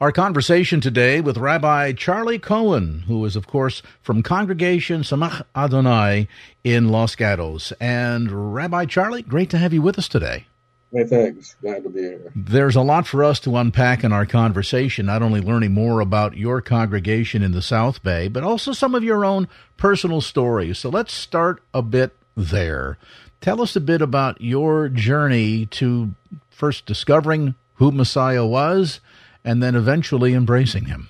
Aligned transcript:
Our 0.00 0.12
conversation 0.12 0.80
today 0.80 1.20
with 1.20 1.36
Rabbi 1.36 1.92
Charlie 1.92 2.38
Cohen, 2.38 3.00
who 3.06 3.22
is, 3.26 3.36
of 3.36 3.46
course, 3.46 3.82
from 4.00 4.22
Congregation 4.22 5.02
Samach 5.02 5.42
Adonai 5.54 6.26
in 6.64 6.88
Los 6.88 7.14
Gatos. 7.14 7.74
And 7.78 8.54
Rabbi 8.54 8.86
Charlie, 8.86 9.20
great 9.20 9.50
to 9.50 9.58
have 9.58 9.74
you 9.74 9.82
with 9.82 9.98
us 9.98 10.08
today. 10.08 10.46
Hey, 10.90 11.04
thanks. 11.04 11.54
Glad 11.60 11.82
to 11.82 11.90
be 11.90 12.00
here. 12.00 12.32
There's 12.34 12.76
a 12.76 12.80
lot 12.80 13.06
for 13.06 13.22
us 13.22 13.40
to 13.40 13.58
unpack 13.58 14.02
in 14.02 14.10
our 14.10 14.24
conversation, 14.24 15.04
not 15.04 15.20
only 15.20 15.42
learning 15.42 15.74
more 15.74 16.00
about 16.00 16.34
your 16.34 16.62
congregation 16.62 17.42
in 17.42 17.52
the 17.52 17.60
South 17.60 18.02
Bay, 18.02 18.28
but 18.28 18.42
also 18.42 18.72
some 18.72 18.94
of 18.94 19.04
your 19.04 19.22
own 19.22 19.48
personal 19.76 20.22
stories. 20.22 20.78
So 20.78 20.88
let's 20.88 21.12
start 21.12 21.62
a 21.74 21.82
bit 21.82 22.16
there. 22.34 22.96
Tell 23.42 23.60
us 23.60 23.76
a 23.76 23.80
bit 23.82 24.00
about 24.00 24.40
your 24.40 24.88
journey 24.88 25.66
to 25.66 26.14
first 26.48 26.86
discovering 26.86 27.54
who 27.74 27.92
Messiah 27.92 28.46
was 28.46 29.00
and 29.44 29.62
then 29.62 29.74
eventually 29.74 30.34
embracing 30.34 30.86
him. 30.86 31.08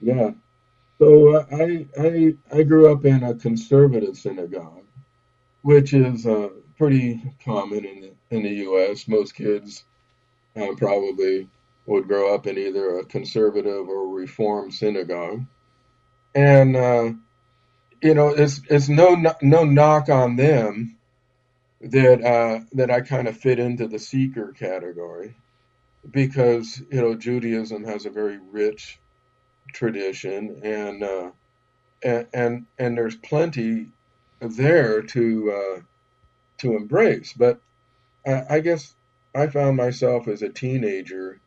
Yeah. 0.00 0.32
So 0.98 1.36
uh, 1.36 1.46
I, 1.50 1.86
I, 1.98 2.34
I 2.52 2.62
grew 2.62 2.92
up 2.92 3.04
in 3.04 3.22
a 3.22 3.34
conservative 3.34 4.16
synagogue, 4.16 4.84
which 5.62 5.94
is 5.94 6.26
uh, 6.26 6.50
pretty 6.76 7.22
common 7.44 7.84
in 7.84 8.00
the, 8.00 8.36
in 8.36 8.42
the 8.42 8.50
U.S. 8.50 9.08
Most 9.08 9.34
kids 9.34 9.84
uh, 10.56 10.68
probably 10.76 11.48
would 11.86 12.06
grow 12.06 12.34
up 12.34 12.46
in 12.46 12.58
either 12.58 12.98
a 12.98 13.04
conservative 13.04 13.88
or 13.88 14.08
reform 14.08 14.70
synagogue. 14.70 15.44
And, 16.34 16.76
uh, 16.76 17.12
you 18.02 18.14
know, 18.14 18.28
it's, 18.28 18.60
it's 18.68 18.88
no, 18.88 19.16
no 19.42 19.64
knock 19.64 20.08
on 20.08 20.36
them 20.36 20.98
that, 21.80 22.22
uh, 22.22 22.60
that 22.74 22.90
I 22.90 23.00
kind 23.00 23.26
of 23.26 23.36
fit 23.36 23.58
into 23.58 23.88
the 23.88 23.98
seeker 23.98 24.52
category 24.52 25.34
because 26.08 26.80
you 26.90 27.00
know 27.00 27.14
Judaism 27.14 27.84
has 27.84 28.06
a 28.06 28.10
very 28.10 28.38
rich 28.38 29.00
tradition 29.72 30.60
and 30.62 31.02
uh, 31.02 31.30
and, 32.02 32.26
and 32.32 32.66
and 32.78 32.96
there's 32.96 33.16
plenty 33.16 33.88
there 34.40 35.02
to 35.02 35.52
uh, 35.52 35.80
to 36.58 36.76
embrace. 36.76 37.32
But 37.32 37.60
I, 38.26 38.44
I, 38.50 38.60
guess 38.60 38.94
I 39.34 39.46
found 39.46 39.76
myself 39.76 40.28
as 40.28 40.42
a 40.42 40.48
teenager 40.48 41.40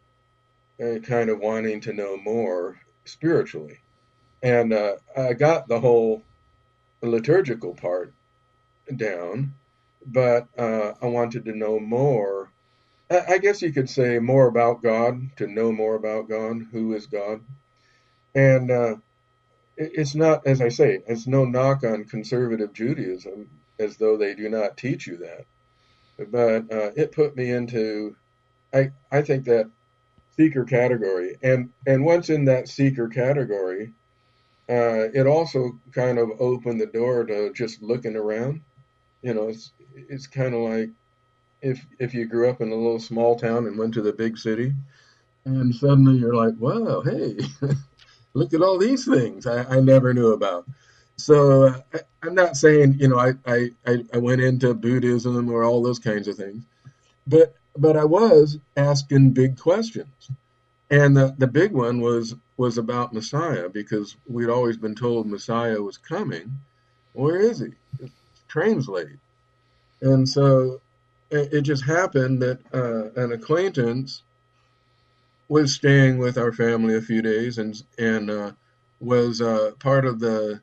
uh, 0.82 1.00
kind 1.00 1.30
of 1.30 1.40
wanting 1.40 1.82
to 1.82 1.94
know 1.94 2.18
more 2.18 2.80
spiritually, 3.06 3.80
and 4.42 4.74
uh, 4.74 4.96
I 5.18 5.34
got 5.34 5.68
the 5.68 5.80
whole 5.80 6.24
liturgical 7.02 7.74
part 7.74 8.14
down, 8.96 9.56
but 10.06 10.48
uh, 10.58 10.94
I 11.02 11.08
wanted 11.08 11.46
to 11.46 11.58
know 11.58 11.80
more 11.80 12.53
I 13.14 13.38
guess 13.38 13.62
you 13.62 13.72
could 13.72 13.90
say 13.90 14.20
more 14.20 14.48
about 14.48 14.82
God, 14.82 15.36
to 15.38 15.48
know 15.48 15.72
more 15.72 15.96
about 15.96 16.30
God, 16.30 16.64
who 16.72 16.94
is 16.94 17.06
God. 17.06 17.42
And 18.34 18.72
uh, 18.72 18.96
it's 19.78 20.16
not, 20.16 20.48
as 20.48 20.62
I 20.62 20.70
say, 20.70 21.02
it's 21.08 21.28
no 21.28 21.46
knock 21.46 21.84
on 21.84 22.06
conservative 22.06 22.74
Judaism, 22.74 23.50
as 23.80 23.98
though 23.98 24.18
they 24.18 24.34
do 24.36 24.50
not 24.50 24.78
teach 24.78 25.08
you 25.08 25.18
that. 25.18 25.46
But 26.30 26.72
uh, 26.72 26.92
it 26.96 27.12
put 27.12 27.36
me 27.36 27.52
into, 27.52 28.16
I, 28.74 28.92
I 29.12 29.22
think 29.22 29.46
that 29.46 29.70
seeker 30.38 30.64
category. 30.64 31.38
And, 31.44 31.70
and 31.86 32.06
once 32.06 32.30
in 32.30 32.46
that 32.46 32.68
seeker 32.68 33.08
category, 33.08 33.94
uh, 34.70 35.10
it 35.14 35.28
also 35.28 35.80
kind 35.92 36.18
of 36.18 36.30
opened 36.40 36.82
the 36.82 36.86
door 36.86 37.26
to 37.26 37.52
just 37.54 37.82
looking 37.82 38.16
around. 38.16 38.62
You 39.22 39.34
know, 39.34 39.50
it's, 39.50 39.72
it's 39.96 40.28
kind 40.28 40.54
of 40.54 40.62
like, 40.62 40.90
if 41.64 41.84
if 41.98 42.14
you 42.14 42.26
grew 42.26 42.50
up 42.50 42.62
in 42.62 42.72
a 42.72 42.76
little 42.76 43.00
small 43.00 43.40
town 43.40 43.66
and 43.66 43.78
went 43.78 43.94
to 43.96 44.02
the 44.02 44.14
big 44.14 44.38
city, 44.38 44.74
and 45.46 45.74
suddenly 45.74 46.20
you're 46.20 46.36
like, 46.36 46.54
wow, 46.60 47.02
hey, 47.02 47.38
look 48.34 48.54
at 48.54 48.62
all 48.62 48.78
these 48.78 49.06
things 49.06 49.48
I, 49.48 49.64
I 49.78 49.80
never 49.80 50.14
knew 50.14 50.34
about. 50.34 50.68
So 51.16 51.74
I, 51.94 52.28
am 52.28 52.36
not 52.36 52.58
saying 52.58 52.98
you 53.00 53.08
know 53.08 53.18
I, 53.18 53.34
I 53.48 54.04
I 54.14 54.18
went 54.18 54.42
into 54.42 54.74
Buddhism 54.74 55.50
or 55.50 55.64
all 55.64 55.82
those 55.82 56.00
kinds 56.00 56.28
of 56.28 56.36
things, 56.36 56.64
but 57.26 57.56
but 57.78 57.98
I 57.98 58.04
was 58.04 58.60
asking 58.76 59.32
big 59.32 59.58
questions, 59.58 60.30
and 60.92 61.16
the 61.16 61.34
the 61.38 61.48
big 61.48 61.72
one 61.72 62.02
was 62.02 62.36
was 62.58 62.78
about 62.78 63.14
Messiah 63.14 63.70
because 63.70 64.18
we'd 64.28 64.50
always 64.50 64.78
been 64.78 64.96
told 64.96 65.28
Messiah 65.28 65.82
was 65.82 65.98
coming. 65.98 66.60
Where 67.14 67.40
is 67.40 67.60
he? 67.60 68.10
Train's 68.48 68.88
late, 68.88 69.20
and 70.02 70.28
so 70.28 70.82
it 71.34 71.62
just 71.62 71.84
happened 71.84 72.42
that 72.42 72.60
uh, 72.74 73.22
an 73.22 73.32
acquaintance 73.32 74.24
was 75.50 75.74
staying 75.74 76.18
with 76.18 76.38
our 76.38 76.52
family 76.52 76.96
a 76.96 77.02
few 77.02 77.22
days 77.22 77.58
and 77.58 77.82
and 77.98 78.30
uh, 78.30 78.52
was 79.00 79.42
uh, 79.42 79.72
part 79.80 80.06
of 80.06 80.20
the 80.20 80.62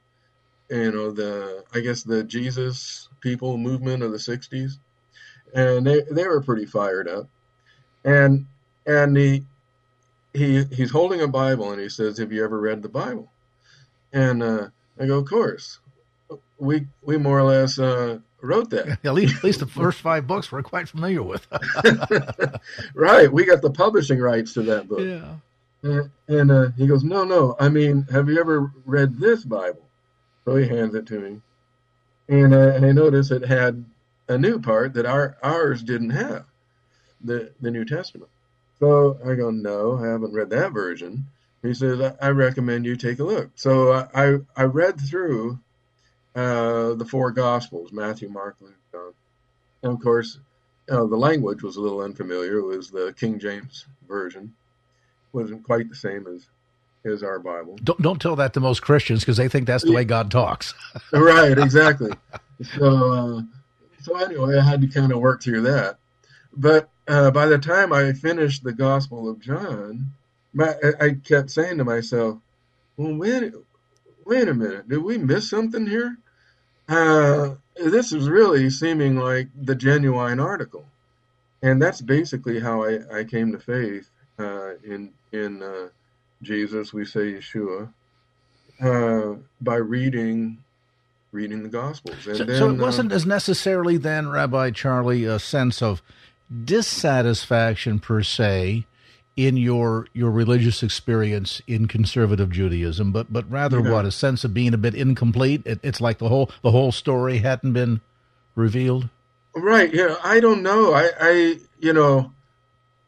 you 0.71 0.93
know 0.93 1.11
the 1.11 1.65
I 1.75 1.81
guess 1.81 2.03
the 2.03 2.25
Jesus 2.25 3.09
people 3.21 3.59
movement 3.59 4.03
of 4.03 4.13
the 4.13 4.19
'60s, 4.19 4.79
and 5.55 5.87
they 5.87 6.03
they 6.11 6.27
were 6.27 6.43
pretty 6.43 6.67
fired 6.67 7.09
up, 7.09 7.29
and 8.05 8.47
and 8.87 9.17
he 9.17 9.45
he 10.33 10.65
he's 10.65 10.91
holding 10.91 11.21
a 11.21 11.29
Bible 11.29 11.73
and 11.73 11.81
he 11.81 11.89
says, 11.89 12.19
"Have 12.19 12.33
you 12.33 12.45
ever 12.45 12.59
read 12.59 12.83
the 12.83 12.89
Bible?" 12.89 13.31
And 14.13 14.43
uh, 14.43 14.69
I 14.99 15.07
go, 15.07 15.19
"Of 15.19 15.29
course." 15.29 15.81
We 16.59 16.87
we 17.03 17.17
more 17.17 17.39
or 17.39 17.45
less 17.45 17.79
uh, 17.79 18.19
wrote 18.43 18.71
that. 18.71 18.99
at 19.05 19.15
least, 19.15 19.37
at 19.37 19.45
least 19.45 19.61
the 19.61 19.67
first 19.67 20.01
five 20.01 20.27
books 20.27 20.51
we're 20.51 20.63
quite 20.63 20.89
familiar 20.89 21.23
with. 21.23 21.47
right, 22.95 23.33
we 23.33 23.45
got 23.45 23.63
the 23.63 23.71
publishing 23.71 24.19
rights 24.19 24.55
to 24.55 24.63
that 24.63 24.89
book. 24.89 25.01
Yeah. 25.01 25.37
And, 25.83 26.11
and 26.29 26.51
uh, 26.51 26.71
he 26.77 26.87
goes, 26.87 27.05
no, 27.05 27.25
no. 27.25 27.57
I 27.59 27.69
mean, 27.69 28.07
have 28.11 28.29
you 28.29 28.39
ever 28.39 28.73
read 28.85 29.19
this 29.19 29.45
Bible? 29.45 29.83
So 30.45 30.57
he 30.57 30.67
hands 30.67 30.95
it 30.95 31.07
to 31.07 31.21
me, 31.21 31.41
and, 32.29 32.55
uh, 32.55 32.73
and 32.75 32.85
I 32.85 32.93
noticed 32.93 33.31
it 33.31 33.45
had 33.45 33.85
a 34.29 34.39
new 34.39 34.59
part 34.61 34.95
that 34.95 35.07
our 35.07 35.37
ours 35.43 35.83
didn't 35.83 36.11
have, 36.11 36.47
the 37.23 37.53
the 37.61 37.71
New 37.71 37.85
Testament. 37.85 38.31
So 38.79 39.19
I 39.25 39.35
go, 39.35 39.51
no, 39.51 39.99
I 39.99 40.07
haven't 40.09 40.33
read 40.33 40.51
that 40.51 40.73
version. 40.73 41.27
He 41.63 41.75
says, 41.75 42.01
I, 42.01 42.29
I 42.29 42.31
recommend 42.31 42.87
you 42.87 42.97
take 42.97 43.19
a 43.19 43.25
look. 43.25 43.51
So 43.55 43.93
I, 43.93 44.09
I, 44.15 44.39
I 44.57 44.63
read 44.65 44.99
through 44.99 45.59
uh, 46.35 46.95
the 46.95 47.07
four 47.09 47.31
Gospels 47.31 47.93
Matthew, 47.93 48.29
Mark, 48.29 48.57
Luke, 48.61 48.75
John. 48.93 49.13
And 49.83 49.93
of 49.93 50.01
course, 50.03 50.39
uh, 50.91 51.07
the 51.07 51.17
language 51.17 51.63
was 51.63 51.77
a 51.77 51.81
little 51.81 52.01
unfamiliar. 52.01 52.59
It 52.59 52.77
was 52.77 52.91
the 52.91 53.15
King 53.19 53.39
James 53.39 53.87
Version. 54.09 54.55
It 55.33 55.37
wasn't 55.37 55.65
quite 55.65 55.89
the 55.89 55.95
same 55.95 56.27
as 56.27 56.47
as 57.05 57.23
our 57.23 57.39
Bible. 57.39 57.79
Don't 57.83 58.01
don't 58.03 58.21
tell 58.21 58.37
that 58.37 58.53
to 58.55 58.61
most 58.61 58.83
Christians 58.83 59.21
because 59.21 59.37
they 59.37 59.49
think 59.49 59.67
that's 59.67 59.85
the 59.85 59.93
way 59.93 60.05
God 60.05 60.31
talks. 60.31 60.75
right, 61.13 61.57
exactly. 61.57 62.13
So 62.63 63.13
uh, 63.13 63.43
so 64.03 64.17
anyway, 64.17 64.59
I 64.59 64.63
had 64.63 64.83
to 64.83 64.89
kind 64.89 65.13
of 65.13 65.19
work 65.19 65.43
through 65.43 65.63
that. 65.63 65.99
But 66.53 66.91
uh, 67.09 67.31
by 67.31 67.47
the 67.47 67.59
time 67.59 67.93
I 67.93 68.13
finished 68.13 68.65
the 68.65 68.73
Gospel 68.73 69.31
of 69.31 69.41
John, 69.41 70.13
my, 70.53 70.75
I 71.01 71.11
kept 71.11 71.51
saying 71.51 71.79
to 71.79 71.85
myself, 71.85 72.39
"Well, 72.97 73.15
wait, 73.15 73.53
wait 74.27 74.49
a 74.49 74.55
minute, 74.55 74.89
did 74.89 74.99
we 74.99 75.17
miss 75.17 75.49
something 75.49 75.87
here?" 75.87 76.19
Uh, 76.91 77.55
this 77.77 78.13
is 78.13 78.29
really 78.29 78.69
seeming 78.69 79.17
like 79.17 79.49
the 79.57 79.77
genuine 79.77 80.41
article, 80.41 80.85
and 81.63 81.81
that's 81.81 82.01
basically 82.01 82.59
how 82.59 82.83
I, 82.85 83.21
I 83.21 83.25
came 83.25 83.53
to 83.53 83.59
faith 83.59 84.11
uh, 84.39 84.75
in 84.85 85.13
in 85.33 85.63
uh, 85.63 85.89
Jesus. 86.43 86.93
We 86.93 87.05
say 87.05 87.35
Yeshua 87.35 87.93
uh, 88.83 89.35
by 89.61 89.77
reading 89.77 90.59
reading 91.33 91.63
the 91.63 91.69
Gospels. 91.69 92.27
And 92.27 92.37
so, 92.37 92.45
then, 92.45 92.59
so 92.59 92.71
it 92.71 92.79
wasn't 92.79 93.13
uh, 93.13 93.15
as 93.15 93.25
necessarily 93.25 93.97
then, 93.97 94.29
Rabbi 94.29 94.71
Charlie, 94.73 95.25
a 95.25 95.39
sense 95.39 95.81
of 95.81 96.03
dissatisfaction 96.65 98.01
per 98.01 98.23
se 98.25 98.85
in 99.37 99.57
your 99.57 100.07
your 100.13 100.31
religious 100.31 100.83
experience 100.83 101.63
in 101.67 101.87
conservative 101.87 102.51
Judaism, 102.51 103.13
but 103.13 103.33
but 103.33 103.51
rather 103.51 103.81
what 103.81 104.05
a 104.05 104.11
sense 104.11 104.45
of 104.45 104.53
being 104.53 104.75
a 104.75 104.79
bit 104.79 104.95
incomplete. 104.95 105.63
It, 105.65 105.81
it's 105.83 106.01
like 106.01 106.19
the 106.19 106.29
whole 106.29 106.51
the 106.63 106.71
whole 106.71 106.93
story 106.93 107.39
hadn't 107.39 107.73
been 107.73 108.01
revealed. 108.55 109.09
Right. 109.55 109.93
Yeah. 109.93 110.17
I 110.23 110.41
don't 110.41 110.63
know. 110.63 110.93
I 110.93 111.11
I 111.21 111.59
you 111.79 111.93
know, 111.93 112.33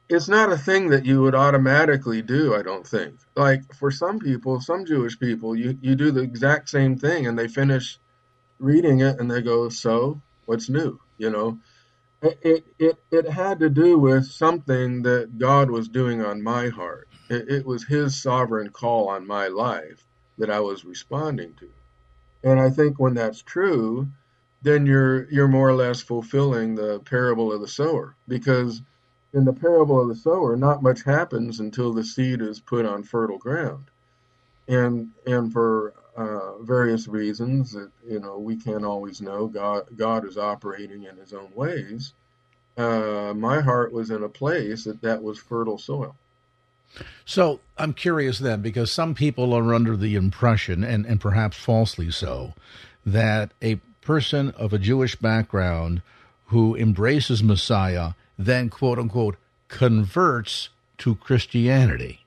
it's 0.08 0.28
not 0.28 0.52
a 0.52 0.56
thing 0.56 0.88
that 0.90 1.04
you 1.04 1.20
would 1.22 1.34
automatically 1.34 2.22
do. 2.22 2.54
I 2.54 2.62
don't 2.62 2.86
think. 2.86 3.14
Like 3.36 3.74
for 3.74 3.90
some 3.90 4.19
people, 4.19 4.60
some 4.60 4.84
Jewish 4.84 5.19
people, 5.19 5.56
you 5.56 5.78
you 5.80 5.94
do 5.94 6.10
the 6.10 6.22
exact 6.22 6.69
same 6.69 6.96
thing, 6.96 7.26
and 7.26 7.38
they 7.38 7.48
finish 7.48 7.98
reading 8.58 9.00
it, 9.00 9.19
and 9.19 9.30
they 9.30 9.42
go, 9.42 9.69
"So, 9.69 10.20
what's 10.46 10.69
new?" 10.69 10.98
You 11.19 11.30
know. 11.30 11.58
It, 12.22 12.66
it 12.78 12.98
it 13.10 13.28
had 13.28 13.60
to 13.60 13.70
do 13.70 13.98
with 13.98 14.26
something 14.26 15.02
that 15.02 15.38
God 15.38 15.70
was 15.70 15.88
doing 15.88 16.24
on 16.24 16.42
my 16.42 16.69
heart. 16.69 17.08
It, 17.28 17.48
it 17.48 17.66
was 17.66 17.84
His 17.84 18.22
sovereign 18.22 18.70
call 18.70 19.08
on 19.08 19.26
my 19.26 19.48
life 19.48 20.06
that 20.38 20.50
I 20.50 20.60
was 20.60 20.84
responding 20.84 21.54
to. 21.54 21.69
And 22.44 22.60
I 22.60 22.70
think 22.70 22.98
when 23.00 23.14
that's 23.14 23.42
true, 23.42 24.08
then 24.62 24.86
you're 24.86 25.30
you're 25.30 25.48
more 25.48 25.69
or 25.69 25.74
less 25.74 26.00
fulfilling 26.00 26.74
the 26.74 27.00
parable 27.00 27.52
of 27.52 27.60
the 27.60 27.69
sower 27.69 28.16
because 28.28 28.82
in 29.34 29.44
the 29.44 29.52
parable 29.52 30.00
of 30.00 30.08
the 30.08 30.16
sower 30.16 30.56
not 30.56 30.82
much 30.82 31.02
happens 31.02 31.60
until 31.60 31.92
the 31.92 32.04
seed 32.04 32.40
is 32.40 32.60
put 32.60 32.86
on 32.86 33.02
fertile 33.02 33.38
ground 33.38 33.86
and 34.69 35.08
and 35.26 35.52
for 35.52 35.94
uh, 36.17 36.59
various 36.59 37.09
reasons 37.09 37.73
that 37.73 37.91
you 38.06 38.20
know 38.20 38.38
we 38.38 38.56
can't 38.56 38.85
always 38.85 39.20
know. 39.20 39.47
God 39.47 39.85
god 39.97 40.26
is 40.26 40.37
operating 40.38 41.05
in 41.05 41.17
his 41.17 41.32
own 41.32 41.50
ways. 41.55 42.14
Uh, 42.76 43.35
my 43.37 43.61
heart 43.61 43.93
was 43.93 44.11
in 44.11 44.23
a 44.23 44.29
place 44.29 44.85
that 44.85 45.03
that 45.03 45.23
was 45.23 45.38
fertile 45.38 45.79
soil. 45.79 46.17
So 47.25 47.61
i'm 47.79 47.94
curious 47.94 48.38
then 48.38 48.61
because 48.61 48.93
some 48.93 49.14
people 49.14 49.55
are 49.55 49.75
under 49.75 49.97
the 49.97 50.14
impression 50.14 50.85
and 50.85 51.06
and 51.06 51.20
perhaps 51.20 51.56
falsely 51.56 52.11
so 52.11 52.53
that 53.06 53.53
a 53.62 53.76
person 54.03 54.50
of 54.50 54.73
a 54.73 54.79
Jewish 54.79 55.17
background 55.17 56.03
who 56.47 56.76
embraces 56.76 57.43
Messiah 57.43 58.12
then, 58.38 58.69
quote 58.69 58.99
unquote, 58.99 59.37
converts 59.69 60.69
to 60.99 61.15
Christianity. 61.15 62.21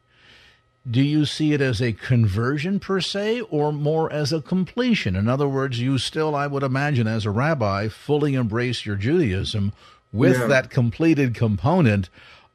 Do 0.89 1.01
you 1.01 1.25
see 1.25 1.53
it 1.53 1.61
as 1.61 1.81
a 1.81 1.93
conversion 1.93 2.79
per 2.79 3.01
se 3.01 3.41
or 3.41 3.73
more 3.73 4.11
as 4.11 4.31
a 4.31 4.41
completion? 4.41 5.15
In 5.15 5.27
other 5.27 5.47
words, 5.47 5.79
you 5.79 5.97
still, 5.97 6.35
I 6.35 6.45
would 6.45 6.63
imagine, 6.63 7.07
as 7.07 7.25
a 7.25 7.31
rabbi, 7.31 7.87
fully 7.87 8.35
embrace 8.35 8.85
your 8.85 8.95
Judaism 8.95 9.73
with 10.13 10.37
yeah. 10.37 10.47
that 10.47 10.69
completed 10.69 11.33
component 11.33 12.09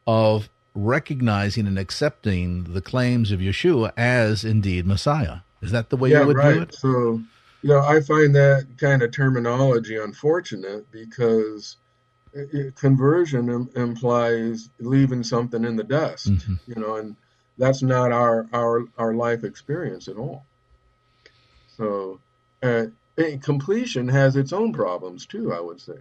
of 0.06 0.48
recognizing 0.74 1.66
and 1.66 1.78
accepting 1.78 2.72
the 2.72 2.80
claims 2.80 3.32
of 3.32 3.40
Yeshua 3.40 3.92
as 3.96 4.44
indeed 4.44 4.86
Messiah. 4.86 5.38
Is 5.60 5.72
that 5.72 5.90
the 5.90 5.96
way 5.96 6.10
yeah, 6.10 6.20
you 6.20 6.28
would 6.28 6.36
right. 6.36 6.54
do 6.54 6.62
it? 6.62 6.74
So 6.74 7.20
you 7.62 7.70
know, 7.70 7.80
I 7.80 8.00
find 8.00 8.34
that 8.34 8.66
kind 8.78 9.02
of 9.02 9.12
terminology 9.12 9.96
unfortunate 9.96 10.90
because 10.90 11.76
it, 12.32 12.74
conversion 12.76 13.50
Im- 13.50 13.70
implies 13.76 14.70
leaving 14.78 15.22
something 15.22 15.64
in 15.64 15.76
the 15.76 15.84
dust, 15.84 16.30
mm-hmm. 16.30 16.54
you 16.66 16.74
know, 16.76 16.96
and 16.96 17.16
that's 17.60 17.82
not 17.82 18.10
our 18.10 18.48
our 18.52 18.84
our 18.98 19.14
life 19.14 19.44
experience 19.44 20.08
at 20.08 20.16
all. 20.16 20.46
So, 21.76 22.20
uh, 22.62 22.86
completion 23.42 24.08
has 24.08 24.34
its 24.36 24.52
own 24.52 24.72
problems 24.72 25.26
too, 25.26 25.52
I 25.52 25.60
would 25.60 25.80
say, 25.80 25.98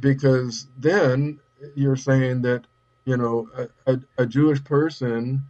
because 0.00 0.66
then 0.78 1.38
you're 1.74 1.96
saying 1.96 2.42
that 2.42 2.64
you 3.04 3.18
know 3.18 3.48
a, 3.56 3.92
a, 3.92 4.00
a 4.18 4.26
Jewish 4.26 4.64
person 4.64 5.44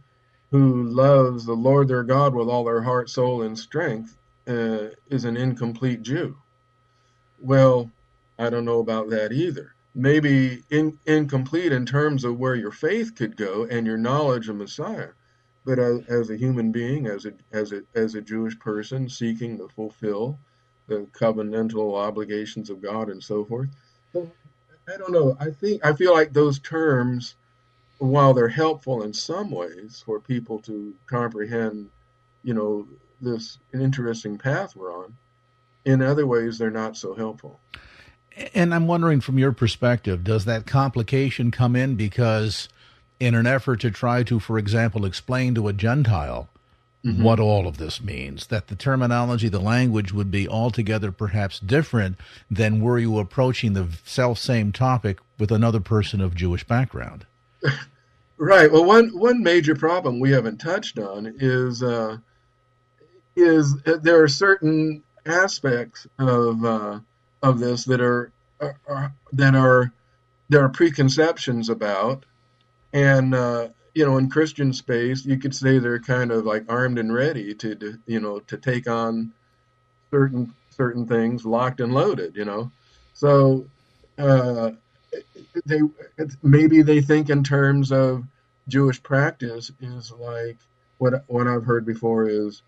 who 0.51 0.83
loves 0.83 1.45
the 1.45 1.53
Lord 1.55 1.87
their 1.87 2.03
God 2.03 2.35
with 2.35 2.49
all 2.49 2.65
their 2.65 2.81
heart, 2.81 3.09
soul, 3.09 3.41
and 3.41 3.57
strength 3.57 4.17
uh, 4.47 4.89
is 5.09 5.23
an 5.23 5.37
incomplete 5.37 6.01
Jew. 6.01 6.35
Well, 7.39 7.89
I 8.37 8.49
don't 8.49 8.65
know 8.65 8.79
about 8.79 9.09
that 9.11 9.31
either. 9.31 9.75
Maybe 9.95 10.63
in, 10.69 10.99
incomplete 11.05 11.71
in 11.71 11.85
terms 11.85 12.25
of 12.25 12.37
where 12.37 12.55
your 12.55 12.71
faith 12.71 13.15
could 13.15 13.37
go 13.37 13.65
and 13.65 13.87
your 13.87 13.97
knowledge 13.97 14.49
of 14.49 14.57
Messiah, 14.57 15.09
but 15.65 15.79
as, 15.79 16.05
as 16.07 16.29
a 16.29 16.37
human 16.37 16.71
being, 16.71 17.07
as 17.07 17.25
a 17.25 17.33
as 17.51 17.71
a 17.71 17.81
as 17.95 18.15
a 18.15 18.21
Jewish 18.21 18.57
person 18.59 19.09
seeking 19.09 19.57
to 19.57 19.67
fulfill 19.69 20.39
the 20.87 21.07
covenantal 21.13 21.95
obligations 21.95 22.69
of 22.69 22.81
God 22.81 23.09
and 23.09 23.23
so 23.23 23.45
forth. 23.45 23.69
I 24.15 24.97
don't 24.97 25.11
know. 25.11 25.37
I 25.39 25.51
think 25.51 25.85
I 25.85 25.93
feel 25.93 26.13
like 26.13 26.33
those 26.33 26.59
terms, 26.59 27.35
while 27.99 28.33
they're 28.33 28.49
helpful 28.49 29.03
in 29.03 29.13
some 29.13 29.51
ways 29.51 30.03
for 30.05 30.19
people 30.19 30.59
to 30.59 30.93
comprehend, 31.05 31.89
you 32.43 32.53
know, 32.53 32.87
this 33.21 33.59
interesting 33.73 34.37
path 34.37 34.75
we're 34.75 34.93
on. 34.93 35.15
In 35.85 36.01
other 36.01 36.27
ways, 36.27 36.57
they're 36.57 36.71
not 36.71 36.97
so 36.97 37.13
helpful. 37.13 37.59
And 38.53 38.73
I'm 38.73 38.87
wondering 38.87 39.21
from 39.21 39.37
your 39.37 39.51
perspective, 39.51 40.23
does 40.23 40.45
that 40.45 40.65
complication 40.65 41.51
come 41.51 41.75
in 41.75 41.95
because, 41.95 42.69
in 43.21 43.35
an 43.35 43.45
effort 43.45 43.79
to 43.81 43.91
try 43.91 44.23
to, 44.23 44.39
for 44.39 44.57
example, 44.57 45.05
explain 45.05 45.53
to 45.53 45.67
a 45.67 45.73
Gentile 45.73 46.49
mm-hmm. 47.05 47.23
what 47.23 47.39
all 47.39 47.67
of 47.67 47.77
this 47.77 48.01
means, 48.01 48.47
that 48.47 48.67
the 48.67 48.75
terminology, 48.75 49.47
the 49.47 49.59
language 49.59 50.11
would 50.11 50.31
be 50.31 50.47
altogether 50.47 51.11
perhaps 51.11 51.59
different 51.59 52.17
than 52.49 52.81
were 52.81 52.97
you 52.97 53.19
approaching 53.19 53.73
the 53.73 53.87
self 54.03 54.39
same 54.39 54.71
topic 54.71 55.19
with 55.37 55.51
another 55.51 55.79
person 55.79 56.19
of 56.19 56.33
Jewish 56.33 56.63
background? 56.63 57.25
right. 58.37 58.71
Well, 58.71 58.85
one, 58.85 59.09
one 59.09 59.43
major 59.43 59.75
problem 59.75 60.19
we 60.19 60.31
haven't 60.31 60.57
touched 60.57 60.99
on 60.99 61.35
is. 61.39 61.83
Uh, 61.83 62.17
is 63.35 63.81
there 63.83 64.21
are 64.21 64.27
certain 64.27 65.03
aspects 65.25 66.05
of 66.19 66.65
uh, 66.65 66.99
of 67.41 67.59
this 67.59 67.85
that 67.85 68.01
are, 68.01 68.31
are, 68.59 68.77
are, 68.87 69.13
that 69.33 69.55
are 69.55 69.93
there 70.49 70.63
are 70.63 70.69
preconceptions 70.69 71.69
about, 71.69 72.25
and 72.93 73.33
uh, 73.35 73.69
you 73.93 74.05
know, 74.05 74.17
in 74.17 74.29
Christian 74.29 74.73
space, 74.73 75.25
you 75.25 75.37
could 75.37 75.55
say 75.55 75.79
they're 75.79 75.99
kind 75.99 76.31
of 76.31 76.45
like 76.45 76.65
armed 76.69 76.99
and 76.99 77.13
ready 77.13 77.53
to, 77.55 77.75
to 77.75 77.99
you 78.05 78.19
know 78.19 78.39
to 78.41 78.57
take 78.57 78.87
on 78.89 79.31
certain 80.11 80.53
certain 80.69 81.07
things, 81.07 81.45
locked 81.45 81.81
and 81.81 81.93
loaded. 81.93 82.35
You 82.35 82.45
know, 82.45 82.71
so 83.13 83.65
uh, 84.17 84.71
they 85.65 85.81
maybe 86.41 86.81
they 86.81 87.01
think 87.01 87.29
in 87.29 87.43
terms 87.43 87.91
of 87.91 88.23
Jewish 88.67 89.01
practice 89.01 89.71
is 89.81 90.11
like 90.11 90.57
what 90.97 91.23
what 91.27 91.47
I've 91.47 91.65
heard 91.65 91.85
before 91.85 92.29
is 92.29 92.61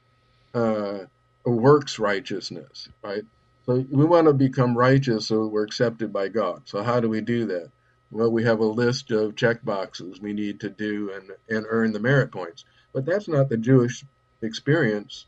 uh, 0.53 0.99
works 1.45 1.99
righteousness, 1.99 2.89
right? 3.03 3.23
So 3.65 3.85
we 3.89 4.05
want 4.05 4.27
to 4.27 4.33
become 4.33 4.77
righteous 4.77 5.27
so 5.27 5.47
we're 5.47 5.63
accepted 5.63 6.11
by 6.11 6.27
God. 6.27 6.63
So 6.65 6.83
how 6.83 6.99
do 6.99 7.09
we 7.09 7.21
do 7.21 7.45
that? 7.47 7.69
Well, 8.13 8.31
we 8.31 8.43
have 8.43 8.59
a 8.59 8.65
list 8.65 9.11
of 9.11 9.35
check 9.35 9.63
boxes 9.63 10.21
we 10.21 10.33
need 10.33 10.59
to 10.61 10.69
do 10.69 11.11
and, 11.11 11.31
and 11.49 11.65
earn 11.69 11.91
the 11.91 11.99
merit 11.99 12.31
points. 12.31 12.65
But 12.93 13.05
that's 13.05 13.27
not 13.27 13.49
the 13.49 13.57
Jewish 13.57 14.05
experience 14.41 15.25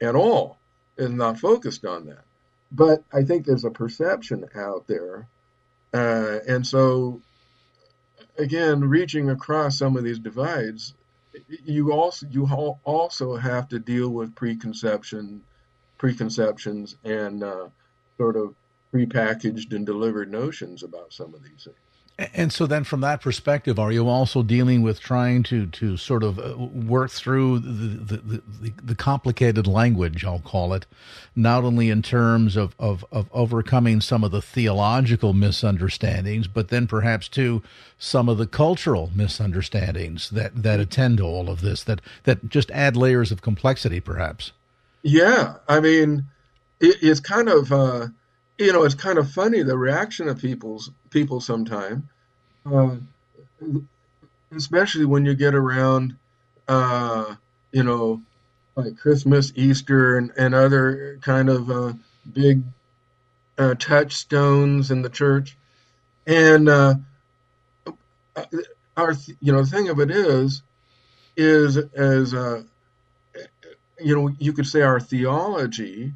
at 0.00 0.14
all. 0.14 0.58
It's 0.96 1.10
not 1.10 1.38
focused 1.38 1.84
on 1.84 2.06
that. 2.06 2.24
But 2.70 3.02
I 3.12 3.22
think 3.22 3.46
there's 3.46 3.64
a 3.64 3.70
perception 3.70 4.48
out 4.54 4.86
there. 4.86 5.26
Uh, 5.92 6.38
and 6.46 6.66
so, 6.66 7.20
again, 8.38 8.80
reaching 8.84 9.30
across 9.30 9.78
some 9.78 9.96
of 9.96 10.04
these 10.04 10.18
divides 10.18 10.94
you 11.64 11.92
also 11.92 12.26
you 12.30 12.46
also 12.84 13.36
have 13.36 13.68
to 13.68 13.78
deal 13.78 14.08
with 14.08 14.34
preconception 14.34 15.42
preconceptions 15.98 16.96
and 17.04 17.42
uh, 17.42 17.68
sort 18.16 18.36
of 18.36 18.54
prepackaged 18.92 19.72
and 19.72 19.86
delivered 19.86 20.30
notions 20.30 20.82
about 20.82 21.12
some 21.12 21.34
of 21.34 21.42
these 21.42 21.64
things. 21.64 21.76
And 22.18 22.52
so 22.52 22.66
then 22.66 22.84
from 22.84 23.00
that 23.00 23.22
perspective, 23.22 23.78
are 23.78 23.90
you 23.90 24.08
also 24.08 24.42
dealing 24.42 24.82
with 24.82 25.00
trying 25.00 25.42
to, 25.44 25.66
to 25.68 25.96
sort 25.96 26.22
of 26.22 26.38
uh, 26.38 26.56
work 26.56 27.10
through 27.10 27.60
the, 27.60 27.70
the, 27.70 28.16
the, 28.16 28.72
the, 28.82 28.94
complicated 28.94 29.66
language, 29.66 30.24
I'll 30.24 30.38
call 30.38 30.74
it, 30.74 30.84
not 31.34 31.64
only 31.64 31.88
in 31.88 32.02
terms 32.02 32.54
of, 32.54 32.74
of, 32.78 33.04
of 33.10 33.30
overcoming 33.32 34.02
some 34.02 34.24
of 34.24 34.30
the 34.30 34.42
theological 34.42 35.32
misunderstandings, 35.32 36.48
but 36.48 36.68
then 36.68 36.86
perhaps 36.86 37.28
too 37.28 37.62
some 37.98 38.28
of 38.28 38.36
the 38.36 38.46
cultural 38.46 39.10
misunderstandings 39.14 40.28
that, 40.30 40.62
that 40.62 40.80
attend 40.80 41.16
to 41.18 41.24
all 41.24 41.48
of 41.48 41.62
this, 41.62 41.82
that, 41.84 42.02
that 42.24 42.48
just 42.50 42.70
add 42.72 42.94
layers 42.94 43.32
of 43.32 43.40
complexity 43.40 44.00
perhaps? 44.00 44.52
Yeah. 45.02 45.54
I 45.66 45.80
mean, 45.80 46.26
it, 46.78 46.96
it's 47.00 47.20
kind 47.20 47.48
of, 47.48 47.72
uh, 47.72 48.08
you 48.58 48.72
know, 48.72 48.84
it's 48.84 48.94
kind 48.94 49.18
of 49.18 49.30
funny 49.30 49.62
the 49.62 49.76
reaction 49.76 50.28
of 50.28 50.38
people's 50.38 50.90
people 51.10 51.40
sometimes 51.40 52.02
uh, 52.70 52.96
especially 54.54 55.04
when 55.04 55.24
you 55.24 55.34
get 55.34 55.54
around, 55.54 56.16
uh, 56.68 57.34
you 57.72 57.82
know, 57.82 58.22
like 58.76 58.96
Christmas, 58.96 59.52
Easter, 59.54 60.18
and, 60.18 60.32
and 60.36 60.54
other 60.54 61.18
kind 61.22 61.48
of 61.48 61.70
uh, 61.70 61.92
big 62.32 62.62
uh, 63.58 63.74
touchstones 63.78 64.90
in 64.90 65.02
the 65.02 65.10
church. 65.10 65.56
And 66.26 66.68
uh, 66.68 66.94
our, 68.96 69.14
you 69.40 69.52
know, 69.52 69.62
the 69.62 69.70
thing 69.70 69.88
of 69.88 70.00
it 70.00 70.10
is, 70.10 70.62
is 71.36 71.76
as 71.76 72.34
uh, 72.34 72.62
you 73.98 74.16
know, 74.16 74.34
you 74.38 74.52
could 74.52 74.66
say 74.66 74.82
our 74.82 75.00
theology 75.00 76.12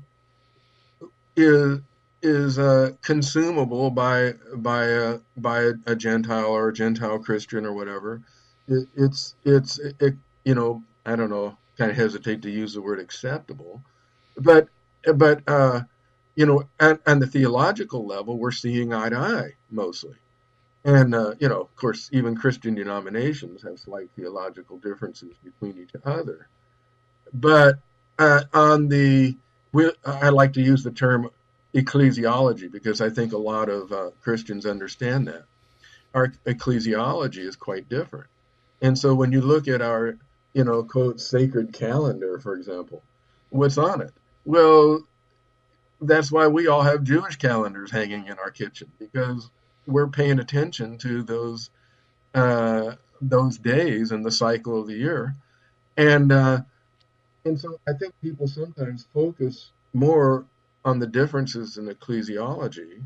is 1.36 1.78
is 2.22 2.58
uh, 2.58 2.92
consumable 3.02 3.90
by 3.90 4.34
by 4.54 4.84
a 4.84 5.18
by 5.36 5.62
a, 5.62 5.72
a, 5.86 5.96
Gentile 5.96 6.46
or 6.46 6.68
a 6.68 6.72
Gentile 6.72 7.18
Christian 7.18 7.66
or 7.66 7.72
whatever. 7.72 8.22
It, 8.68 8.88
it's 8.96 9.34
it's 9.44 9.78
it, 9.78 10.14
you 10.44 10.54
know 10.54 10.82
I 11.04 11.16
don't 11.16 11.30
know 11.30 11.56
kind 11.78 11.90
of 11.90 11.96
hesitate 11.96 12.42
to 12.42 12.50
use 12.50 12.74
the 12.74 12.82
word 12.82 13.00
acceptable, 13.00 13.82
but 14.36 14.68
but 15.14 15.42
uh, 15.46 15.82
you 16.34 16.46
know 16.46 16.64
at, 16.80 17.00
on 17.06 17.18
the 17.18 17.26
theological 17.26 18.06
level 18.06 18.38
we're 18.38 18.50
seeing 18.50 18.92
eye 18.92 19.10
to 19.10 19.16
eye 19.16 19.50
mostly, 19.70 20.16
and 20.84 21.14
uh, 21.14 21.34
you 21.38 21.48
know 21.48 21.60
of 21.60 21.76
course 21.76 22.08
even 22.12 22.34
Christian 22.34 22.74
denominations 22.74 23.62
have 23.62 23.78
slight 23.78 24.08
theological 24.16 24.78
differences 24.78 25.34
between 25.44 25.78
each 25.80 25.92
other, 26.04 26.48
but 27.32 27.78
uh, 28.18 28.44
on 28.54 28.88
the 28.88 29.36
we, 29.72 29.92
I 30.06 30.30
like 30.30 30.54
to 30.54 30.62
use 30.62 30.82
the 30.82 30.90
term 30.90 31.28
ecclesiology 31.76 32.72
because 32.72 33.00
I 33.00 33.10
think 33.10 33.32
a 33.32 33.38
lot 33.38 33.68
of 33.68 33.92
uh, 33.92 34.10
Christians 34.22 34.64
understand 34.66 35.28
that. 35.28 35.44
Our 36.14 36.28
ecclesiology 36.46 37.46
is 37.46 37.56
quite 37.56 37.88
different. 37.88 38.26
And 38.80 38.98
so 38.98 39.14
when 39.14 39.32
you 39.32 39.42
look 39.42 39.68
at 39.68 39.82
our, 39.82 40.16
you 40.54 40.64
know, 40.64 40.82
quote, 40.82 41.20
sacred 41.20 41.74
calendar, 41.74 42.38
for 42.38 42.56
example, 42.56 43.02
what's 43.50 43.76
on 43.76 44.00
it? 44.00 44.12
Well, 44.46 45.02
that's 46.00 46.32
why 46.32 46.46
we 46.46 46.66
all 46.68 46.82
have 46.82 47.04
Jewish 47.04 47.36
calendars 47.36 47.90
hanging 47.90 48.26
in 48.26 48.38
our 48.38 48.50
kitchen 48.50 48.90
because 48.98 49.50
we're 49.86 50.08
paying 50.08 50.38
attention 50.38 50.98
to 50.98 51.22
those 51.22 51.70
uh, 52.34 52.96
those 53.20 53.56
days 53.58 54.12
in 54.12 54.22
the 54.22 54.30
cycle 54.30 54.80
of 54.80 54.86
the 54.86 54.94
year, 54.94 55.34
and 55.96 56.30
uh, 56.30 56.60
and 57.46 57.58
so 57.58 57.80
I 57.88 57.94
think 57.94 58.12
people 58.20 58.46
sometimes 58.46 59.06
focus 59.14 59.70
more 59.94 60.44
on 60.86 61.00
the 61.00 61.06
differences 61.06 61.76
in 61.76 61.88
ecclesiology 61.88 63.02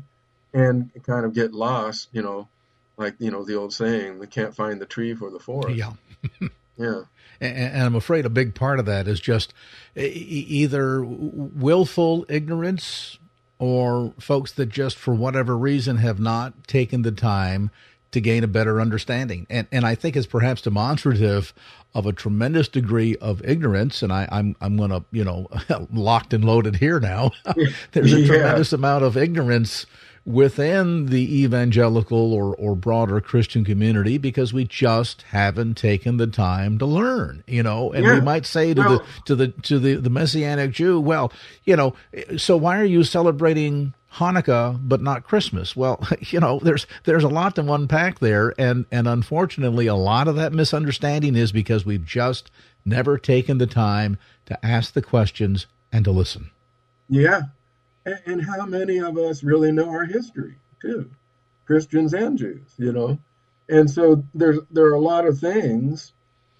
and 0.53 0.91
kind 1.03 1.25
of 1.25 1.33
get 1.33 1.51
lost, 1.51 2.09
you 2.11 2.21
know, 2.21 2.47
like, 2.95 3.15
you 3.17 3.31
know, 3.31 3.43
the 3.43 3.55
old 3.55 3.73
saying, 3.73 4.19
we 4.19 4.27
can't 4.27 4.55
find 4.55 4.79
the 4.79 4.85
tree 4.85 5.15
for 5.15 5.31
the 5.31 5.39
forest. 5.39 5.75
Yeah. 5.75 5.93
yeah. 6.77 7.01
And, 7.41 7.57
and, 7.57 7.83
I'm 7.83 7.95
afraid 7.95 8.27
a 8.27 8.29
big 8.29 8.53
part 8.53 8.77
of 8.77 8.85
that 8.85 9.07
is 9.07 9.19
just 9.19 9.55
either 9.95 11.03
willful 11.03 12.27
ignorance 12.29 13.17
or 13.57 14.13
folks 14.19 14.51
that 14.53 14.67
just 14.69 14.97
for 14.97 15.15
whatever 15.15 15.57
reason 15.57 15.97
have 15.97 16.19
not 16.19 16.67
taken 16.67 17.01
the 17.01 17.11
time 17.11 17.71
to 18.11 18.21
gain 18.21 18.43
a 18.43 18.47
better 18.47 18.81
understanding. 18.81 19.47
And 19.49 19.67
and 19.71 19.85
I 19.85 19.95
think 19.95 20.15
it's 20.15 20.27
perhaps 20.27 20.61
demonstrative 20.61 21.53
of 21.93 22.05
a 22.05 22.13
tremendous 22.13 22.67
degree 22.67 23.15
of 23.17 23.43
ignorance. 23.43 24.01
And 24.01 24.11
I, 24.11 24.27
I'm 24.31 24.55
I'm 24.61 24.77
going 24.77 24.91
to 24.91 25.03
you 25.11 25.23
know 25.23 25.47
locked 25.91 26.33
and 26.33 26.43
loaded 26.43 26.77
here 26.77 26.99
now. 26.99 27.31
There's 27.91 28.13
a 28.13 28.21
yeah. 28.21 28.27
tremendous 28.27 28.73
amount 28.73 29.03
of 29.03 29.17
ignorance 29.17 29.85
within 30.25 31.07
the 31.07 31.43
evangelical 31.43 32.33
or, 32.33 32.55
or 32.55 32.75
broader 32.75 33.19
Christian 33.19 33.65
community 33.65 34.17
because 34.17 34.53
we 34.53 34.65
just 34.65 35.23
haven't 35.23 35.75
taken 35.75 36.17
the 36.17 36.27
time 36.27 36.77
to 36.77 36.85
learn, 36.85 37.43
you 37.47 37.63
know. 37.63 37.91
And 37.91 38.05
yeah. 38.05 38.15
we 38.15 38.21
might 38.21 38.45
say 38.45 38.73
to 38.73 38.81
well, 38.81 38.99
the 38.99 39.05
to 39.25 39.35
the 39.35 39.47
to 39.47 39.79
the, 39.79 39.95
the 39.95 40.09
messianic 40.09 40.71
Jew, 40.71 40.99
well, 40.99 41.31
you 41.63 41.75
know, 41.75 41.95
so 42.37 42.55
why 42.57 42.79
are 42.79 42.85
you 42.85 43.03
celebrating 43.03 43.93
Hanukkah 44.15 44.79
but 44.81 45.01
not 45.01 45.23
Christmas. 45.23 45.75
Well, 45.75 46.05
you 46.19 46.39
know, 46.39 46.59
there's 46.59 46.85
there's 47.03 47.23
a 47.23 47.29
lot 47.29 47.55
to 47.55 47.73
unpack 47.73 48.19
there 48.19 48.53
and 48.57 48.85
and 48.91 49.07
unfortunately 49.07 49.87
a 49.87 49.95
lot 49.95 50.27
of 50.27 50.35
that 50.35 50.53
misunderstanding 50.53 51.35
is 51.35 51.51
because 51.51 51.85
we've 51.85 52.05
just 52.05 52.51
never 52.83 53.17
taken 53.17 53.57
the 53.57 53.67
time 53.67 54.17
to 54.45 54.65
ask 54.65 54.93
the 54.93 55.01
questions 55.01 55.67
and 55.91 56.03
to 56.05 56.11
listen. 56.11 56.51
Yeah. 57.09 57.43
And, 58.05 58.19
and 58.25 58.45
how 58.45 58.65
many 58.65 58.97
of 58.97 59.17
us 59.17 59.43
really 59.43 59.71
know 59.71 59.89
our 59.89 60.05
history 60.05 60.55
too? 60.81 61.09
Christians 61.65 62.13
and 62.13 62.37
Jews, 62.37 62.73
you 62.77 62.91
know. 62.91 63.17
And 63.69 63.89
so 63.89 64.25
there's 64.33 64.59
there 64.71 64.85
are 64.85 64.93
a 64.93 64.99
lot 64.99 65.25
of 65.25 65.39
things 65.39 66.11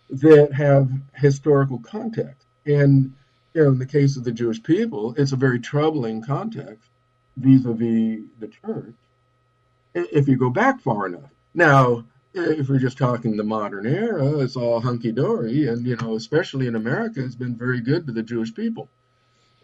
that 0.09 0.53
have 0.53 0.89
historical 1.15 1.79
context. 1.79 2.45
And 2.65 3.13
you 3.53 3.63
know, 3.63 3.69
in 3.71 3.79
the 3.79 3.85
case 3.85 4.15
of 4.15 4.23
the 4.23 4.31
Jewish 4.31 4.63
people, 4.63 5.13
it's 5.17 5.33
a 5.33 5.37
very 5.37 5.59
troubling 5.59 6.21
context 6.21 6.90
vis-a-vis 7.37 8.21
the 8.39 8.47
church 8.47 8.95
if 9.93 10.27
you 10.27 10.37
go 10.37 10.49
back 10.49 10.81
far 10.81 11.07
enough. 11.07 11.29
Now, 11.53 12.05
if 12.33 12.69
we're 12.69 12.79
just 12.79 12.97
talking 12.97 13.35
the 13.35 13.43
modern 13.43 13.85
era, 13.85 14.39
it's 14.39 14.55
all 14.55 14.79
hunky 14.79 15.11
dory, 15.11 15.67
and 15.67 15.85
you 15.85 15.97
know, 15.97 16.15
especially 16.15 16.67
in 16.67 16.75
America, 16.75 17.23
it's 17.23 17.35
been 17.35 17.55
very 17.55 17.81
good 17.81 18.07
to 18.07 18.13
the 18.13 18.23
Jewish 18.23 18.53
people. 18.53 18.87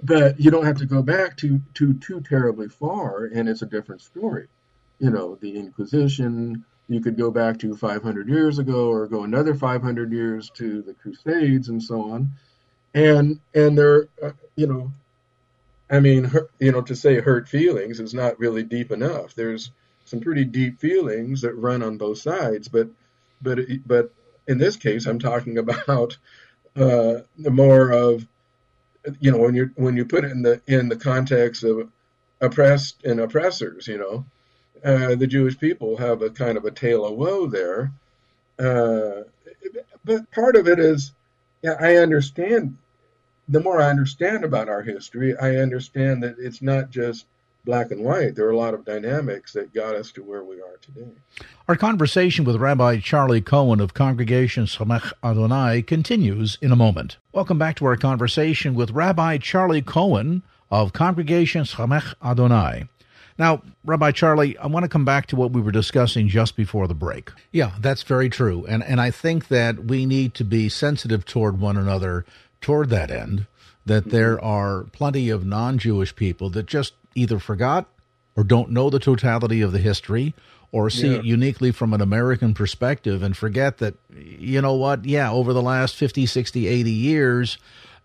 But 0.04 0.40
you 0.40 0.52
don't 0.52 0.66
have 0.66 0.78
to 0.78 0.86
go 0.86 1.02
back 1.02 1.38
to 1.38 1.62
to 1.76 1.94
too 1.96 2.22
terribly 2.22 2.68
far, 2.68 3.26
and 3.26 3.48
it's 3.48 3.62
a 3.62 3.68
different 3.68 4.02
story. 4.02 4.48
You 5.00 5.10
know, 5.10 5.36
the 5.36 5.58
Inquisition. 5.58 6.66
You 6.90 7.02
could 7.02 7.18
go 7.18 7.32
back 7.32 7.60
to 7.60 7.76
500 7.76 8.30
years 8.30 8.60
ago, 8.60 8.90
or 8.90 9.08
go 9.08 9.24
another 9.24 9.54
500 9.54 10.12
years 10.14 10.50
to 10.52 10.82
the 10.82 10.94
Crusades, 10.94 11.68
and 11.68 11.84
so 11.84 12.12
on. 12.12 12.32
And 12.94 13.40
and 13.54 13.78
there, 13.78 14.08
uh, 14.24 14.32
you 14.56 14.68
know, 14.68 14.92
I 15.90 16.00
mean, 16.00 16.32
you 16.60 16.72
know, 16.72 16.82
to 16.82 16.96
say 16.96 17.20
hurt 17.20 17.48
feelings 17.48 18.00
is 18.00 18.14
not 18.14 18.40
really 18.40 18.64
deep 18.64 18.92
enough. 18.92 19.34
There's 19.34 19.72
some 20.06 20.20
pretty 20.20 20.46
deep 20.46 20.80
feelings 20.80 21.42
that 21.42 21.54
run 21.54 21.84
on 21.84 21.98
both 21.98 22.20
sides, 22.20 22.68
but 22.68 22.90
but 23.42 23.60
but 23.86 24.12
in 24.48 24.58
this 24.58 24.76
case, 24.76 25.06
I'm 25.06 25.20
talking 25.20 25.58
about 25.58 26.18
uh, 26.76 27.20
more 27.38 27.92
of 27.92 28.26
you 29.20 29.32
know 29.32 29.38
when 29.38 29.56
you 29.56 29.72
when 29.76 29.96
you 29.96 30.06
put 30.06 30.26
it 30.26 30.32
in 30.32 30.42
the 30.42 30.62
in 30.68 30.90
the 30.90 30.96
context 30.96 31.64
of 31.64 31.90
oppressed 32.42 33.04
and 33.04 33.20
oppressors, 33.20 33.88
you 33.88 33.98
know, 33.98 34.26
uh, 34.84 35.16
the 35.16 35.28
Jewish 35.28 35.58
people 35.58 35.98
have 35.98 36.22
a 36.22 36.30
kind 36.30 36.58
of 36.58 36.66
a 36.66 36.72
tale 36.72 37.06
of 37.06 37.18
woe 37.18 37.48
there. 37.48 37.92
Uh, 38.60 39.24
but 40.04 40.30
part 40.32 40.56
of 40.56 40.68
it 40.68 40.80
is, 40.80 41.12
yeah, 41.62 41.76
I 41.80 41.98
understand 41.98 42.78
the 43.48 43.60
more 43.60 43.82
I 43.82 43.90
understand 43.90 44.44
about 44.44 44.70
our 44.70 44.82
history, 44.82 45.38
I 45.38 45.58
understand 45.58 46.24
that 46.24 46.36
it's 46.38 46.62
not 46.62 46.90
just 46.90 47.26
black 47.66 47.92
and 47.92 48.04
white. 48.04 48.36
There 48.36 48.46
are 48.46 48.52
a 48.52 48.58
lot 48.58 48.74
of 48.74 48.86
dynamics 48.86 49.54
that 49.54 49.74
got 49.74 49.94
us 49.94 50.12
to 50.14 50.24
where 50.24 50.44
we 50.44 50.62
are 50.62 50.78
today. 50.82 51.10
Our 51.68 51.76
conversation 51.76 52.46
with 52.46 52.56
Rabbi 52.56 53.00
Charlie 53.00 53.42
Cohen 53.42 53.82
of 53.82 53.94
Congregation 53.94 54.66
Samech 54.66 55.12
Adonai 55.24 55.82
continues 55.82 56.58
in 56.62 56.72
a 56.72 56.78
moment. 56.78 57.18
Welcome 57.34 57.58
back 57.60 57.76
to 57.78 57.86
our 57.86 57.98
conversation 57.98 58.74
with 58.74 58.92
Rabbi 58.92 59.38
Charlie 59.38 59.82
Cohen 59.82 60.44
of 60.72 60.94
Congregation 60.94 61.64
Samech 61.64 62.14
Adonai. 62.24 62.88
Now, 63.38 63.62
Rabbi 63.86 64.12
Charlie, 64.12 64.58
I 64.58 64.68
want 64.68 64.84
to 64.84 64.90
come 64.90 65.06
back 65.06 65.28
to 65.28 65.36
what 65.36 65.52
we 65.52 65.62
were 65.62 65.72
discussing 65.72 66.28
just 66.28 66.56
before 66.56 66.88
the 66.88 66.96
break. 66.96 67.32
Yeah, 67.52 67.74
that's 67.80 68.02
very 68.02 68.30
true. 68.30 68.66
And 68.66 68.84
and 68.84 69.00
I 69.00 69.12
think 69.12 69.50
that 69.50 69.86
we 69.86 70.06
need 70.06 70.34
to 70.36 70.44
be 70.44 70.70
sensitive 70.70 71.24
toward 71.24 71.60
one 71.60 71.78
another 71.78 72.26
toward 72.68 72.90
that 72.90 73.10
end 73.10 73.48
that 73.86 74.10
there 74.10 74.44
are 74.44 74.84
plenty 74.92 75.30
of 75.30 75.46
non 75.46 75.78
Jewish 75.78 76.14
people 76.14 76.50
that 76.50 76.66
just 76.66 76.96
either 77.16 77.40
forgot 77.40 77.88
or 78.36 78.44
don't 78.44 78.72
know 78.72 78.90
the 78.90 79.00
totality 79.00 79.62
of 79.62 79.72
the 79.72 79.80
history 79.80 80.34
or 80.74 80.90
see 80.90 81.08
yeah. 81.08 81.20
it 81.20 81.24
uniquely 81.24 81.72
from 81.72 81.94
an 81.94 82.02
American 82.02 82.54
perspective 82.54 83.24
and 83.24 83.38
forget 83.38 83.78
that, 83.78 83.96
you 84.14 84.62
know 84.62 84.74
what, 84.74 85.06
yeah, 85.06 85.32
over 85.32 85.54
the 85.54 85.62
last 85.62 85.96
50, 85.96 86.26
60, 86.26 86.68
80 86.68 86.92
years, 86.92 87.58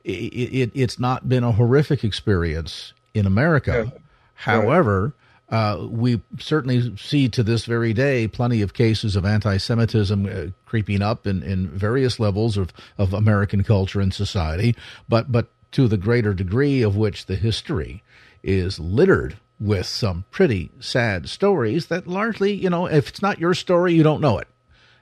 it, 0.04 0.11
it 0.33 0.71
it's 0.76 1.00
not 1.00 1.28
been 1.28 1.42
a 1.42 1.50
horrific 1.50 2.04
experience 2.04 2.92
in 3.14 3.26
America. 3.26 3.90
Yeah. 3.92 3.99
However, 4.35 5.12
uh, 5.52 5.87
we 5.90 6.18
certainly 6.38 6.97
see 6.97 7.28
to 7.28 7.42
this 7.42 7.66
very 7.66 7.92
day 7.92 8.26
plenty 8.26 8.62
of 8.62 8.73
cases 8.73 9.14
of 9.16 9.26
anti 9.26 9.59
Semitism 9.59 10.26
uh, 10.26 10.50
creeping 10.64 11.02
up 11.02 11.26
in, 11.26 11.42
in 11.42 11.68
various 11.68 12.18
levels 12.18 12.56
of, 12.56 12.73
of 12.97 13.12
American 13.12 13.62
culture 13.62 14.00
and 14.00 14.14
society, 14.14 14.75
but, 15.11 15.30
but 15.30 15.49
to 15.73 15.88
the 15.88 15.99
greater 15.99 16.32
degree 16.32 16.80
of 16.80 16.97
which 16.97 17.26
the 17.26 17.37
history 17.37 18.02
is 18.42 18.80
littered 18.80 19.37
with 19.61 19.85
some 19.85 20.25
pretty 20.30 20.71
sad 20.80 21.28
stories 21.28 21.87
that 21.87 22.06
largely, 22.06 22.54
you 22.54 22.71
know, 22.71 22.87
if 22.87 23.11
it's 23.11 23.23
not 23.23 23.38
your 23.38 23.52
story, 23.52 23.92
you 23.92 24.02
don't 24.02 24.23
know 24.23 24.38
it. 24.38 24.49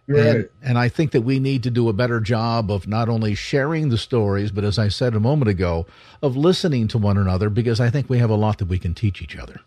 Right. 0.09 0.26
And, 0.26 0.49
and 0.61 0.78
I 0.78 0.88
think 0.88 1.12
that 1.12 1.21
we 1.21 1.38
need 1.38 1.62
to 1.62 1.71
do 1.71 1.88
a 1.88 1.92
better 1.92 2.19
job 2.19 2.73
of 2.73 2.88
not 2.88 3.09
only 3.09 3.37
sharing 3.37 3.90
the 3.90 3.99
stories, 3.99 4.50
but 4.50 4.64
as 4.64 4.80
I 4.80 4.88
said 4.88 5.14
a 5.14 5.21
moment 5.21 5.49
ago, 5.49 5.87
of 6.21 6.37
listening 6.37 6.88
to 6.88 6.99
one 6.99 7.16
another 7.16 7.49
because 7.49 7.78
I 7.78 7.90
think 7.90 8.11
we 8.11 8.19
have 8.19 8.30
a 8.30 8.35
lot 8.35 8.59
that 8.59 8.64
we 8.64 8.80
can 8.80 8.95
teach 8.95 9.23
each 9.23 9.37
other. 9.37 9.61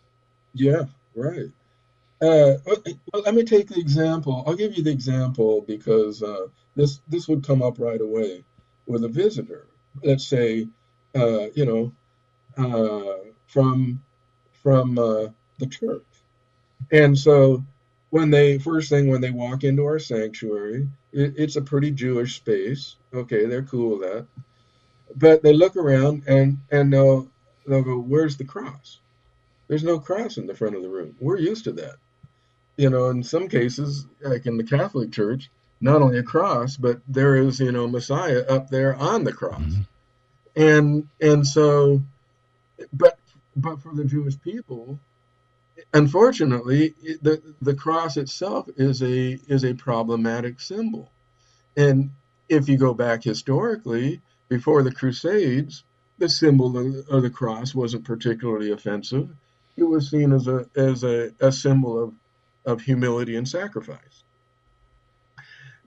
Yeah, 0.54 0.84
right. 1.16 1.50
Uh, 2.22 2.56
well, 2.66 3.24
let 3.26 3.36
me 3.36 3.44
take 3.44 3.68
the 3.70 3.80
example. 3.80 4.44
I'll 4.48 4.56
give 4.56 4.78
you 4.78 4.84
the 4.84 4.92
example 4.92 5.62
because 5.68 6.24
uh, 6.24 6.48
this 6.76 7.02
this 7.10 7.28
would 7.28 7.46
come 7.46 7.62
up 7.64 7.80
right 7.80 8.02
away 8.02 8.44
with 8.88 9.04
a 9.06 9.10
visitor. 9.10 9.68
Let's 10.04 10.28
say, 10.28 10.68
uh, 11.16 11.48
you 11.56 11.66
know, 11.66 11.94
uh, 12.58 13.30
from 13.48 14.02
from 14.64 15.00
uh, 15.00 15.30
the 15.60 15.68
church, 15.68 16.06
and 16.92 17.18
so 17.18 17.64
when 18.12 18.30
they 18.32 18.60
first 18.60 18.90
thing 18.90 19.08
when 19.10 19.22
they 19.22 19.32
walk 19.32 19.64
into 19.64 19.86
our 19.86 20.00
sanctuary, 20.00 20.90
it, 21.14 21.34
it's 21.38 21.58
a 21.58 21.62
pretty 21.62 21.92
Jewish 21.92 22.38
space. 22.38 22.98
Okay, 23.14 23.46
they're 23.48 23.64
cool 23.64 24.00
with 24.00 24.10
that, 24.10 24.28
but 25.18 25.44
they 25.44 25.54
look 25.54 25.78
around 25.78 26.24
and 26.28 26.60
and 26.72 26.94
they'll 26.94 27.30
they'll 27.68 27.84
go, 27.84 28.00
"Where's 28.00 28.38
the 28.38 28.46
cross?" 28.46 29.00
There's 29.74 29.84
no 29.84 29.98
cross 29.98 30.38
in 30.38 30.46
the 30.46 30.53
front 30.53 30.75
of 30.75 30.84
the 30.84 30.88
room. 30.88 31.15
We're 31.20 31.39
used 31.39 31.63
to 31.63 31.72
that. 31.72 31.96
You 32.77 32.92
know, 32.92 33.10
in 33.10 33.24
some 33.24 33.48
cases, 33.48 34.06
like 34.22 34.46
in 34.46 34.58
the 34.58 34.63
Catholic 34.63 35.12
Church, 35.12 35.50
not 35.82 36.03
only 36.03 36.20
a 36.20 36.24
cross, 36.24 36.77
but 36.77 37.01
there 37.08 37.36
is, 37.38 37.60
you 37.60 37.72
know, 37.72 37.88
Messiah 37.88 38.44
up 38.48 38.70
there 38.70 38.96
on 38.96 39.24
the 39.24 39.34
cross. 39.34 39.63
Mm-hmm. 39.63 40.62
And 40.62 41.10
and 41.20 41.48
so 41.48 42.03
but 42.94 43.18
but 43.56 43.82
for 43.82 43.96
the 43.96 44.06
Jewish 44.06 44.39
people, 44.39 45.00
unfortunately, 45.92 46.94
the 47.24 47.42
the 47.60 47.74
cross 47.74 48.15
itself 48.15 48.70
is 48.77 49.01
a 49.01 49.39
is 49.48 49.65
a 49.65 49.74
problematic 49.74 50.60
symbol. 50.60 51.10
And 51.75 52.12
if 52.48 52.70
you 52.70 52.77
go 52.77 52.94
back 52.94 53.24
historically, 53.24 54.22
before 54.50 54.84
the 54.84 54.94
Crusades, 54.94 55.84
the 56.20 56.30
symbol 56.30 56.77
of 57.10 57.24
the 57.24 57.32
cross 57.32 57.74
wasn't 57.74 58.06
particularly 58.06 58.70
offensive. 58.70 59.36
It 59.75 59.84
was 59.84 60.10
seen 60.10 60.34
as 60.34 60.48
a 60.48 60.65
as 60.75 61.03
a, 61.03 61.32
a 61.39 61.51
symbol 61.51 62.03
of, 62.03 62.13
of 62.65 62.82
humility 62.82 63.36
and 63.36 63.48
sacrifice. 63.48 64.24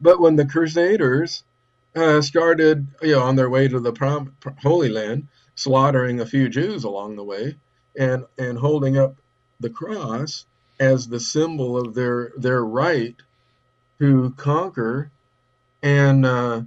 But 0.00 0.20
when 0.20 0.36
the 0.36 0.46
Crusaders 0.46 1.44
uh, 1.94 2.20
started, 2.20 2.86
you 3.02 3.12
know, 3.12 3.22
on 3.22 3.36
their 3.36 3.48
way 3.48 3.68
to 3.68 3.80
the 3.80 3.92
prom- 3.92 4.36
Holy 4.62 4.88
Land, 4.88 5.28
slaughtering 5.54 6.20
a 6.20 6.26
few 6.26 6.48
Jews 6.48 6.84
along 6.84 7.16
the 7.16 7.24
way, 7.24 7.56
and 7.98 8.26
and 8.38 8.58
holding 8.58 8.98
up 8.98 9.16
the 9.60 9.70
cross 9.70 10.46
as 10.78 11.08
the 11.08 11.20
symbol 11.20 11.78
of 11.78 11.94
their 11.94 12.32
their 12.36 12.64
right 12.64 13.16
to 13.98 14.34
conquer 14.36 15.10
and 15.82 16.26
uh, 16.26 16.62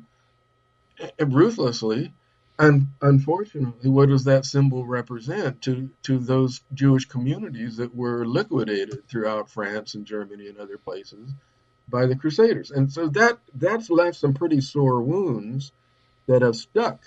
ruthlessly. 1.20 2.14
And 2.60 2.88
unfortunately, 3.02 3.90
what 3.90 4.10
does 4.10 4.26
that 4.26 4.46
symbol 4.46 4.86
represent 4.86 5.62
to, 5.62 5.90
to 6.04 6.20
those 6.20 6.60
Jewish 6.74 7.06
communities 7.06 7.78
that 7.78 7.96
were 7.96 8.26
liquidated 8.26 9.08
throughout 9.08 9.50
France 9.50 9.96
and 9.96 10.06
Germany 10.06 10.50
and 10.50 10.58
other 10.58 10.78
places 10.78 11.32
by 11.88 12.06
the 12.06 12.18
Crusaders? 12.18 12.70
And 12.72 12.92
so 12.92 13.08
that 13.10 13.40
that's 13.56 13.90
left 13.90 14.18
some 14.18 14.34
pretty 14.34 14.60
sore 14.60 15.02
wounds 15.02 15.72
that 16.28 16.42
have 16.42 16.58
stuck. 16.58 17.00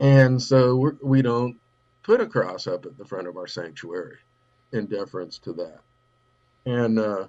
And 0.00 0.40
so 0.42 0.76
we're, 0.76 0.96
we 1.02 1.22
do 1.22 1.48
not 1.48 1.54
put 2.02 2.20
a 2.20 2.26
cross 2.26 2.66
up 2.66 2.84
at 2.84 2.98
the 2.98 3.06
front 3.06 3.26
of 3.26 3.38
our 3.38 3.46
sanctuary 3.46 4.18
in 4.70 4.84
deference 4.84 5.38
to 5.38 5.54
that. 5.54 5.80
And 6.66 6.98
uh, 6.98 7.28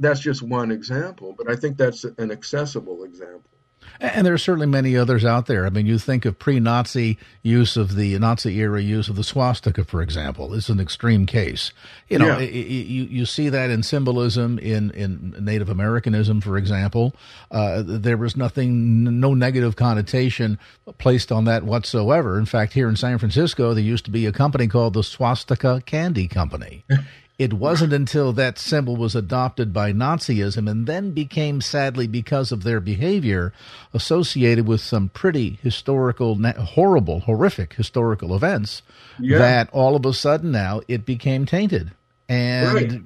that's 0.00 0.20
just 0.20 0.42
one 0.42 0.72
example, 0.72 1.36
but 1.38 1.48
I 1.48 1.54
think 1.54 1.76
that's 1.76 2.02
an 2.02 2.32
accessible 2.32 3.04
example. 3.04 3.50
And 4.00 4.26
there 4.26 4.34
are 4.34 4.38
certainly 4.38 4.66
many 4.66 4.96
others 4.96 5.24
out 5.24 5.46
there. 5.46 5.64
I 5.64 5.70
mean, 5.70 5.86
you 5.86 5.98
think 5.98 6.24
of 6.24 6.38
pre-Nazi 6.38 7.18
use 7.42 7.76
of 7.76 7.94
the 7.94 8.18
Nazi 8.18 8.58
era 8.58 8.82
use 8.82 9.08
of 9.08 9.16
the 9.16 9.24
swastika, 9.24 9.84
for 9.84 10.02
example. 10.02 10.54
It's 10.54 10.68
an 10.68 10.80
extreme 10.80 11.26
case. 11.26 11.72
You 12.08 12.18
know, 12.18 12.38
yeah. 12.38 12.48
you 12.48 13.04
you 13.04 13.26
see 13.26 13.48
that 13.48 13.70
in 13.70 13.82
symbolism 13.82 14.58
in 14.58 14.90
in 14.90 15.36
Native 15.38 15.68
Americanism, 15.68 16.40
for 16.40 16.56
example. 16.56 17.14
Uh, 17.50 17.82
there 17.84 18.16
was 18.16 18.36
nothing, 18.36 19.20
no 19.20 19.34
negative 19.34 19.76
connotation 19.76 20.58
placed 20.98 21.30
on 21.30 21.44
that 21.44 21.62
whatsoever. 21.62 22.38
In 22.38 22.46
fact, 22.46 22.72
here 22.72 22.88
in 22.88 22.96
San 22.96 23.18
Francisco, 23.18 23.74
there 23.74 23.84
used 23.84 24.04
to 24.06 24.10
be 24.10 24.26
a 24.26 24.32
company 24.32 24.66
called 24.66 24.94
the 24.94 25.04
Swastika 25.04 25.82
Candy 25.86 26.28
Company. 26.28 26.84
It 27.42 27.54
wasn't 27.54 27.92
until 27.92 28.32
that 28.34 28.56
symbol 28.56 28.94
was 28.94 29.16
adopted 29.16 29.72
by 29.72 29.92
Nazism 29.92 30.70
and 30.70 30.86
then 30.86 31.10
became, 31.10 31.60
sadly, 31.60 32.06
because 32.06 32.52
of 32.52 32.62
their 32.62 32.78
behavior, 32.78 33.52
associated 33.92 34.68
with 34.68 34.80
some 34.80 35.08
pretty 35.08 35.58
historical, 35.60 36.40
horrible, 36.40 37.18
horrific 37.18 37.72
historical 37.72 38.36
events, 38.36 38.82
yeah. 39.18 39.38
that 39.38 39.70
all 39.72 39.96
of 39.96 40.06
a 40.06 40.12
sudden 40.12 40.52
now 40.52 40.82
it 40.86 41.04
became 41.04 41.44
tainted. 41.44 41.90
And 42.28 42.74
right. 42.74 43.02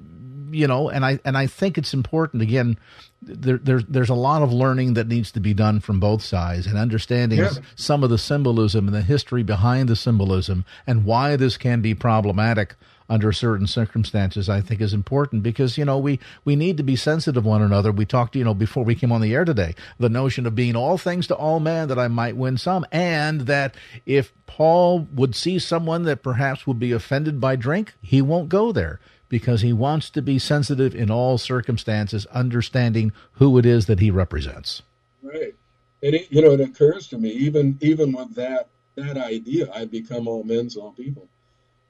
you 0.51 0.67
know, 0.67 0.87
and 0.87 1.03
I 1.03 1.19
and 1.25 1.35
I 1.35 1.47
think 1.47 1.79
it's 1.79 1.95
important 1.95 2.43
again. 2.43 2.77
There, 3.23 3.57
there's 3.57 3.85
there's 3.85 4.09
a 4.09 4.13
lot 4.13 4.43
of 4.43 4.53
learning 4.53 4.93
that 4.93 5.07
needs 5.07 5.31
to 5.31 5.39
be 5.39 5.55
done 5.55 5.79
from 5.79 5.99
both 5.99 6.21
sides 6.21 6.67
and 6.67 6.77
understanding 6.77 7.39
yeah. 7.39 7.53
some 7.75 8.03
of 8.03 8.11
the 8.11 8.19
symbolism 8.19 8.85
and 8.87 8.95
the 8.95 9.01
history 9.01 9.41
behind 9.41 9.89
the 9.89 9.95
symbolism 9.95 10.63
and 10.85 11.05
why 11.05 11.35
this 11.35 11.57
can 11.57 11.81
be 11.81 11.95
problematic 11.95 12.75
under 13.09 13.31
certain 13.31 13.67
circumstances, 13.67 14.49
I 14.49 14.61
think 14.61 14.81
is 14.81 14.93
important 14.93 15.43
because, 15.43 15.77
you 15.77 15.85
know, 15.85 15.97
we, 15.97 16.19
we 16.43 16.55
need 16.55 16.77
to 16.77 16.83
be 16.83 16.95
sensitive 16.95 17.45
one 17.45 17.61
another. 17.61 17.91
We 17.91 18.05
talked, 18.05 18.35
you 18.35 18.43
know, 18.43 18.53
before 18.53 18.83
we 18.83 18.95
came 18.95 19.11
on 19.11 19.21
the 19.21 19.33
air 19.33 19.45
today, 19.45 19.75
the 19.97 20.09
notion 20.09 20.45
of 20.45 20.55
being 20.55 20.75
all 20.75 20.97
things 20.97 21.27
to 21.27 21.35
all 21.35 21.59
men 21.59 21.87
that 21.87 21.99
I 21.99 22.07
might 22.07 22.35
win 22.35 22.57
some. 22.57 22.85
And 22.91 23.41
that 23.41 23.75
if 24.05 24.33
Paul 24.45 25.07
would 25.13 25.35
see 25.35 25.59
someone 25.59 26.03
that 26.03 26.23
perhaps 26.23 26.67
would 26.67 26.79
be 26.79 26.91
offended 26.91 27.39
by 27.39 27.55
drink, 27.55 27.93
he 28.01 28.21
won't 28.21 28.49
go 28.49 28.71
there 28.71 28.99
because 29.29 29.61
he 29.61 29.73
wants 29.73 30.09
to 30.11 30.21
be 30.21 30.39
sensitive 30.39 30.95
in 30.95 31.11
all 31.11 31.37
circumstances, 31.37 32.25
understanding 32.27 33.11
who 33.33 33.57
it 33.57 33.65
is 33.65 33.85
that 33.85 33.99
he 33.99 34.11
represents. 34.11 34.81
Right. 35.21 35.55
And 36.03 36.15
it, 36.15 36.27
you 36.31 36.41
know, 36.41 36.51
it 36.51 36.61
occurs 36.61 37.07
to 37.09 37.17
me, 37.17 37.29
even 37.31 37.77
even 37.81 38.11
with 38.11 38.35
that 38.35 38.69
that 38.95 39.17
idea, 39.17 39.71
I 39.73 39.85
become 39.85 40.27
all 40.27 40.43
men's 40.43 40.75
all 40.75 40.91
people. 40.91 41.27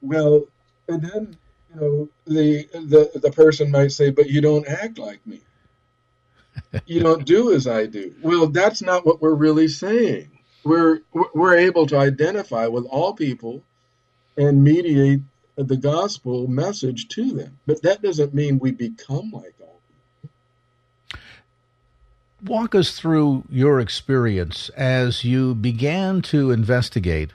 Well, 0.00 0.46
and 0.88 1.02
then 1.02 1.36
you 1.74 1.80
know 1.80 2.08
the 2.26 2.68
the 2.72 3.20
the 3.20 3.30
person 3.30 3.70
might 3.70 3.92
say, 3.92 4.10
"But 4.10 4.30
you 4.30 4.40
don't 4.40 4.66
act 4.66 4.98
like 4.98 5.24
me. 5.26 5.40
You 6.86 7.00
don't 7.00 7.24
do 7.24 7.52
as 7.52 7.66
I 7.66 7.86
do." 7.86 8.14
Well, 8.20 8.48
that's 8.48 8.82
not 8.82 9.06
what 9.06 9.22
we're 9.22 9.34
really 9.34 9.68
saying. 9.68 10.30
We're 10.64 11.00
we're 11.34 11.56
able 11.56 11.86
to 11.86 11.98
identify 11.98 12.66
with 12.66 12.84
all 12.86 13.14
people 13.14 13.62
and 14.36 14.64
mediate 14.64 15.20
the 15.56 15.76
gospel 15.76 16.46
message 16.46 17.08
to 17.08 17.32
them, 17.32 17.58
but 17.66 17.82
that 17.82 18.02
doesn't 18.02 18.34
mean 18.34 18.58
we 18.58 18.70
become 18.70 19.30
like 19.32 19.54
all 19.60 19.80
people. 19.88 21.20
Walk 22.44 22.74
us 22.74 22.92
through 22.92 23.44
your 23.50 23.80
experience 23.80 24.68
as 24.70 25.24
you 25.24 25.54
began 25.54 26.22
to 26.22 26.50
investigate 26.50 27.30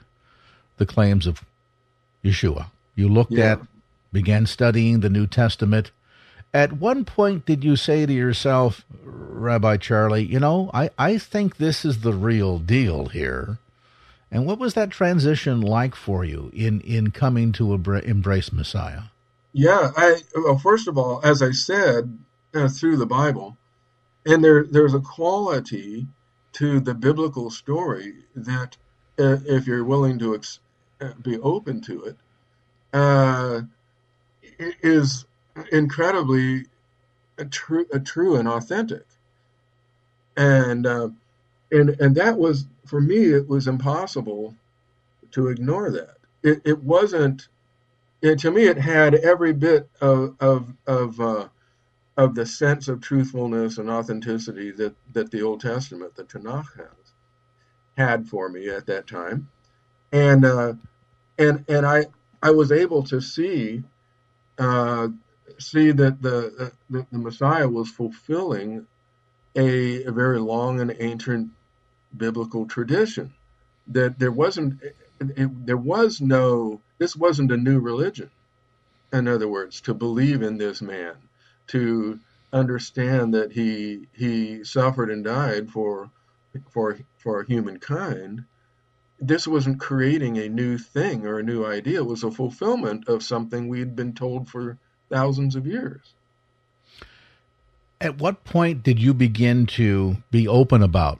the 0.77 0.85
claims 0.85 1.27
of 1.27 1.43
Yeshua. 2.23 2.67
You 2.95 3.09
looked 3.09 3.31
yeah. 3.31 3.53
at, 3.53 3.59
began 4.11 4.45
studying 4.45 4.99
the 4.99 5.09
New 5.09 5.27
Testament. 5.27 5.91
At 6.53 6.73
one 6.73 7.03
point, 7.03 7.45
did 7.45 7.63
you 7.63 7.75
say 7.75 8.05
to 8.05 8.13
yourself, 8.13 8.85
Rabbi 9.03 9.77
Charlie, 9.77 10.23
you 10.23 10.39
know, 10.39 10.69
I, 10.73 10.91
I 10.99 11.17
think 11.17 11.57
this 11.57 11.83
is 11.83 12.01
the 12.01 12.13
real 12.13 12.59
deal 12.59 13.07
here? 13.07 13.57
And 14.31 14.45
what 14.45 14.59
was 14.59 14.73
that 14.75 14.91
transition 14.91 15.61
like 15.61 15.95
for 15.95 16.23
you 16.23 16.51
in, 16.53 16.81
in 16.81 17.11
coming 17.11 17.51
to 17.53 17.73
embrace 17.73 18.51
Messiah? 18.51 19.03
Yeah, 19.53 19.91
I 19.95 20.21
well, 20.35 20.57
first 20.57 20.87
of 20.87 20.97
all, 20.97 21.21
as 21.23 21.43
I 21.43 21.51
said, 21.51 22.17
uh, 22.55 22.67
through 22.67 22.97
the 22.97 23.05
Bible, 23.05 23.57
and 24.25 24.43
there 24.43 24.63
there's 24.63 24.95
a 24.95 24.99
quality 24.99 26.07
to 26.53 26.79
the 26.79 26.95
biblical 26.95 27.51
story 27.51 28.13
that, 28.35 28.77
uh, 29.19 29.37
if 29.45 29.67
you're 29.67 29.83
willing 29.83 30.17
to 30.19 30.33
ex- 30.35 30.59
uh, 30.99 31.13
be 31.21 31.37
open 31.39 31.81
to 31.81 32.03
it, 32.05 32.17
uh, 32.93 33.61
is 34.59 35.25
incredibly 35.71 36.65
true, 37.49 37.85
true 38.05 38.35
and 38.35 38.47
authentic. 38.47 39.05
And 40.37 40.85
uh, 40.87 41.09
and 41.71 41.89
and 41.99 42.15
that 42.15 42.37
was 42.37 42.65
for 42.85 43.01
me. 43.01 43.33
It 43.33 43.47
was 43.47 43.67
impossible 43.67 44.55
to 45.31 45.47
ignore 45.49 45.91
that. 45.91 46.17
It, 46.43 46.61
it 46.65 46.83
wasn't. 46.83 47.47
It, 48.21 48.39
to 48.39 48.51
me, 48.51 48.63
it 48.65 48.77
had 48.77 49.15
every 49.15 49.53
bit 49.53 49.89
of 50.01 50.35
of 50.39 50.73
of, 50.87 51.19
uh, 51.19 51.47
of 52.17 52.35
the 52.35 52.45
sense 52.45 52.87
of 52.87 53.01
truthfulness 53.01 53.77
and 53.77 53.89
authenticity 53.89 54.71
that 54.71 54.95
that 55.13 55.29
the 55.29 55.41
Old 55.41 55.61
Testament, 55.61 56.15
the 56.15 56.23
Tanakh, 56.23 56.77
has 56.77 57.13
had 57.97 58.27
for 58.27 58.49
me 58.49 58.69
at 58.69 58.87
that 58.87 59.07
time, 59.07 59.49
and 60.11 60.45
uh, 60.45 60.73
and 61.37 61.63
and 61.67 61.85
I 61.85 62.05
I 62.43 62.51
was 62.51 62.73
able 62.73 63.03
to 63.03 63.21
see 63.21 63.83
uh, 64.59 65.07
see 65.57 65.91
that 65.91 66.21
the, 66.21 66.73
the, 66.89 67.07
the 67.09 67.17
Messiah 67.17 67.67
was 67.67 67.89
fulfilling 67.89 68.85
a, 69.55 70.03
a, 70.03 70.11
very 70.11 70.39
long 70.39 70.79
and 70.81 70.95
ancient 70.99 71.49
biblical 72.15 72.67
tradition. 72.67 73.33
That 73.87 74.19
there 74.19 74.31
wasn't 74.31 74.81
it, 75.19 75.65
there 75.65 75.77
was 75.77 76.19
no 76.19 76.81
this 76.97 77.15
wasn't 77.15 77.51
a 77.53 77.57
new 77.57 77.79
religion. 77.79 78.29
In 79.13 79.27
other 79.29 79.47
words, 79.47 79.79
to 79.81 79.93
believe 79.93 80.41
in 80.41 80.57
this 80.57 80.81
man, 80.81 81.15
to 81.67 82.19
understand 82.51 83.33
that 83.35 83.53
he 83.53 84.07
he 84.11 84.65
suffered 84.65 85.09
and 85.09 85.23
died 85.23 85.69
for 85.69 86.09
for 86.71 86.99
for 87.17 87.43
humankind 87.43 88.43
this 89.19 89.47
wasn't 89.47 89.79
creating 89.79 90.37
a 90.37 90.49
new 90.49 90.77
thing 90.77 91.25
or 91.25 91.39
a 91.39 91.43
new 91.43 91.65
idea. 91.65 91.99
It 91.99 92.05
was 92.05 92.23
a 92.23 92.31
fulfillment 92.31 93.07
of 93.07 93.23
something 93.23 93.67
we'd 93.67 93.95
been 93.95 94.13
told 94.13 94.49
for 94.49 94.77
thousands 95.09 95.55
of 95.55 95.65
years. 95.65 96.13
At 98.01 98.17
what 98.17 98.43
point 98.43 98.83
did 98.83 98.99
you 98.99 99.13
begin 99.13 99.65
to 99.67 100.17
be 100.29 100.47
open 100.47 100.83
about 100.83 101.19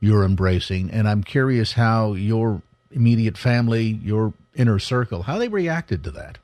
your 0.00 0.24
embracing? 0.24 0.90
And 0.90 1.08
I'm 1.08 1.24
curious 1.24 1.72
how 1.72 2.12
your 2.12 2.62
immediate 2.92 3.36
family, 3.36 4.00
your 4.02 4.34
inner 4.54 4.78
circle, 4.78 5.22
how 5.22 5.38
they 5.38 5.48
reacted 5.48 6.04
to 6.04 6.10
that. 6.12 6.38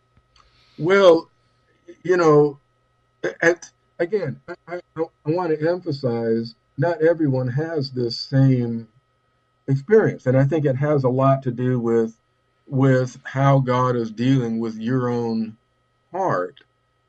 Well, 0.78 1.28
you 2.02 2.16
know, 2.16 2.58
at, 3.42 3.70
again, 3.98 4.40
I, 4.48 4.54
I, 4.66 4.80
I 4.96 5.30
want 5.30 5.58
to 5.58 5.68
emphasize 5.68 6.54
not 6.76 7.02
everyone 7.02 7.48
has 7.48 7.90
this 7.90 8.18
same 8.18 8.88
experience, 9.68 10.26
and 10.26 10.36
I 10.36 10.44
think 10.44 10.64
it 10.64 10.76
has 10.76 11.04
a 11.04 11.08
lot 11.08 11.42
to 11.42 11.50
do 11.50 11.78
with 11.78 12.18
with 12.66 13.18
how 13.24 13.60
God 13.60 13.96
is 13.96 14.10
dealing 14.10 14.58
with 14.58 14.76
your 14.76 15.08
own 15.08 15.56
heart. 16.12 16.60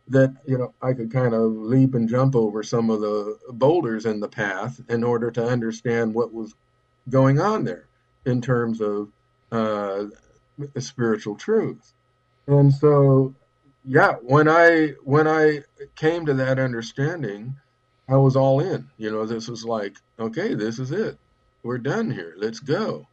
That 0.08 0.36
you 0.46 0.58
know, 0.58 0.74
I 0.82 0.94
could 0.94 1.12
kind 1.12 1.34
of 1.34 1.52
leap 1.52 1.94
and 1.94 2.10
jump 2.10 2.36
over 2.36 2.64
some 2.64 2.90
of 2.90 3.02
the 3.02 3.38
boulders 3.50 4.06
in 4.06 4.20
the 4.20 4.28
path 4.28 4.82
in 4.90 5.04
order 5.04 5.32
to 5.32 5.46
understand 5.46 6.14
what 6.14 6.34
was 6.34 6.56
going 7.10 7.40
on 7.40 7.64
there 7.64 7.88
in 8.26 8.42
terms 8.42 8.82
of 8.82 9.10
uh, 9.52 10.06
spiritual 10.80 11.36
truth. 11.36 11.94
And 12.48 12.74
so, 12.74 13.36
yeah, 13.86 14.14
when 14.22 14.50
I 14.50 14.94
when 15.04 15.28
I 15.28 15.62
came 15.96 16.26
to 16.26 16.34
that 16.36 16.60
understanding, 16.60 17.56
I 18.08 18.16
was 18.16 18.36
all 18.36 18.60
in. 18.60 18.90
You 18.98 19.12
know, 19.12 19.26
this 19.26 19.48
was 19.48 19.64
like, 19.64 19.96
okay, 20.20 20.56
this 20.56 20.80
is 20.80 20.92
it. 20.92 21.18
We're 21.64 21.78
done 21.78 22.12
here. 22.12 22.34
Let's 22.38 22.60
go. 22.60 23.08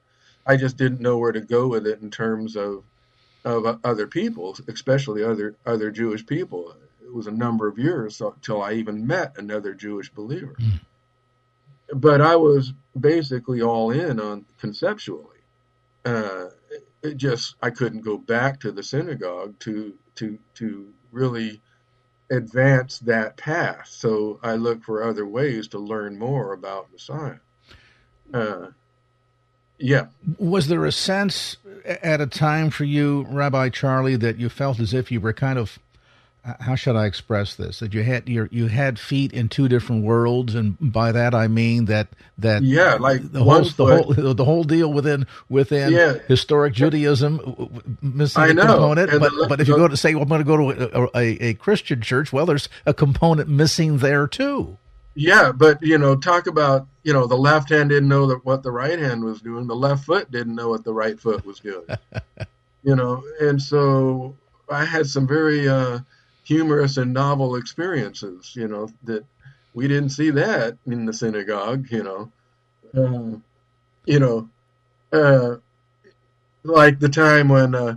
I 0.46 0.56
just 0.56 0.76
didn't 0.76 1.00
know 1.00 1.18
where 1.18 1.32
to 1.32 1.40
go 1.40 1.66
with 1.66 1.86
it 1.86 2.00
in 2.00 2.10
terms 2.10 2.56
of 2.56 2.84
of 3.44 3.78
other 3.84 4.06
people, 4.08 4.56
especially 4.68 5.22
other 5.22 5.56
other 5.64 5.90
Jewish 5.90 6.26
people. 6.26 6.74
It 7.04 7.12
was 7.12 7.26
a 7.26 7.32
number 7.32 7.68
of 7.68 7.78
years 7.78 8.20
until 8.20 8.62
I 8.62 8.74
even 8.74 9.06
met 9.06 9.38
another 9.38 9.74
Jewish 9.74 10.10
believer. 10.10 10.56
Mm. 10.58 10.80
But 11.94 12.20
I 12.20 12.34
was 12.34 12.72
basically 12.98 13.62
all 13.62 13.90
in 13.92 14.18
on 14.18 14.44
conceptually. 14.58 15.38
Uh, 16.04 16.46
it 17.02 17.16
just 17.16 17.54
I 17.62 17.70
couldn't 17.70 18.00
go 18.00 18.18
back 18.18 18.60
to 18.60 18.72
the 18.72 18.82
synagogue 18.82 19.58
to 19.60 19.94
to 20.16 20.38
to 20.54 20.92
really 21.12 21.62
advance 22.30 22.98
that 23.00 23.36
path. 23.36 23.86
So 23.88 24.40
I 24.42 24.54
look 24.54 24.82
for 24.82 25.02
other 25.02 25.26
ways 25.26 25.68
to 25.68 25.78
learn 25.78 26.18
more 26.18 26.52
about 26.52 26.92
Messiah. 26.92 27.38
Uh, 28.32 28.68
yeah. 29.78 30.06
Was 30.38 30.68
there 30.68 30.84
a 30.84 30.92
sense 30.92 31.56
at 31.84 32.20
a 32.20 32.26
time 32.26 32.70
for 32.70 32.84
you, 32.84 33.26
Rabbi 33.28 33.68
Charlie, 33.68 34.16
that 34.16 34.38
you 34.38 34.48
felt 34.48 34.80
as 34.80 34.94
if 34.94 35.10
you 35.10 35.20
were 35.20 35.32
kind 35.32 35.58
of 35.58 35.78
how 36.60 36.76
should 36.76 36.94
I 36.94 37.06
express 37.06 37.56
this? 37.56 37.80
That 37.80 37.92
you 37.92 38.04
had 38.04 38.28
your 38.28 38.48
you 38.52 38.68
had 38.68 38.98
feet 38.98 39.32
in 39.32 39.48
two 39.48 39.68
different 39.68 40.04
worlds, 40.04 40.54
and 40.54 40.76
by 40.80 41.10
that 41.12 41.34
I 41.34 41.48
mean 41.48 41.86
that 41.86 42.08
that 42.38 42.62
yeah, 42.62 42.94
like 42.94 43.32
the 43.32 43.42
whole 43.42 43.62
the 43.62 43.84
whole 43.84 44.34
the 44.34 44.44
whole 44.44 44.64
deal 44.64 44.92
within 44.92 45.26
within 45.48 45.92
yeah. 45.92 46.14
historic 46.28 46.74
Judaism 46.74 47.98
missing 48.00 48.42
I 48.42 48.48
a 48.48 48.54
component. 48.54 49.10
But 49.10 49.32
the, 49.32 49.46
but 49.48 49.60
if 49.60 49.68
you 49.68 49.76
go 49.76 49.88
to 49.88 49.96
say 49.96 50.14
well, 50.14 50.22
I'm 50.22 50.28
going 50.28 50.40
to 50.40 50.44
go 50.44 50.56
to 50.56 50.98
a, 50.98 51.08
a, 51.14 51.48
a 51.48 51.54
Christian 51.54 52.00
church, 52.00 52.32
well, 52.32 52.46
there's 52.46 52.68
a 52.84 52.94
component 52.94 53.48
missing 53.48 53.98
there 53.98 54.28
too. 54.28 54.78
Yeah, 55.18 55.50
but 55.50 55.82
you 55.82 55.96
know, 55.96 56.14
talk 56.14 56.46
about 56.46 56.86
you 57.02 57.14
know 57.14 57.26
the 57.26 57.38
left 57.38 57.70
hand 57.70 57.88
didn't 57.88 58.08
know 58.08 58.26
that 58.26 58.44
what 58.44 58.62
the 58.62 58.70
right 58.70 58.98
hand 58.98 59.24
was 59.24 59.40
doing. 59.40 59.66
The 59.66 59.74
left 59.74 60.04
foot 60.04 60.30
didn't 60.30 60.54
know 60.54 60.68
what 60.68 60.84
the 60.84 60.92
right 60.92 61.18
foot 61.18 61.44
was 61.46 61.58
doing. 61.58 61.86
you 62.84 62.94
know, 62.94 63.24
and 63.40 63.60
so 63.60 64.36
I 64.70 64.84
had 64.84 65.06
some 65.06 65.26
very 65.26 65.68
uh, 65.68 66.00
humorous 66.44 66.98
and 66.98 67.14
novel 67.14 67.56
experiences, 67.56 68.52
you 68.54 68.68
know, 68.68 68.90
that 69.04 69.24
we 69.72 69.88
didn't 69.88 70.10
see 70.10 70.30
that 70.30 70.76
in 70.86 71.06
the 71.06 71.14
synagogue, 71.14 71.90
you 71.90 72.02
know. 72.02 72.32
Uh, 72.94 73.38
you 74.04 74.20
know, 74.20 74.48
uh, 75.12 75.56
like 76.62 76.98
the 76.98 77.08
time 77.08 77.48
when 77.48 77.74
uh, 77.74 77.96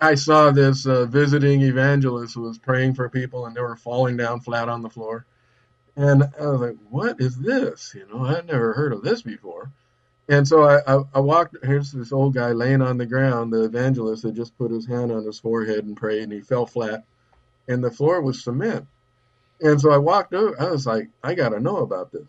I 0.00 0.14
saw 0.14 0.50
this 0.50 0.86
uh, 0.86 1.04
visiting 1.04 1.60
evangelist 1.60 2.34
who 2.34 2.42
was 2.42 2.58
praying 2.58 2.94
for 2.94 3.10
people 3.10 3.44
and 3.44 3.54
they 3.54 3.60
were 3.60 3.76
falling 3.76 4.16
down 4.16 4.40
flat 4.40 4.70
on 4.70 4.80
the 4.80 4.90
floor. 4.90 5.26
And 5.98 6.22
I 6.40 6.46
was 6.46 6.60
like, 6.60 6.76
what 6.88 7.20
is 7.20 7.36
this? 7.36 7.92
You 7.94 8.06
know, 8.08 8.24
I'd 8.24 8.46
never 8.46 8.72
heard 8.72 8.92
of 8.92 9.02
this 9.02 9.20
before. 9.20 9.70
And 10.28 10.46
so 10.46 10.62
I, 10.62 10.80
I, 10.86 11.02
I 11.14 11.20
walked, 11.20 11.56
here's 11.62 11.90
this 11.92 12.12
old 12.12 12.34
guy 12.34 12.52
laying 12.52 12.82
on 12.82 12.98
the 12.98 13.06
ground. 13.06 13.52
The 13.52 13.64
evangelist 13.64 14.22
had 14.22 14.36
just 14.36 14.56
put 14.56 14.70
his 14.70 14.86
hand 14.86 15.10
on 15.10 15.24
his 15.24 15.40
forehead 15.40 15.84
and 15.84 15.96
prayed, 15.96 16.22
and 16.22 16.32
he 16.32 16.40
fell 16.40 16.66
flat 16.66 17.04
and 17.68 17.84
the 17.84 17.90
floor 17.90 18.20
was 18.20 18.42
cement. 18.42 18.86
And 19.60 19.80
so 19.80 19.90
I 19.90 19.98
walked 19.98 20.34
over. 20.34 20.60
I 20.60 20.70
was 20.70 20.86
like, 20.86 21.08
I 21.22 21.34
got 21.34 21.50
to 21.50 21.60
know 21.60 21.78
about 21.78 22.10
this. 22.10 22.26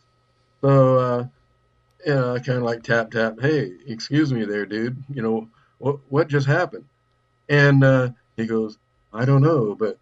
So, 0.61 0.97
uh, 0.97 1.27
you 2.05 2.13
know, 2.13 2.35
I 2.35 2.39
kind 2.39 2.57
of 2.57 2.63
like 2.63 2.83
tap 2.83 3.11
tap. 3.11 3.39
Hey, 3.39 3.71
excuse 3.87 4.33
me, 4.33 4.45
there, 4.45 4.65
dude. 4.65 5.01
You 5.13 5.21
know 5.21 5.47
what 5.77 5.99
what 6.09 6.27
just 6.27 6.47
happened? 6.47 6.85
And 7.47 7.83
uh, 7.83 8.09
he 8.35 8.45
goes, 8.45 8.77
I 9.13 9.25
don't 9.25 9.41
know, 9.41 9.75
but 9.75 9.97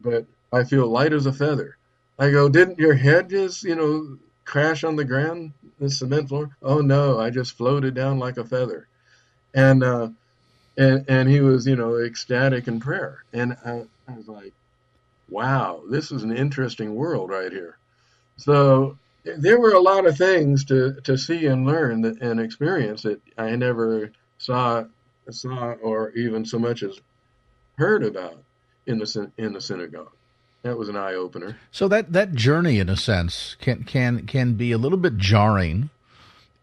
but 0.00 0.26
I 0.52 0.64
feel 0.64 0.86
light 0.86 1.12
as 1.12 1.26
a 1.26 1.32
feather. 1.32 1.77
I 2.18 2.30
go, 2.30 2.48
didn't 2.48 2.78
your 2.78 2.94
head 2.94 3.30
just 3.30 3.62
you 3.64 3.76
know 3.76 4.18
crash 4.44 4.84
on 4.84 4.96
the 4.96 5.04
ground, 5.04 5.52
the 5.78 5.90
cement 5.90 6.28
floor? 6.28 6.50
Oh 6.62 6.80
no, 6.80 7.18
I 7.18 7.30
just 7.30 7.56
floated 7.56 7.94
down 7.94 8.18
like 8.18 8.38
a 8.38 8.44
feather. 8.44 8.88
And 9.54 9.82
uh, 9.84 10.08
and 10.76 11.04
and 11.08 11.28
he 11.28 11.40
was 11.40 11.66
you 11.66 11.76
know 11.76 11.96
ecstatic 11.98 12.68
in 12.68 12.80
prayer. 12.80 13.24
And 13.32 13.56
I, 13.64 13.84
I 14.08 14.16
was 14.16 14.28
like, 14.28 14.52
wow, 15.28 15.82
this 15.88 16.10
is 16.10 16.22
an 16.22 16.36
interesting 16.36 16.94
world 16.94 17.30
right 17.30 17.52
here. 17.52 17.78
So 18.36 18.98
there 19.24 19.60
were 19.60 19.72
a 19.72 19.80
lot 19.80 20.06
of 20.06 20.16
things 20.16 20.64
to, 20.66 21.00
to 21.02 21.18
see 21.18 21.46
and 21.46 21.66
learn 21.66 22.04
and 22.04 22.40
experience 22.40 23.02
that 23.02 23.20
I 23.36 23.56
never 23.56 24.12
saw 24.38 24.84
saw 25.30 25.72
or 25.82 26.10
even 26.12 26.46
so 26.46 26.58
much 26.58 26.82
as 26.82 26.98
heard 27.76 28.04
about 28.04 28.42
in 28.86 28.98
the 28.98 29.32
in 29.36 29.52
the 29.52 29.60
synagogue. 29.60 30.12
That 30.62 30.76
was 30.76 30.88
an 30.88 30.96
eye 30.96 31.14
opener. 31.14 31.56
So 31.70 31.88
that 31.88 32.12
that 32.12 32.34
journey, 32.34 32.78
in 32.78 32.88
a 32.88 32.96
sense, 32.96 33.56
can 33.60 33.84
can 33.84 34.26
can 34.26 34.54
be 34.54 34.72
a 34.72 34.78
little 34.78 34.98
bit 34.98 35.16
jarring, 35.16 35.90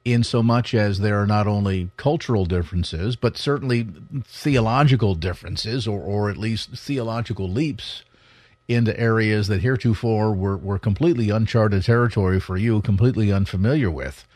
in 0.03 0.23
so 0.23 0.43
much 0.43 0.73
as 0.73 0.99
there 0.99 1.19
are 1.19 1.27
not 1.27 1.47
only 1.47 1.89
cultural 1.97 2.45
differences, 2.45 3.15
but 3.15 3.37
certainly 3.37 3.87
theological 4.25 5.15
differences, 5.15 5.87
or 5.87 6.01
or 6.01 6.29
at 6.29 6.37
least 6.37 6.71
theological 6.71 7.49
leaps 7.49 8.03
into 8.67 8.99
areas 8.99 9.47
that 9.47 9.61
heretofore 9.61 10.33
were, 10.33 10.57
were 10.57 10.79
completely 10.79 11.29
uncharted 11.29 11.83
territory 11.83 12.39
for 12.39 12.57
you, 12.57 12.81
completely 12.81 13.31
unfamiliar 13.31 13.91
with. 13.91 14.27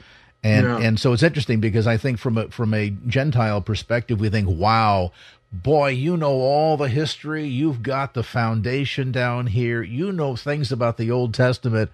And 0.43 0.65
yeah. 0.65 0.77
and 0.79 0.99
so 0.99 1.13
it's 1.13 1.23
interesting 1.23 1.59
because 1.59 1.85
I 1.85 1.97
think 1.97 2.17
from 2.17 2.37
a 2.37 2.47
from 2.49 2.73
a 2.73 2.91
Gentile 3.07 3.61
perspective, 3.61 4.19
we 4.19 4.29
think, 4.29 4.47
wow, 4.49 5.11
boy, 5.51 5.89
you 5.89 6.15
know 6.15 6.31
all 6.31 6.77
the 6.77 6.87
history, 6.87 7.45
you've 7.45 7.83
got 7.83 8.13
the 8.13 8.23
foundation 8.23 9.11
down 9.11 9.47
here, 9.47 9.81
you 9.81 10.11
know 10.11 10.35
things 10.35 10.71
about 10.71 10.97
the 10.97 11.11
Old 11.11 11.33
Testament 11.33 11.91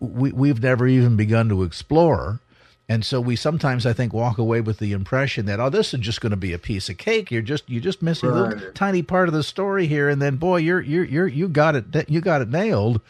we 0.00 0.32
we've 0.32 0.62
never 0.62 0.86
even 0.86 1.16
begun 1.16 1.48
to 1.48 1.62
explore. 1.62 2.40
And 2.86 3.02
so 3.02 3.18
we 3.18 3.34
sometimes, 3.34 3.86
I 3.86 3.94
think, 3.94 4.12
walk 4.12 4.36
away 4.36 4.60
with 4.60 4.78
the 4.78 4.92
impression 4.92 5.46
that, 5.46 5.58
oh, 5.58 5.70
this 5.70 5.94
is 5.94 6.00
just 6.00 6.20
going 6.20 6.32
to 6.32 6.36
be 6.36 6.52
a 6.52 6.58
piece 6.58 6.90
of 6.90 6.98
cake. 6.98 7.30
You're 7.30 7.40
just 7.40 7.68
you're 7.68 7.80
just 7.80 8.02
missing 8.02 8.28
right. 8.28 8.52
a 8.52 8.56
little 8.56 8.72
tiny 8.72 9.02
part 9.02 9.28
of 9.28 9.34
the 9.34 9.42
story 9.42 9.86
here, 9.86 10.10
and 10.10 10.20
then, 10.20 10.36
boy, 10.36 10.58
you're 10.58 10.82
you're 10.82 11.04
you're 11.04 11.26
you 11.26 11.48
got 11.48 11.76
it 11.76 12.08
you 12.10 12.20
got 12.20 12.42
it 12.42 12.50
nailed. 12.50 13.00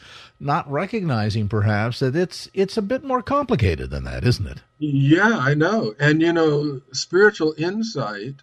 Not 0.40 0.70
recognizing 0.70 1.48
perhaps 1.48 2.00
that 2.00 2.16
it's 2.16 2.48
it's 2.52 2.76
a 2.76 2.82
bit 2.82 3.04
more 3.04 3.22
complicated 3.22 3.90
than 3.90 4.04
that, 4.04 4.24
isn't 4.24 4.46
it? 4.46 4.58
Yeah, 4.78 5.38
I 5.38 5.54
know. 5.54 5.94
And 5.98 6.20
you 6.20 6.32
know, 6.32 6.80
spiritual 6.92 7.54
insight 7.56 8.36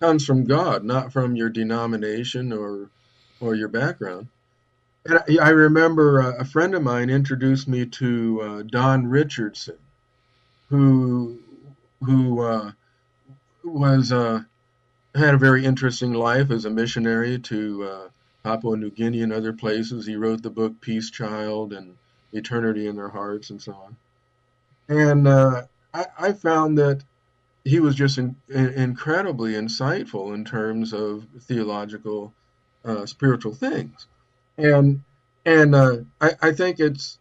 comes 0.00 0.24
from 0.24 0.44
God, 0.44 0.84
not 0.84 1.12
from 1.12 1.36
your 1.36 1.48
denomination 1.48 2.52
or 2.52 2.90
or 3.40 3.54
your 3.54 3.68
background. 3.68 4.28
And 5.06 5.18
I, 5.18 5.46
I 5.46 5.50
remember 5.50 6.20
a 6.20 6.44
friend 6.44 6.74
of 6.74 6.82
mine 6.82 7.08
introduced 7.08 7.68
me 7.68 7.86
to 7.86 8.40
uh, 8.42 8.62
Don 8.62 9.06
Richardson 9.06 9.78
who 10.70 11.38
who 12.02 12.40
uh, 12.42 12.72
was 13.62 14.10
uh, 14.10 14.40
had 15.14 15.34
a 15.34 15.38
very 15.38 15.64
interesting 15.66 16.14
life 16.14 16.50
as 16.50 16.64
a 16.64 16.70
missionary 16.70 17.38
to 17.38 17.84
uh, 17.84 18.08
Papua 18.42 18.76
New 18.76 18.90
Guinea 18.90 19.22
and 19.22 19.32
other 19.32 19.52
places. 19.52 20.06
He 20.06 20.16
wrote 20.16 20.42
the 20.42 20.50
book 20.50 20.80
Peace 20.80 21.10
Child 21.10 21.72
and 21.72 21.96
Eternity 22.32 22.86
in 22.86 22.96
Their 22.96 23.08
Hearts 23.08 23.50
and 23.50 23.60
so 23.60 23.72
on. 23.72 23.96
And 24.88 25.28
uh, 25.28 25.62
I, 25.94 26.06
I, 26.18 26.32
found 26.32 26.78
that 26.78 27.04
he 27.64 27.78
was 27.78 27.94
just 27.94 28.18
in, 28.18 28.36
in, 28.48 28.68
incredibly 28.70 29.52
insightful 29.52 30.34
in 30.34 30.44
terms 30.44 30.92
of 30.92 31.26
theological, 31.42 32.32
uh, 32.84 33.06
spiritual 33.06 33.54
things. 33.54 34.06
And 34.58 35.02
and 35.44 35.74
uh, 35.74 35.98
I, 36.20 36.32
I 36.42 36.52
think 36.52 36.80
it's 36.80 37.18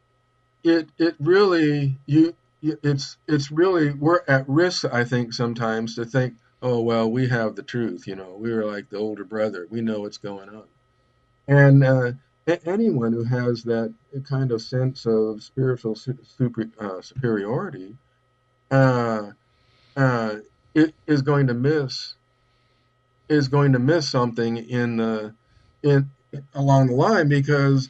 it 0.63 0.89
it 0.97 1.15
really 1.19 1.97
you 2.05 2.35
it's 2.61 3.17
it's 3.27 3.51
really 3.51 3.91
we're 3.91 4.21
at 4.27 4.47
risk 4.49 4.85
i 4.91 5.03
think 5.05 5.31
sometimes 5.31 5.95
to 5.95 6.03
think 6.03 6.33
oh 6.61 6.81
well 6.81 7.09
we 7.09 7.29
have 7.29 7.55
the 7.55 7.63
truth 7.63 8.05
you 8.05 8.15
know 8.15 8.35
we're 8.37 8.65
like 8.65 8.89
the 8.89 8.97
older 8.97 9.23
brother 9.23 9.65
we 9.69 9.79
know 9.79 10.01
what's 10.01 10.17
going 10.17 10.49
on 10.49 10.63
and 11.49 11.83
uh, 11.83 12.11
anyone 12.65 13.11
who 13.11 13.23
has 13.23 13.63
that 13.63 13.93
kind 14.23 14.51
of 14.51 14.61
sense 14.61 15.05
of 15.07 15.41
spiritual 15.41 15.95
super, 15.95 16.69
uh, 16.79 17.01
superiority 17.01 17.95
uh, 18.71 19.23
uh 19.95 20.35
is 21.07 21.23
going 21.23 21.47
to 21.47 21.53
miss 21.55 22.13
is 23.27 23.47
going 23.47 23.73
to 23.73 23.79
miss 23.79 24.07
something 24.07 24.57
in 24.57 24.97
the 24.97 25.33
in 25.81 26.09
along 26.53 26.87
the 26.87 26.93
line 26.93 27.27
because 27.27 27.89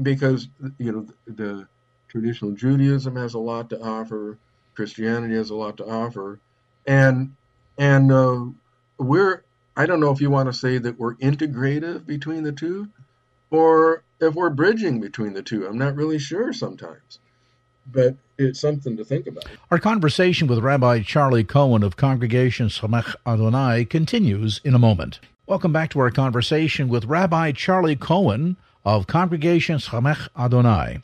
because 0.00 0.48
you 0.78 0.92
know 0.92 1.06
the 1.26 1.66
traditional 2.08 2.52
Judaism 2.52 3.16
has 3.16 3.34
a 3.34 3.38
lot 3.40 3.70
to 3.70 3.80
offer, 3.80 4.38
Christianity 4.76 5.34
has 5.34 5.50
a 5.50 5.54
lot 5.56 5.76
to 5.78 5.84
offer, 5.84 6.38
and 6.86 7.34
and 7.76 8.12
uh, 8.12 8.44
we're 8.98 9.42
I 9.76 9.86
don't 9.86 10.00
know 10.00 10.12
if 10.12 10.20
you 10.20 10.30
want 10.30 10.46
to 10.46 10.52
say 10.52 10.78
that 10.78 10.98
we're 10.98 11.14
integrative 11.16 12.06
between 12.06 12.44
the 12.44 12.52
two, 12.52 12.88
or 13.50 14.04
if 14.20 14.34
we're 14.34 14.50
bridging 14.50 15.00
between 15.00 15.32
the 15.32 15.42
two. 15.42 15.66
I'm 15.66 15.78
not 15.78 15.96
really 15.96 16.18
sure 16.18 16.52
sometimes, 16.52 17.18
but 17.90 18.16
it's 18.38 18.60
something 18.60 18.96
to 18.96 19.04
think 19.04 19.26
about. 19.26 19.46
Our 19.70 19.78
conversation 19.78 20.46
with 20.46 20.60
Rabbi 20.60 21.02
Charlie 21.02 21.44
Cohen 21.44 21.82
of 21.82 21.96
Congregation 21.96 22.68
Samech 22.68 23.14
Adonai 23.26 23.84
continues 23.84 24.60
in 24.64 24.74
a 24.74 24.78
moment. 24.78 25.18
Welcome 25.46 25.72
back 25.72 25.90
to 25.90 26.00
our 26.00 26.10
conversation 26.10 26.88
with 26.88 27.04
Rabbi 27.04 27.52
Charlie 27.52 27.96
Cohen 27.96 28.56
of 28.84 29.06
Congregation 29.06 29.78
Samech 29.78 30.28
Adonai. 30.38 31.02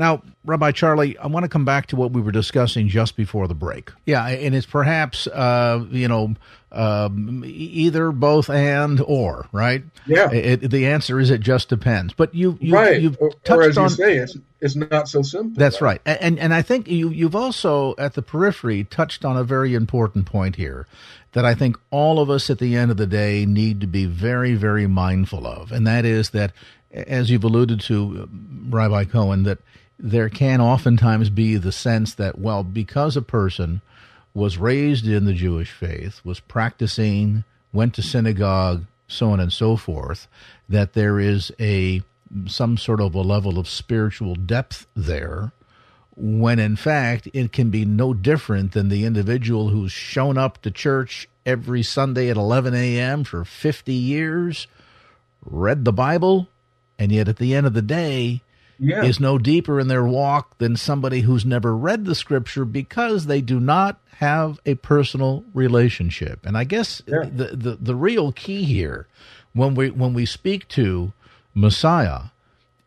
Now, 0.00 0.22
Rabbi 0.46 0.72
Charlie, 0.72 1.18
I 1.18 1.26
want 1.26 1.44
to 1.44 1.48
come 1.50 1.66
back 1.66 1.88
to 1.88 1.96
what 1.96 2.12
we 2.12 2.22
were 2.22 2.32
discussing 2.32 2.88
just 2.88 3.16
before 3.16 3.46
the 3.46 3.54
break. 3.54 3.92
Yeah, 4.06 4.26
and 4.26 4.54
it's 4.54 4.64
perhaps, 4.64 5.26
uh, 5.26 5.84
you 5.90 6.08
know, 6.08 6.36
um, 6.72 7.44
either 7.44 8.10
both 8.10 8.48
and 8.48 8.98
or, 9.02 9.46
right? 9.52 9.84
Yeah. 10.06 10.32
It, 10.32 10.70
the 10.70 10.86
answer 10.86 11.20
is 11.20 11.28
it 11.30 11.42
just 11.42 11.68
depends. 11.68 12.14
But 12.14 12.34
you, 12.34 12.56
you 12.62 12.72
right. 12.72 12.98
you've 12.98 13.18
or, 13.20 13.28
touched 13.44 13.58
or 13.58 13.62
as 13.62 13.76
on. 13.76 13.84
you 13.84 13.90
say, 13.90 14.16
it's, 14.16 14.38
it's 14.62 14.74
not 14.74 15.06
so 15.06 15.20
simple. 15.20 15.58
That's 15.58 15.82
right. 15.82 16.00
right. 16.06 16.18
And, 16.18 16.38
and 16.38 16.54
I 16.54 16.62
think 16.62 16.88
you, 16.88 17.10
you've 17.10 17.36
also, 17.36 17.94
at 17.98 18.14
the 18.14 18.22
periphery, 18.22 18.84
touched 18.84 19.26
on 19.26 19.36
a 19.36 19.44
very 19.44 19.74
important 19.74 20.24
point 20.24 20.56
here 20.56 20.86
that 21.32 21.44
I 21.44 21.54
think 21.54 21.76
all 21.90 22.20
of 22.20 22.30
us 22.30 22.48
at 22.48 22.58
the 22.58 22.74
end 22.74 22.90
of 22.90 22.96
the 22.96 23.06
day 23.06 23.44
need 23.44 23.82
to 23.82 23.86
be 23.86 24.06
very, 24.06 24.54
very 24.54 24.86
mindful 24.86 25.46
of. 25.46 25.72
And 25.72 25.86
that 25.86 26.06
is 26.06 26.30
that, 26.30 26.52
as 26.90 27.28
you've 27.28 27.44
alluded 27.44 27.80
to, 27.82 28.30
Rabbi 28.70 29.04
Cohen, 29.04 29.42
that 29.42 29.58
there 30.02 30.28
can 30.28 30.60
oftentimes 30.60 31.30
be 31.30 31.56
the 31.56 31.72
sense 31.72 32.14
that, 32.14 32.38
well, 32.38 32.64
because 32.64 33.16
a 33.16 33.22
person 33.22 33.82
was 34.32 34.58
raised 34.58 35.06
in 35.06 35.24
the 35.24 35.34
Jewish 35.34 35.70
faith, 35.70 36.20
was 36.24 36.40
practicing, 36.40 37.44
went 37.72 37.94
to 37.94 38.02
synagogue, 38.02 38.84
so 39.08 39.30
on 39.30 39.40
and 39.40 39.52
so 39.52 39.76
forth, 39.76 40.26
that 40.68 40.94
there 40.94 41.18
is 41.18 41.52
a 41.60 42.02
some 42.46 42.76
sort 42.76 43.00
of 43.00 43.14
a 43.14 43.20
level 43.20 43.58
of 43.58 43.68
spiritual 43.68 44.36
depth 44.36 44.86
there, 44.94 45.50
when 46.16 46.60
in 46.60 46.76
fact 46.76 47.28
it 47.32 47.52
can 47.52 47.70
be 47.70 47.84
no 47.84 48.14
different 48.14 48.72
than 48.72 48.88
the 48.88 49.04
individual 49.04 49.70
who's 49.70 49.90
shown 49.90 50.38
up 50.38 50.62
to 50.62 50.70
church 50.70 51.28
every 51.44 51.82
Sunday 51.82 52.30
at 52.30 52.36
11 52.36 52.72
a.m. 52.72 53.24
for 53.24 53.44
50 53.44 53.92
years, 53.92 54.68
read 55.44 55.84
the 55.84 55.92
Bible, 55.92 56.46
and 56.98 57.10
yet 57.10 57.28
at 57.28 57.38
the 57.38 57.54
end 57.54 57.66
of 57.66 57.72
the 57.72 57.82
day, 57.82 58.42
yeah. 58.80 59.04
is 59.04 59.20
no 59.20 59.38
deeper 59.38 59.78
in 59.78 59.86
their 59.88 60.04
walk 60.04 60.58
than 60.58 60.74
somebody 60.76 61.20
who's 61.20 61.44
never 61.44 61.76
read 61.76 62.04
the 62.06 62.14
scripture 62.14 62.64
because 62.64 63.26
they 63.26 63.40
do 63.40 63.60
not 63.60 64.00
have 64.16 64.58
a 64.66 64.74
personal 64.76 65.44
relationship. 65.54 66.44
And 66.44 66.56
I 66.56 66.64
guess 66.64 67.02
Yeah. 67.06 67.24
the, 67.32 67.56
the 67.56 67.76
the 67.80 67.94
real 67.94 68.32
key 68.32 68.64
here 68.64 69.06
when 69.52 69.74
we 69.74 69.90
when 69.90 70.14
we 70.14 70.26
speak 70.26 70.66
to 70.68 71.12
Messiah 71.54 72.24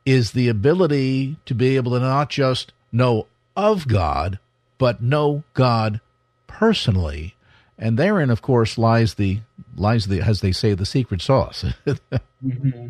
is 0.06 0.32
the 0.32 0.50
ability 0.50 1.38
to 1.46 1.54
be 1.56 1.76
able 1.78 1.92
to 1.94 2.00
not 2.00 2.30
just 2.30 2.74
know 2.92 3.28
of 3.56 3.88
God, 3.88 4.40
but 4.78 5.02
know 5.02 5.44
God 5.54 6.02
personally. 6.48 7.36
And 7.78 7.98
therein, 7.98 8.30
of 8.30 8.42
course, 8.42 8.78
lies 8.78 9.16
the 9.16 9.40
lies 9.76 10.08
the 10.08 10.22
as 10.22 10.42
they 10.42 10.52
say 10.52 10.74
the 10.74 10.86
secret 10.86 11.22
sauce. 11.22 11.66
hmm 12.42 12.88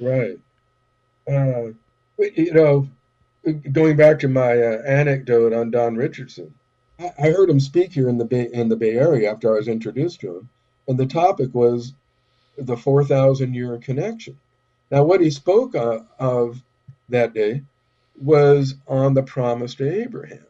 Right. 0.00 0.38
Uh, 1.30 1.72
you 2.20 2.52
know, 2.52 2.88
going 3.72 3.96
back 3.96 4.18
to 4.20 4.28
my 4.28 4.52
uh, 4.52 4.82
anecdote 4.82 5.52
on 5.52 5.70
Don 5.70 5.96
Richardson, 5.96 6.54
I, 6.98 7.12
I 7.18 7.30
heard 7.30 7.50
him 7.50 7.60
speak 7.60 7.92
here 7.92 8.08
in 8.08 8.18
the 8.18 8.24
Bay 8.24 8.48
in 8.52 8.68
the 8.68 8.76
Bay 8.76 8.94
Area 8.94 9.30
after 9.30 9.52
I 9.52 9.58
was 9.58 9.68
introduced 9.68 10.20
to 10.20 10.38
him, 10.38 10.48
and 10.88 10.98
the 10.98 11.06
topic 11.06 11.54
was 11.54 11.92
the 12.58 12.76
four 12.76 13.04
thousand 13.04 13.54
year 13.54 13.78
connection. 13.78 14.38
Now, 14.90 15.04
what 15.04 15.20
he 15.20 15.30
spoke 15.30 15.74
of, 15.74 16.06
of 16.18 16.62
that 17.08 17.32
day 17.32 17.62
was 18.20 18.74
on 18.86 19.14
the 19.14 19.22
promise 19.22 19.74
to 19.76 20.02
Abraham, 20.02 20.46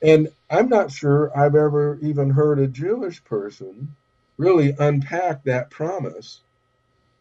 and 0.00 0.28
I'm 0.48 0.68
not 0.68 0.92
sure 0.92 1.36
I've 1.36 1.56
ever 1.56 1.98
even 2.00 2.30
heard 2.30 2.58
a 2.58 2.66
Jewish 2.66 3.22
person 3.24 3.94
really 4.36 4.74
unpack 4.78 5.44
that 5.44 5.70
promise 5.70 6.40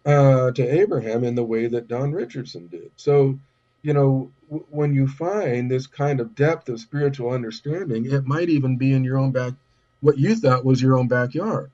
uh, 0.05 0.51
to 0.51 0.63
Abraham 0.63 1.23
in 1.23 1.35
the 1.35 1.43
way 1.43 1.67
that 1.67 1.87
Don 1.87 2.11
Richardson 2.11 2.67
did. 2.67 2.91
So, 2.95 3.39
you 3.83 3.93
know, 3.93 4.31
w- 4.49 4.65
when 4.69 4.93
you 4.93 5.07
find 5.07 5.69
this 5.69 5.85
kind 5.85 6.19
of 6.19 6.33
depth 6.33 6.69
of 6.69 6.79
spiritual 6.79 7.29
understanding, 7.29 8.11
it 8.11 8.25
might 8.25 8.49
even 8.49 8.77
be 8.77 8.93
in 8.93 9.03
your 9.03 9.17
own 9.17 9.31
back, 9.31 9.53
what 10.01 10.17
you 10.17 10.35
thought 10.35 10.65
was 10.65 10.81
your 10.81 10.97
own 10.97 11.07
backyard. 11.07 11.69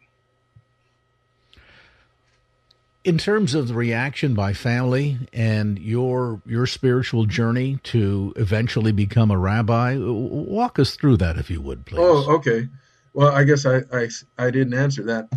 in 3.05 3.17
terms 3.17 3.53
of 3.53 3.67
the 3.67 3.73
reaction 3.73 4.33
by 4.33 4.53
family 4.53 5.17
and 5.31 5.79
your 5.79 6.41
your 6.45 6.67
spiritual 6.67 7.25
journey 7.25 7.79
to 7.81 8.33
eventually 8.35 8.91
become 8.91 9.31
a 9.31 9.37
rabbi, 9.37 9.97
walk 9.97 10.77
us 10.77 10.95
through 10.95 11.17
that 11.17 11.37
if 11.37 11.49
you 11.49 11.61
would, 11.61 11.85
please. 11.85 11.99
Oh, 11.99 12.35
okay. 12.35 12.67
Well, 13.13 13.31
I 13.31 13.43
guess 13.43 13.65
I, 13.65 13.81
I, 13.91 14.09
I 14.37 14.51
didn't 14.51 14.73
answer 14.73 15.03
that 15.05 15.29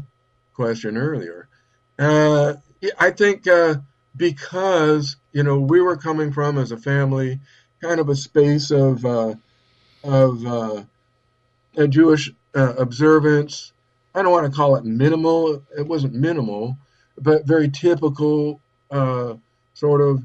question 0.55 0.97
earlier. 0.97 1.49
Uh, 1.99 2.55
I 2.99 3.11
think 3.11 3.47
uh, 3.47 3.77
because, 4.17 5.17
you 5.33 5.43
know, 5.43 5.59
we 5.59 5.81
were 5.81 5.97
coming 5.97 6.33
from 6.33 6.59
as 6.59 6.73
a 6.73 6.77
family 6.77 7.41
kind 7.81 8.01
of 8.01 8.09
a 8.09 8.15
space 8.15 8.71
of, 8.71 9.05
uh, 9.05 9.35
of 10.05 10.47
uh, 10.47 10.83
a 11.77 11.89
Jewish 11.89 12.31
uh, 12.55 12.75
observance. 12.77 13.73
I 14.15 14.23
don't 14.23 14.31
want 14.31 14.47
to 14.47 14.57
call 14.57 14.77
it 14.77 14.85
minimal. 14.85 15.63
It 15.77 15.87
wasn't 15.87 16.15
minimal, 16.15 16.77
but 17.19 17.47
very 17.47 17.69
typical, 17.69 18.61
uh, 18.91 19.35
sort 19.75 20.01
of, 20.01 20.23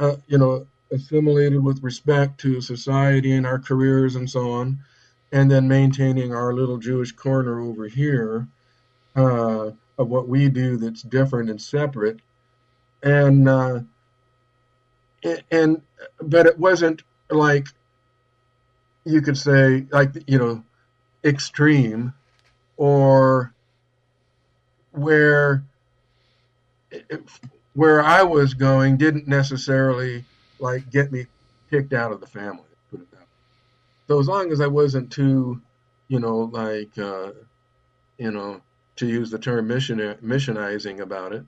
uh, 0.00 0.16
you 0.26 0.38
know, 0.38 0.66
assimilated 0.90 1.62
with 1.62 1.82
respect 1.82 2.40
to 2.40 2.60
society 2.60 3.32
and 3.32 3.46
our 3.46 3.58
careers 3.58 4.16
and 4.16 4.28
so 4.28 4.50
on, 4.50 4.78
and 5.32 5.50
then 5.50 5.68
maintaining 5.68 6.34
our 6.34 6.52
little 6.52 6.78
Jewish 6.78 7.12
corner 7.12 7.60
over 7.60 7.86
here 7.86 8.48
uh, 9.14 9.70
of 9.98 10.08
what 10.08 10.28
we 10.28 10.48
do 10.48 10.76
that's 10.76 11.02
different 11.02 11.50
and 11.50 11.60
separate, 11.60 12.20
and 13.02 13.48
uh, 13.48 13.80
and 15.50 15.82
but 16.22 16.46
it 16.46 16.58
wasn't 16.58 17.02
like 17.30 17.66
you 19.04 19.20
could 19.22 19.38
say 19.38 19.86
like 19.90 20.10
you 20.26 20.38
know 20.38 20.62
extreme 21.24 22.12
or 22.76 23.52
where 24.92 25.62
where 27.74 28.02
I 28.02 28.22
was 28.22 28.54
going 28.54 28.96
didn't 28.96 29.28
necessarily 29.28 30.24
like 30.58 30.90
get 30.90 31.12
me 31.12 31.26
kicked 31.70 31.92
out 31.92 32.12
of 32.12 32.20
the 32.20 32.26
family. 32.26 32.64
Put 32.90 33.00
it. 33.00 33.08
So 34.08 34.18
as 34.18 34.28
long 34.28 34.50
as 34.50 34.60
I 34.60 34.66
wasn't 34.66 35.12
too, 35.12 35.60
you 36.08 36.18
know, 36.18 36.50
like 36.52 36.96
uh, 36.98 37.32
you 38.18 38.30
know, 38.30 38.60
to 38.96 39.06
use 39.06 39.30
the 39.30 39.38
term 39.38 39.68
mission 39.68 39.98
missionizing 40.22 41.00
about 41.00 41.32
it, 41.32 41.44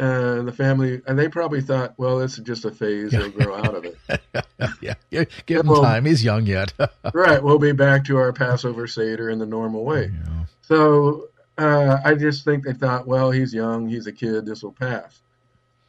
uh, 0.00 0.42
the 0.42 0.52
family 0.52 1.02
and 1.06 1.18
they 1.18 1.28
probably 1.28 1.60
thought, 1.60 1.94
well, 1.98 2.18
this 2.18 2.38
is 2.38 2.44
just 2.44 2.64
a 2.64 2.70
phase; 2.70 3.12
he'll 3.12 3.30
grow 3.30 3.54
out 3.56 3.74
of 3.74 3.84
it. 3.84 3.96
yeah, 4.80 4.94
yeah, 5.10 5.24
give 5.46 5.60
him 5.60 5.66
Well- 5.68 5.82
time. 5.82 6.06
He's 6.06 6.24
young 6.24 6.46
yet. 6.46 6.72
right? 7.14 7.42
We'll 7.42 7.58
be 7.58 7.72
back 7.72 8.04
to 8.06 8.16
our 8.16 8.32
Passover 8.32 8.86
Seder 8.86 9.28
in 9.30 9.38
the 9.38 9.46
normal 9.46 9.84
way. 9.84 10.10
Yeah. 10.12 10.44
So 10.62 11.28
uh, 11.58 11.98
I 12.04 12.14
just 12.14 12.44
think 12.44 12.64
they 12.64 12.72
thought, 12.72 13.06
well, 13.06 13.30
he's 13.30 13.52
young, 13.52 13.88
he's 13.88 14.06
a 14.06 14.12
kid, 14.12 14.46
this 14.46 14.62
will 14.62 14.72
pass. 14.72 15.20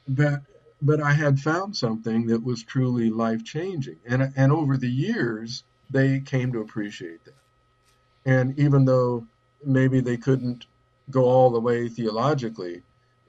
But 0.07 0.41
but 0.81 0.99
I 1.01 1.13
had 1.13 1.39
found 1.39 1.75
something 1.77 2.25
that 2.27 2.43
was 2.43 2.63
truly 2.63 3.09
life 3.09 3.43
changing, 3.45 3.97
and 4.05 4.33
and 4.35 4.51
over 4.51 4.75
the 4.77 4.89
years 4.89 5.63
they 5.89 6.19
came 6.19 6.51
to 6.53 6.59
appreciate 6.61 7.23
that. 7.25 7.35
And 8.25 8.57
even 8.59 8.85
though 8.85 9.25
maybe 9.63 9.99
they 10.01 10.17
couldn't 10.17 10.65
go 11.09 11.25
all 11.25 11.49
the 11.51 11.59
way 11.59 11.87
theologically, 11.89 12.81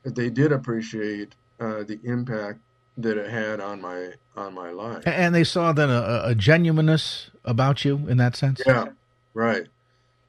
they 0.05 0.31
did 0.31 0.53
appreciate 0.53 1.35
uh, 1.61 1.85
the 1.85 1.99
impact 2.05 2.61
that 2.99 3.17
it 3.17 3.31
had 3.31 3.61
on 3.61 3.81
my 3.81 4.11
on 4.37 4.55
my 4.55 4.71
life. 4.71 5.03
And 5.07 5.35
they 5.35 5.45
saw 5.45 5.73
then 5.73 5.91
a, 5.91 6.23
a 6.25 6.35
genuineness 6.35 7.31
about 7.45 7.85
you 7.85 7.97
in 8.09 8.17
that 8.19 8.37
sense. 8.37 8.61
Yeah, 8.67 8.87
right. 9.35 9.67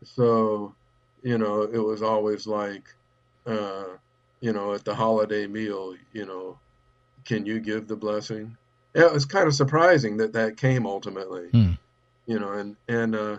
So, 0.04 0.76
you 1.22 1.38
know, 1.38 1.64
it 1.64 1.78
was 1.78 2.02
always 2.02 2.46
like, 2.46 2.94
uh, 3.46 3.86
you 4.42 4.54
know, 4.54 4.74
at 4.74 4.84
the 4.86 4.94
holiday 4.96 5.48
meal, 5.48 5.96
you 6.12 6.26
know, 6.26 6.60
can 7.26 7.46
you 7.46 7.60
give 7.60 7.88
the 7.88 7.96
blessing? 7.96 8.58
Yeah, 8.94 9.06
it 9.08 9.14
was 9.14 9.26
kind 9.26 9.48
of 9.48 9.56
surprising 9.56 10.18
that 10.18 10.34
that 10.34 10.58
came 10.58 10.86
ultimately, 10.86 11.50
Hmm. 11.50 11.72
you 12.26 12.40
know, 12.40 12.52
and 12.52 12.76
and 12.88 13.16
uh, 13.16 13.38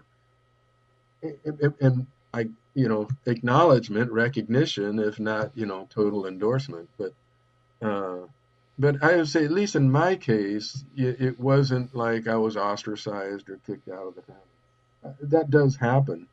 and 1.80 2.06
I 2.32 2.48
you 2.74 2.88
know 2.88 3.08
acknowledgement, 3.26 4.10
recognition, 4.12 4.98
if 4.98 5.18
not 5.18 5.52
you 5.54 5.66
know 5.66 5.88
total 5.90 6.26
endorsement. 6.26 6.88
But 6.98 7.14
uh, 7.86 8.26
but 8.78 9.02
I 9.02 9.16
would 9.16 9.28
say 9.28 9.44
at 9.44 9.50
least 9.50 9.76
in 9.76 9.90
my 9.90 10.16
case, 10.16 10.84
it, 10.96 11.20
it 11.20 11.40
wasn't 11.40 11.94
like 11.94 12.26
I 12.26 12.36
was 12.36 12.56
ostracized 12.56 13.48
or 13.48 13.58
kicked 13.66 13.88
out 13.88 14.08
of 14.08 14.14
the 14.16 14.22
family. 14.22 14.40
Uh, 15.04 15.12
that 15.22 15.50
does 15.50 15.76
happen, 15.76 16.26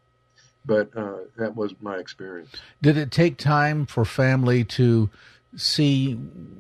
but 0.66 0.96
uh, 0.96 1.20
that 1.38 1.56
was 1.56 1.74
my 1.82 1.98
experience. 1.98 2.52
Did 2.82 2.98
it 2.98 3.12
take 3.12 3.38
time 3.38 3.86
for 3.86 4.06
family 4.06 4.64
to 4.66 5.10
see 5.56 6.18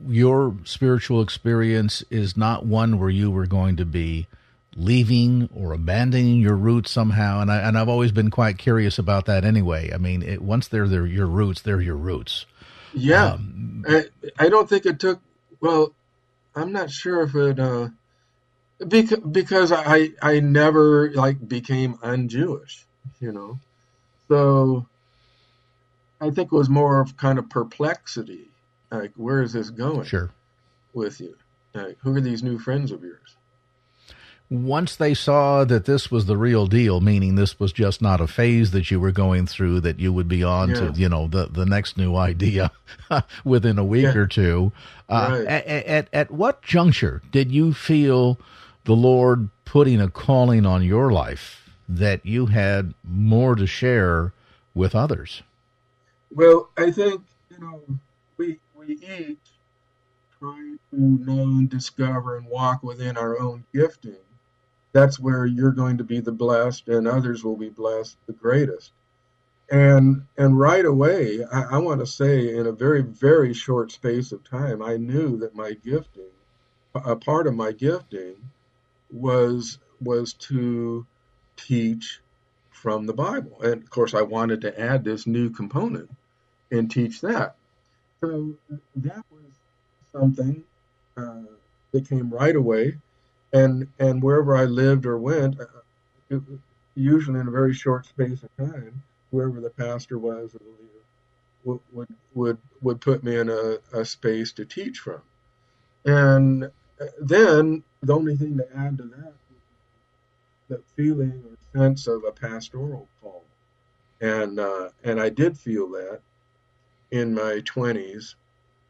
your 0.08 0.56
spiritual 0.66 1.22
experience 1.22 2.04
is 2.10 2.36
not 2.36 2.66
one 2.66 3.00
where 3.00 3.10
you 3.10 3.32
were 3.32 3.46
going 3.46 3.78
to 3.78 3.86
be 3.86 4.28
leaving 4.76 5.50
or 5.54 5.74
abandoning 5.74 6.40
your 6.40 6.56
roots 6.56 6.92
somehow 6.92 7.42
and 7.42 7.52
I 7.52 7.58
and 7.58 7.78
I've 7.78 7.90
always 7.90 8.12
been 8.12 8.30
quite 8.30 8.58
curious 8.58 8.98
about 8.98 9.26
that 9.26 9.44
anyway. 9.44 9.92
I 9.94 9.98
mean, 9.98 10.24
it, 10.24 10.42
once 10.42 10.68
they're, 10.68 10.88
they're 10.88 11.06
your 11.06 11.28
roots, 11.28 11.62
they're 11.62 11.82
your 11.82 11.98
roots. 11.98 12.46
Yeah. 12.94 13.34
Um, 13.34 13.86
I, 13.88 14.06
I 14.40 14.50
don't 14.50 14.70
think 14.70 14.86
it 14.86 15.00
took 15.00 15.20
well, 15.60 15.94
I'm 16.56 16.72
not 16.72 16.90
sure 16.90 17.24
if 17.24 17.36
it 17.36 17.60
uh 17.60 17.90
because, 18.88 19.20
because 19.20 19.72
I 19.72 20.10
I 20.22 20.40
never 20.40 21.12
like 21.12 21.48
became 21.48 22.00
un-Jewish, 22.02 22.86
you 23.20 23.32
know. 23.32 23.60
So 24.28 24.86
I 26.20 26.30
think 26.30 26.52
it 26.52 26.56
was 26.56 26.70
more 26.70 27.00
of 27.02 27.18
kind 27.18 27.38
of 27.40 27.50
perplexity 27.50 28.52
like, 28.92 29.14
where 29.16 29.42
is 29.42 29.54
this 29.54 29.70
going? 29.70 30.04
Sure. 30.04 30.30
With 30.94 31.22
you, 31.22 31.38
like, 31.74 31.98
who 32.02 32.14
are 32.16 32.22
these 32.22 32.44
new 32.44 32.60
friends 32.60 32.92
of 32.92 33.02
yours? 33.02 33.36
Once 34.52 34.98
they 34.98 35.14
saw 35.14 35.64
that 35.64 35.86
this 35.86 36.12
was 36.12 36.26
the 36.26 36.36
real 36.36 36.68
deal, 36.68 37.00
meaning 37.00 37.36
this 37.36 37.58
was 37.58 37.72
just 37.72 38.02
not 38.02 38.20
a 38.20 38.28
phase 38.28 38.72
that 38.72 38.92
you 38.92 39.00
were 39.00 39.12
going 39.12 39.48
through, 39.48 39.80
that 39.80 39.98
you 39.98 40.12
would 40.12 40.28
be 40.28 40.44
on 40.44 40.70
yeah. 40.70 40.76
to, 40.76 40.92
you 40.94 41.08
know, 41.08 41.28
the 41.28 41.46
the 41.46 41.66
next 41.66 41.98
new 41.98 42.16
idea 42.16 42.70
within 43.46 43.80
a 43.80 43.86
week 43.86 44.04
yeah. 44.04 44.18
or 44.18 44.28
two. 44.28 44.72
Uh, 45.08 45.28
right. 45.32 45.48
at, 45.48 45.68
at 45.68 46.10
at 46.12 46.32
what 46.32 46.62
juncture 46.62 47.22
did 47.32 47.52
you 47.52 47.74
feel 47.74 48.38
the 48.84 48.96
Lord 48.96 49.50
putting 49.64 50.02
a 50.02 50.10
calling 50.10 50.66
on 50.66 50.84
your 50.84 51.12
life 51.12 51.70
that 51.88 52.26
you 52.26 52.48
had 52.48 52.94
more 53.04 53.56
to 53.56 53.66
share 53.66 54.34
with 54.74 54.96
others? 54.96 55.44
Well, 56.30 56.70
I 56.78 56.92
think 56.92 57.22
you 57.50 57.60
know 57.60 57.82
we 58.38 58.60
we 58.76 58.96
each 58.96 59.38
try 60.40 60.76
to 60.92 61.00
know 61.00 61.44
and 61.44 61.70
discover 61.70 62.38
and 62.38 62.48
walk 62.48 62.84
within 62.84 63.18
our 63.18 63.40
own 63.40 63.64
gifting, 63.74 64.16
that's 64.94 65.20
where 65.20 65.46
you're 65.46 65.72
going 65.72 65.98
to 65.98 66.04
be 66.04 66.20
the 66.20 66.32
blessed 66.32 66.88
and 66.88 67.08
others 67.08 67.44
will 67.44 67.58
be 67.58 67.70
blessed 67.70 68.18
the 68.28 68.34
greatest. 68.34 68.92
And 69.72 70.26
and 70.38 70.60
right 70.60 70.84
away, 70.84 71.46
I, 71.46 71.62
I 71.62 71.78
want 71.78 72.02
to 72.02 72.06
say 72.06 72.56
in 72.56 72.68
a 72.68 72.74
very, 72.74 73.02
very 73.02 73.54
short 73.54 73.92
space 73.92 74.34
of 74.34 74.44
time, 74.44 74.82
I 74.82 74.98
knew 74.98 75.38
that 75.38 75.56
my 75.56 75.74
gifting, 75.74 76.32
a 76.94 77.16
part 77.16 77.48
of 77.48 77.56
my 77.56 77.72
gifting 77.72 78.36
was 79.12 79.80
was 80.02 80.34
to 80.34 81.06
teach 81.56 82.20
from 82.72 83.06
the 83.06 83.14
Bible. 83.14 83.62
And 83.62 83.82
of 83.84 83.90
course 83.90 84.14
I 84.14 84.24
wanted 84.24 84.62
to 84.62 84.80
add 84.80 85.04
this 85.04 85.28
new 85.28 85.50
component 85.50 86.10
and 86.72 86.90
teach 86.90 87.22
that. 87.22 87.56
So 88.20 88.54
that 88.98 89.24
was 89.32 89.52
something 90.12 90.64
uh, 91.16 91.44
that 91.92 92.10
came 92.10 92.30
right 92.30 92.56
away, 92.56 92.98
and 93.54 93.88
and 94.00 94.22
wherever 94.22 94.56
I 94.56 94.66
lived 94.66 95.06
or 95.06 95.18
went, 95.18 95.60
uh, 95.60 95.66
it, 96.30 96.42
usually 96.96 97.40
in 97.40 97.48
a 97.48 97.52
very 97.52 97.74
short 97.74 98.06
space 98.06 98.44
of 98.44 98.50
time, 98.58 99.04
whoever 99.32 99.62
the 99.62 99.70
pastor 99.70 100.18
was 100.18 100.56
or 100.56 100.60
the 100.60 100.66
leader 100.66 101.06
would 101.64 101.80
would 101.94 102.08
would, 102.34 102.58
would 102.82 103.02
put 103.02 103.24
me 103.24 103.38
in 103.38 103.50
a, 103.50 103.78
a 103.94 104.06
space 104.06 104.52
to 104.54 104.66
teach 104.66 105.00
from, 105.00 105.22
and 106.06 106.66
uh, 106.66 107.06
then 107.22 107.84
the 108.02 108.14
only 108.14 108.36
thing 108.36 108.58
to 108.58 108.68
add 108.78 108.98
to 108.98 109.04
that 109.04 109.34
that 110.70 110.88
feeling 110.96 111.44
or 111.46 111.80
sense 111.80 112.08
of 112.08 112.24
a 112.24 112.32
pastoral 112.32 113.08
call, 113.22 113.44
and 114.22 114.60
uh, 114.60 114.90
and 115.04 115.20
I 115.20 115.30
did 115.30 115.58
feel 115.58 115.90
that 115.92 116.22
in 117.12 117.34
my 117.34 117.62
20s, 117.66 118.36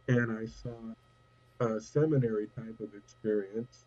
and 0.08 0.38
I 0.38 0.46
saw 0.46 0.94
a 1.60 1.82
seminary 1.82 2.48
type 2.56 2.80
of 2.80 2.94
experience 2.96 3.86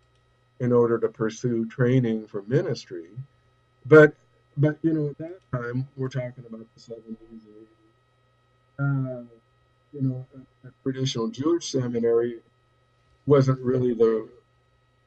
in 0.60 0.72
order 0.72 0.98
to 0.98 1.08
pursue 1.08 1.66
training 1.66 2.26
for 2.26 2.42
ministry. 2.42 3.06
But, 3.86 4.14
but 4.56 4.78
you 4.82 4.92
know, 4.92 5.08
at 5.10 5.18
that 5.18 5.40
time, 5.52 5.88
we're 5.96 6.08
talking 6.08 6.44
about 6.48 6.66
the 6.74 6.80
70s 6.80 7.44
uh, 8.78 9.22
you 9.92 10.02
know, 10.02 10.26
a, 10.34 10.68
a, 10.68 10.70
traditional 10.82 11.28
Jewish 11.28 11.70
seminary 11.70 12.40
wasn't 13.26 13.60
really 13.60 13.94
the 13.94 14.28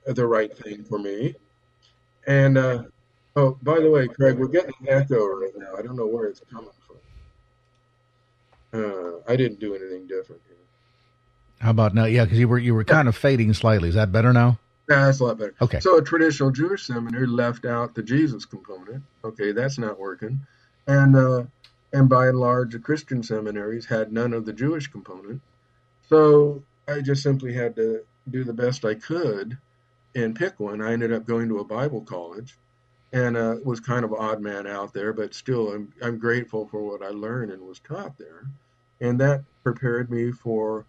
the 0.05 0.25
right 0.25 0.55
thing 0.57 0.83
for 0.86 0.97
me. 0.97 1.36
And 2.25 2.57
uh, 2.57 2.83
oh, 3.36 3.57
by 3.62 3.79
the 3.79 3.91
way, 3.91 4.07
Craig, 4.07 4.38
we're 4.38 4.47
getting 4.47 4.73
an 4.81 4.88
echo 4.89 5.25
right 5.25 5.51
now. 5.57 5.75
I 5.77 5.81
don't 5.81 5.97
know 5.97 6.07
where 6.07 6.27
it's 6.27 6.41
coming 6.51 6.69
from. 8.71 8.81
uh, 8.81 9.19
I 9.27 9.36
didn't 9.36 9.60
do 9.60 9.75
anything 9.75 10.07
different 10.07 10.41
here. 10.47 10.55
How 11.60 11.71
about 11.71 11.93
now? 11.93 12.05
Yeah, 12.05 12.23
because 12.23 12.39
you 12.39 12.47
were 12.47 12.60
you 12.60 12.73
were 12.73 12.86
kind 12.86 13.07
of 13.07 13.15
fading 13.15 13.53
slightly. 13.53 13.89
Is 13.89 13.95
that 13.95 14.12
better 14.12 14.31
now? 14.31 14.60
That's 14.88 15.19
a 15.19 15.26
lot 15.26 15.38
better. 15.38 15.56
Okay. 15.62 15.80
So 15.80 15.97
a 15.97 16.02
traditional 16.02 16.52
Jewish 16.52 16.86
seminary 16.86 17.28
left 17.28 17.65
out 17.65 17.93
the 17.93 18.04
Jesus 18.04 18.45
component. 18.45 19.04
Okay, 19.23 19.52
that's 19.52 19.78
not 19.78 20.00
working. 20.00 20.41
And 20.88 21.15
uh, 21.15 21.43
and 21.93 22.08
by 22.08 22.28
and 22.28 22.39
large, 22.39 22.73
the 22.73 22.80
Christian 22.80 23.23
seminaries 23.23 23.86
had 23.86 24.12
none 24.12 24.34
of 24.34 24.45
the 24.45 24.54
Jewish 24.54 24.88
component. 24.88 25.41
So 26.10 26.63
I 26.88 27.02
just 27.02 27.21
simply 27.21 27.54
had 27.54 27.76
to 27.76 28.04
do 28.30 28.43
the 28.43 28.54
best 28.54 28.86
I 28.86 28.95
could 28.95 29.58
and 30.15 30.36
pick 30.36 30.60
one. 30.60 30.82
I 30.82 30.93
ended 30.93 31.12
up 31.12 31.26
going 31.26 31.50
to 31.50 31.60
a 31.60 31.65
Bible 31.65 32.02
college 32.02 32.58
and 33.13 33.38
uh, 33.38 33.56
was 33.63 33.80
kind 33.80 34.04
of 34.04 34.13
odd 34.13 34.41
man 34.41 34.67
out 34.67 34.93
there, 34.93 35.13
but 35.13 35.34
still, 35.34 35.71
I'm, 35.71 35.93
I'm 36.02 36.17
grateful 36.17 36.67
for 36.67 36.82
what 36.82 37.02
I 37.02 37.10
learned 37.10 37.52
and 37.52 37.62
was 37.62 37.80
taught 37.80 38.17
there, 38.17 38.45
and 39.00 39.19
that 39.21 39.43
prepared 39.63 40.12
me 40.12 40.32
for 40.32 40.86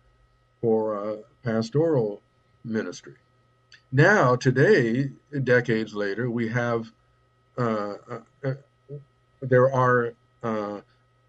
for 0.61 0.99
uh, 0.99 1.17
pastoral 1.45 2.21
ministry. 2.65 3.15
Now, 3.91 4.37
today, 4.37 5.11
decades 5.45 5.95
later, 5.95 6.31
we 6.31 6.49
have 6.49 6.93
uh, 7.57 7.95
uh, 8.11 8.19
uh 8.45 8.55
there 9.41 9.73
are 9.73 10.13
uh, 10.43 10.81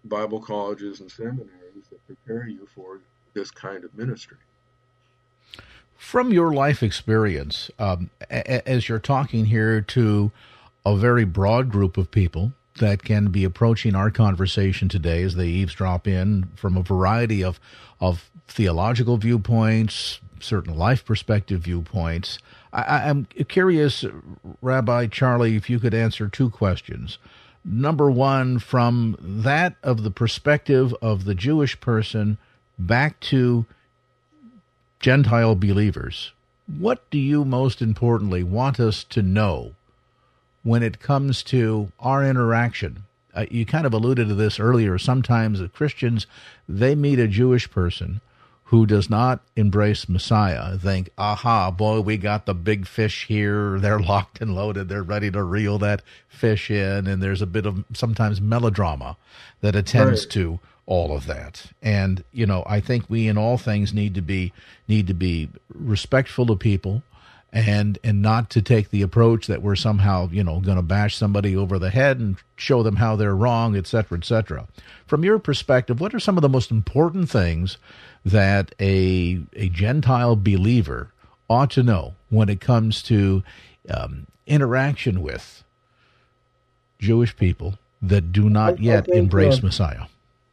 Bible 0.04 0.40
colleges 0.40 1.00
and 1.00 1.10
seminaries 1.10 1.88
that 1.90 2.06
prepare 2.06 2.46
you 2.48 2.66
for 2.74 3.00
this 3.34 3.50
kind 3.50 3.84
of 3.84 3.96
ministry. 3.96 4.36
From 5.96 6.32
your 6.32 6.52
life 6.52 6.82
experience, 6.82 7.70
um, 7.78 8.10
a- 8.30 8.68
as 8.68 8.88
you're 8.88 8.98
talking 8.98 9.46
here 9.46 9.80
to 9.80 10.32
a 10.84 10.96
very 10.96 11.24
broad 11.24 11.70
group 11.70 11.96
of 11.96 12.10
people 12.10 12.52
that 12.78 13.04
can 13.04 13.28
be 13.28 13.44
approaching 13.44 13.94
our 13.94 14.10
conversation 14.10 14.88
today 14.88 15.22
as 15.22 15.34
they 15.34 15.46
eavesdrop 15.46 16.08
in 16.08 16.48
from 16.56 16.76
a 16.76 16.82
variety 16.82 17.44
of 17.44 17.60
of 18.00 18.30
theological 18.48 19.18
viewpoints, 19.18 20.20
certain 20.42 20.76
life 20.76 21.04
perspective 21.04 21.62
viewpoints. 21.62 22.38
I, 22.72 23.08
am 23.08 23.26
curious, 23.48 24.04
Rabbi 24.62 25.06
Charlie, 25.06 25.56
if 25.56 25.68
you 25.68 25.80
could 25.80 25.94
answer 25.94 26.28
two 26.28 26.50
questions. 26.50 27.18
Number 27.64 28.10
one, 28.10 28.58
from 28.58 29.16
that 29.20 29.76
of 29.82 30.02
the 30.02 30.10
perspective 30.10 30.94
of 31.02 31.24
the 31.24 31.34
Jewish 31.34 31.80
person 31.80 32.38
back 32.78 33.20
to 33.20 33.66
Gentile 35.00 35.54
believers, 35.54 36.32
what 36.66 37.08
do 37.10 37.18
you 37.18 37.44
most 37.44 37.82
importantly 37.82 38.42
want 38.42 38.78
us 38.78 39.04
to 39.04 39.22
know 39.22 39.74
when 40.62 40.82
it 40.82 41.00
comes 41.00 41.42
to 41.44 41.90
our 42.00 42.24
interaction. 42.24 43.04
Uh, 43.34 43.46
you 43.50 43.64
kind 43.64 43.86
of 43.86 43.94
alluded 43.94 44.28
to 44.28 44.34
this 44.34 44.58
earlier. 44.58 44.98
Sometimes 44.98 45.60
Christians, 45.72 46.26
they 46.68 46.94
meet 46.94 47.18
a 47.18 47.28
Jewish 47.28 47.70
person 47.70 48.20
who 48.70 48.86
does 48.86 49.10
not 49.10 49.40
embrace 49.56 50.08
Messiah, 50.08 50.78
think, 50.78 51.10
aha, 51.18 51.72
boy, 51.72 52.00
we 52.00 52.16
got 52.16 52.46
the 52.46 52.54
big 52.54 52.86
fish 52.86 53.26
here. 53.26 53.80
They're 53.80 53.98
locked 53.98 54.40
and 54.40 54.54
loaded. 54.54 54.88
They're 54.88 55.02
ready 55.02 55.28
to 55.32 55.42
reel 55.42 55.76
that 55.78 56.02
fish 56.28 56.70
in. 56.70 57.08
And 57.08 57.20
there's 57.20 57.42
a 57.42 57.46
bit 57.46 57.66
of 57.66 57.84
sometimes 57.92 58.40
melodrama 58.40 59.16
that 59.60 59.74
attends 59.74 60.24
right. 60.24 60.32
to 60.34 60.60
all 60.86 61.16
of 61.16 61.26
that. 61.26 61.66
And, 61.82 62.22
you 62.30 62.46
know, 62.46 62.62
I 62.64 62.78
think 62.78 63.06
we 63.08 63.26
in 63.26 63.36
all 63.36 63.58
things 63.58 63.92
need 63.92 64.14
to 64.14 64.22
be, 64.22 64.52
need 64.86 65.08
to 65.08 65.14
be 65.14 65.48
respectful 65.74 66.46
to 66.46 66.54
people 66.54 67.02
and 67.52 67.98
and 68.04 68.22
not 68.22 68.50
to 68.50 68.62
take 68.62 68.90
the 68.90 69.02
approach 69.02 69.48
that 69.48 69.60
we're 69.60 69.74
somehow 69.74 70.28
you 70.30 70.44
know 70.44 70.60
going 70.60 70.76
to 70.76 70.82
bash 70.82 71.16
somebody 71.16 71.56
over 71.56 71.80
the 71.80 71.90
head 71.90 72.20
and 72.20 72.36
show 72.54 72.84
them 72.84 72.94
how 72.94 73.16
they're 73.16 73.34
wrong 73.34 73.76
etc 73.76 74.16
etc 74.16 74.68
from 75.04 75.24
your 75.24 75.36
perspective 75.36 76.00
what 76.00 76.14
are 76.14 76.20
some 76.20 76.38
of 76.38 76.42
the 76.42 76.48
most 76.48 76.70
important 76.70 77.28
things 77.28 77.76
that 78.24 78.74
a 78.80 79.40
a 79.54 79.68
gentile 79.68 80.36
believer 80.36 81.12
ought 81.48 81.70
to 81.70 81.82
know 81.82 82.14
when 82.28 82.48
it 82.48 82.60
comes 82.60 83.02
to 83.02 83.42
um, 83.88 84.26
interaction 84.46 85.22
with 85.22 85.64
jewish 86.98 87.34
people 87.36 87.78
that 88.02 88.32
do 88.32 88.48
not 88.48 88.74
I- 88.74 88.76
I 88.76 88.76
yet 88.80 89.04
think, 89.06 89.16
embrace 89.16 89.58
uh, 89.58 89.66
Messiah? 89.66 90.04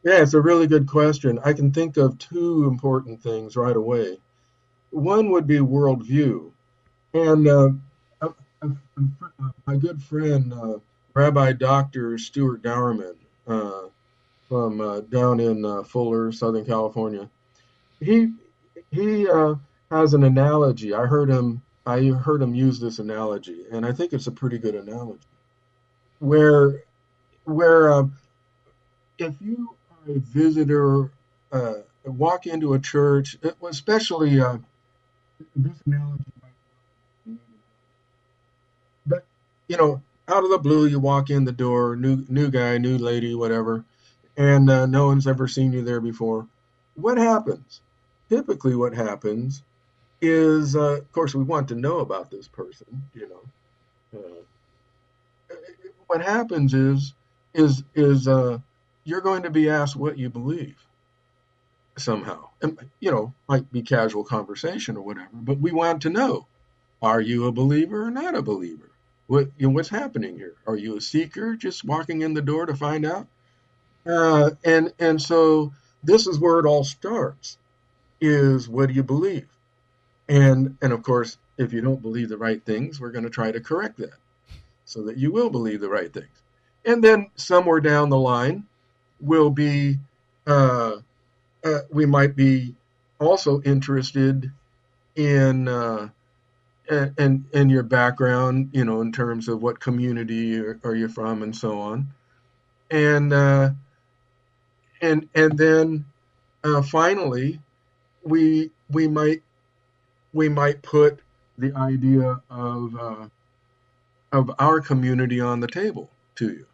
Yeah, 0.03 0.21
it's 0.21 0.33
a 0.33 0.41
really 0.41 0.67
good 0.67 0.87
question. 0.87 1.39
I 1.43 1.53
can 1.53 1.71
think 1.71 1.97
of 1.97 2.17
two 2.17 2.65
important 2.65 3.21
things 3.21 3.55
right 3.57 3.75
away. 3.75 4.17
One 4.91 5.31
would 5.31 5.45
be 5.47 5.57
worldview. 5.57 6.51
And 7.13 7.47
uh, 7.47 7.69
my 9.65 9.75
good 9.75 10.01
friend, 10.01 10.53
uh, 10.53 10.77
Rabbi 11.13 11.53
Dr. 11.53 12.17
Stuart 12.17 12.61
Dauermann, 12.61 13.15
uh, 13.47 13.87
from 14.47 14.79
uh, 14.79 15.01
down 15.01 15.39
in 15.41 15.65
uh, 15.65 15.83
Fuller, 15.83 16.31
Southern 16.31 16.63
California, 16.65 17.29
he 17.99 18.33
he 18.91 19.27
uh, 19.29 19.55
has 19.91 20.13
an 20.13 20.23
analogy. 20.23 20.93
I 20.93 21.05
heard 21.05 21.29
him 21.29 21.61
I 21.85 22.03
heard 22.05 22.41
him 22.41 22.53
use 22.53 22.79
this 22.79 22.99
analogy, 22.99 23.65
and 23.71 23.85
I 23.85 23.91
think 23.91 24.13
it's 24.13 24.27
a 24.27 24.31
pretty 24.31 24.57
good 24.57 24.75
analogy. 24.75 25.25
Where 26.19 26.83
where 27.45 27.91
uh, 27.91 28.07
if 29.17 29.35
you 29.41 29.75
are 29.91 30.13
a 30.15 30.19
visitor, 30.19 31.11
uh, 31.51 31.73
walk 32.05 32.45
into 32.45 32.73
a 32.73 32.79
church, 32.79 33.37
especially 33.63 34.39
uh, 34.39 34.57
this 35.55 35.81
analogy, 35.85 36.23
but 39.05 39.25
you 39.67 39.77
know, 39.77 40.01
out 40.27 40.43
of 40.43 40.49
the 40.49 40.57
blue, 40.57 40.87
you 40.87 40.99
walk 40.99 41.29
in 41.29 41.45
the 41.45 41.51
door, 41.51 41.95
new 41.95 42.25
new 42.27 42.49
guy, 42.49 42.77
new 42.77 42.97
lady, 42.97 43.33
whatever, 43.33 43.85
and 44.35 44.69
uh, 44.69 44.85
no 44.85 45.07
one's 45.07 45.27
ever 45.27 45.47
seen 45.47 45.71
you 45.71 45.83
there 45.83 46.01
before. 46.01 46.47
What 46.95 47.17
happens? 47.17 47.81
Typically, 48.29 48.75
what 48.75 48.93
happens 48.93 49.63
is, 50.21 50.75
uh, 50.75 50.97
of 50.97 51.11
course, 51.11 51.35
we 51.35 51.43
want 51.43 51.69
to 51.69 51.75
know 51.75 51.99
about 51.99 52.31
this 52.31 52.47
person, 52.47 53.03
you 53.13 53.29
know. 53.29 54.19
Uh, 54.19 54.43
what 56.07 56.21
happens 56.21 56.73
is 56.73 57.13
is 57.53 57.83
is 57.95 58.27
uh, 58.27 58.57
you're 59.03 59.21
going 59.21 59.43
to 59.43 59.49
be 59.49 59.69
asked 59.69 59.95
what 59.95 60.17
you 60.17 60.29
believe 60.29 60.77
somehow. 61.97 62.49
And, 62.61 62.77
you 62.99 63.11
know, 63.11 63.33
might 63.47 63.71
be 63.71 63.81
casual 63.81 64.23
conversation 64.23 64.97
or 64.97 65.01
whatever, 65.03 65.29
but 65.33 65.59
we 65.59 65.71
want 65.71 66.01
to 66.03 66.09
know: 66.09 66.47
Are 67.01 67.21
you 67.21 67.47
a 67.47 67.51
believer 67.51 68.05
or 68.05 68.11
not 68.11 68.35
a 68.35 68.41
believer? 68.41 68.91
What 69.27 69.49
you 69.57 69.67
know, 69.67 69.73
what's 69.73 69.89
happening 69.89 70.37
here? 70.37 70.55
Are 70.65 70.75
you 70.75 70.97
a 70.97 71.01
seeker, 71.01 71.55
just 71.55 71.83
walking 71.83 72.21
in 72.21 72.33
the 72.33 72.41
door 72.41 72.65
to 72.65 72.75
find 72.75 73.05
out? 73.05 73.27
Uh, 74.05 74.51
and 74.63 74.93
and 74.99 75.21
so 75.21 75.73
this 76.03 76.27
is 76.27 76.39
where 76.39 76.59
it 76.59 76.65
all 76.65 76.83
starts: 76.83 77.57
is 78.19 78.67
what 78.67 78.87
do 78.87 78.93
you 78.93 79.03
believe? 79.03 79.47
And 80.29 80.77
and 80.81 80.93
of 80.93 81.03
course, 81.03 81.37
if 81.57 81.73
you 81.73 81.81
don't 81.81 82.01
believe 82.01 82.29
the 82.29 82.37
right 82.37 82.63
things, 82.63 82.99
we're 82.99 83.11
going 83.11 83.23
to 83.23 83.29
try 83.29 83.51
to 83.51 83.59
correct 83.59 83.97
that 83.97 84.17
so 84.85 85.03
that 85.03 85.17
you 85.17 85.31
will 85.31 85.49
believe 85.49 85.81
the 85.81 85.89
right 85.89 86.11
things. 86.11 86.43
And 86.85 87.03
then 87.03 87.29
somewhere 87.35 87.81
down 87.81 88.09
the 88.09 88.17
line 88.17 88.65
will 89.19 89.49
be 89.49 89.97
uh, 90.45 90.97
uh, 91.63 91.79
we 91.91 92.05
might 92.05 92.35
be 92.35 92.75
also 93.19 93.61
interested 93.61 94.51
in 95.15 95.67
uh, 95.67 96.09
and 96.89 97.45
and 97.53 97.69
your 97.69 97.83
background, 97.83 98.69
you 98.71 98.85
know, 98.85 99.01
in 99.01 99.11
terms 99.11 99.47
of 99.49 99.61
what 99.61 99.79
community 99.79 100.57
are, 100.57 100.79
are 100.83 100.95
you 100.95 101.09
from 101.09 101.43
and 101.43 101.55
so 101.55 101.79
on, 101.79 102.07
and 102.89 103.33
uh, 103.33 103.71
and 105.01 105.27
and 105.35 105.57
then 105.57 106.05
uh, 106.63 106.81
finally 106.81 107.59
we 108.27 108.71
we 108.89 109.07
might 109.07 109.41
we 110.33 110.49
might 110.49 110.81
put 110.81 111.19
the 111.57 111.73
idea 111.75 112.41
of 112.49 112.95
uh, 112.95 113.27
of 114.31 114.51
our 114.59 114.81
community 114.81 115.39
on 115.39 115.59
the 115.59 115.67
table 115.67 116.09
to 116.35 116.49
you, 116.49 116.67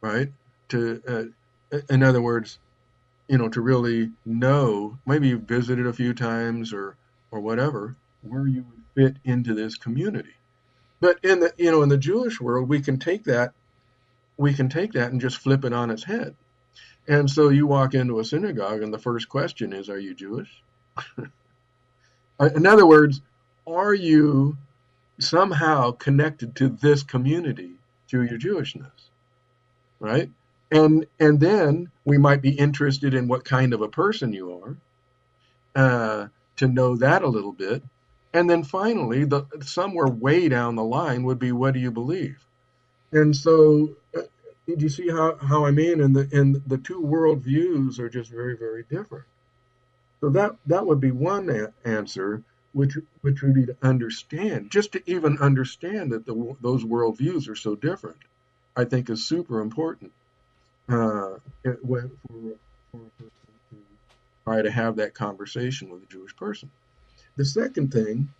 right? 0.00 0.32
To 0.68 1.02
uh, 1.72 1.78
in 1.90 2.02
other 2.02 2.22
words, 2.22 2.58
you 3.28 3.38
know, 3.38 3.48
to 3.48 3.60
really 3.60 4.10
know, 4.24 4.98
maybe 5.06 5.28
you've 5.28 5.42
visited 5.42 5.86
a 5.86 5.92
few 5.92 6.14
times 6.14 6.72
or 6.72 6.96
or 7.30 7.40
whatever, 7.40 7.96
where 8.22 8.46
you 8.46 8.64
would 8.64 8.82
fit 8.94 9.16
into 9.24 9.54
this 9.54 9.76
community. 9.76 10.34
But 11.00 11.18
in 11.22 11.40
the 11.40 11.52
you 11.58 11.70
know 11.70 11.82
in 11.82 11.88
the 11.88 11.98
Jewish 11.98 12.40
world, 12.40 12.68
we 12.68 12.80
can 12.80 12.98
take 12.98 13.24
that 13.24 13.52
we 14.36 14.54
can 14.54 14.68
take 14.68 14.92
that 14.92 15.12
and 15.12 15.20
just 15.20 15.38
flip 15.38 15.64
it 15.64 15.72
on 15.72 15.90
its 15.90 16.04
head. 16.04 16.34
And 17.06 17.30
so 17.30 17.50
you 17.50 17.66
walk 17.66 17.94
into 17.94 18.18
a 18.18 18.24
synagogue, 18.24 18.82
and 18.82 18.92
the 18.92 18.98
first 18.98 19.28
question 19.28 19.72
is, 19.72 19.88
"Are 19.90 19.98
you 19.98 20.14
Jewish?" 20.14 20.63
in 22.40 22.66
other 22.66 22.86
words, 22.86 23.20
are 23.66 23.94
you 23.94 24.56
somehow 25.18 25.92
connected 25.92 26.56
to 26.56 26.68
this 26.68 27.02
community 27.02 27.72
through 28.08 28.24
your 28.24 28.38
Jewishness, 28.38 29.10
right? 30.00 30.30
And 30.70 31.06
and 31.20 31.40
then 31.40 31.90
we 32.04 32.18
might 32.18 32.42
be 32.42 32.50
interested 32.50 33.14
in 33.14 33.28
what 33.28 33.44
kind 33.44 33.72
of 33.72 33.80
a 33.80 33.88
person 33.88 34.32
you 34.32 34.60
are, 34.62 34.76
uh, 35.76 36.28
to 36.56 36.68
know 36.68 36.96
that 36.96 37.22
a 37.22 37.28
little 37.28 37.52
bit, 37.52 37.82
and 38.32 38.50
then 38.50 38.64
finally, 38.64 39.24
the 39.24 39.46
somewhere 39.62 40.08
way 40.08 40.48
down 40.48 40.74
the 40.74 40.84
line 40.84 41.22
would 41.24 41.38
be 41.38 41.52
what 41.52 41.74
do 41.74 41.80
you 41.80 41.90
believe? 41.90 42.44
And 43.12 43.34
so, 43.34 43.90
uh, 44.16 44.22
did 44.66 44.82
you 44.82 44.88
see 44.88 45.08
how, 45.08 45.36
how 45.36 45.64
I 45.64 45.70
mean? 45.70 46.00
And 46.00 46.16
the 46.16 46.28
and 46.32 46.62
the 46.66 46.78
two 46.78 47.00
worldviews 47.00 47.98
are 48.00 48.08
just 48.08 48.30
very 48.30 48.56
very 48.56 48.84
different. 48.90 49.26
So 50.24 50.30
that 50.30 50.56
that 50.68 50.86
would 50.86 51.00
be 51.00 51.12
one 51.12 51.50
a- 51.50 51.74
answer, 51.86 52.44
which 52.72 52.96
which 53.20 53.42
would 53.42 53.54
be 53.54 53.66
to 53.66 53.76
understand, 53.82 54.70
just 54.72 54.92
to 54.94 55.02
even 55.10 55.36
understand 55.38 56.12
that 56.12 56.24
the, 56.26 56.56
those 56.62 56.82
worldviews 56.82 57.50
are 57.50 57.56
so 57.56 57.76
different. 57.76 58.16
I 58.74 58.86
think 58.86 59.10
is 59.10 59.28
super 59.28 59.60
important 59.60 60.14
uh, 60.90 61.34
it- 61.64 61.80
for, 61.86 62.10
for 62.92 63.06
a 63.06 63.22
person 63.22 63.54
to 63.72 63.78
try 64.46 64.62
to 64.62 64.70
have 64.72 64.96
that 64.96 65.14
conversation 65.14 65.90
with 65.90 66.04
a 66.04 66.08
Jewish 66.08 66.34
person. 66.36 66.70
The 67.36 67.44
second 67.44 67.92
thing 67.92 68.30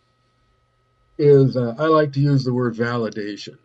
is 1.18 1.56
uh, 1.58 1.74
I 1.78 1.88
like 1.88 2.12
to 2.14 2.20
use 2.20 2.44
the 2.44 2.54
word 2.54 2.76
validation. 2.76 3.58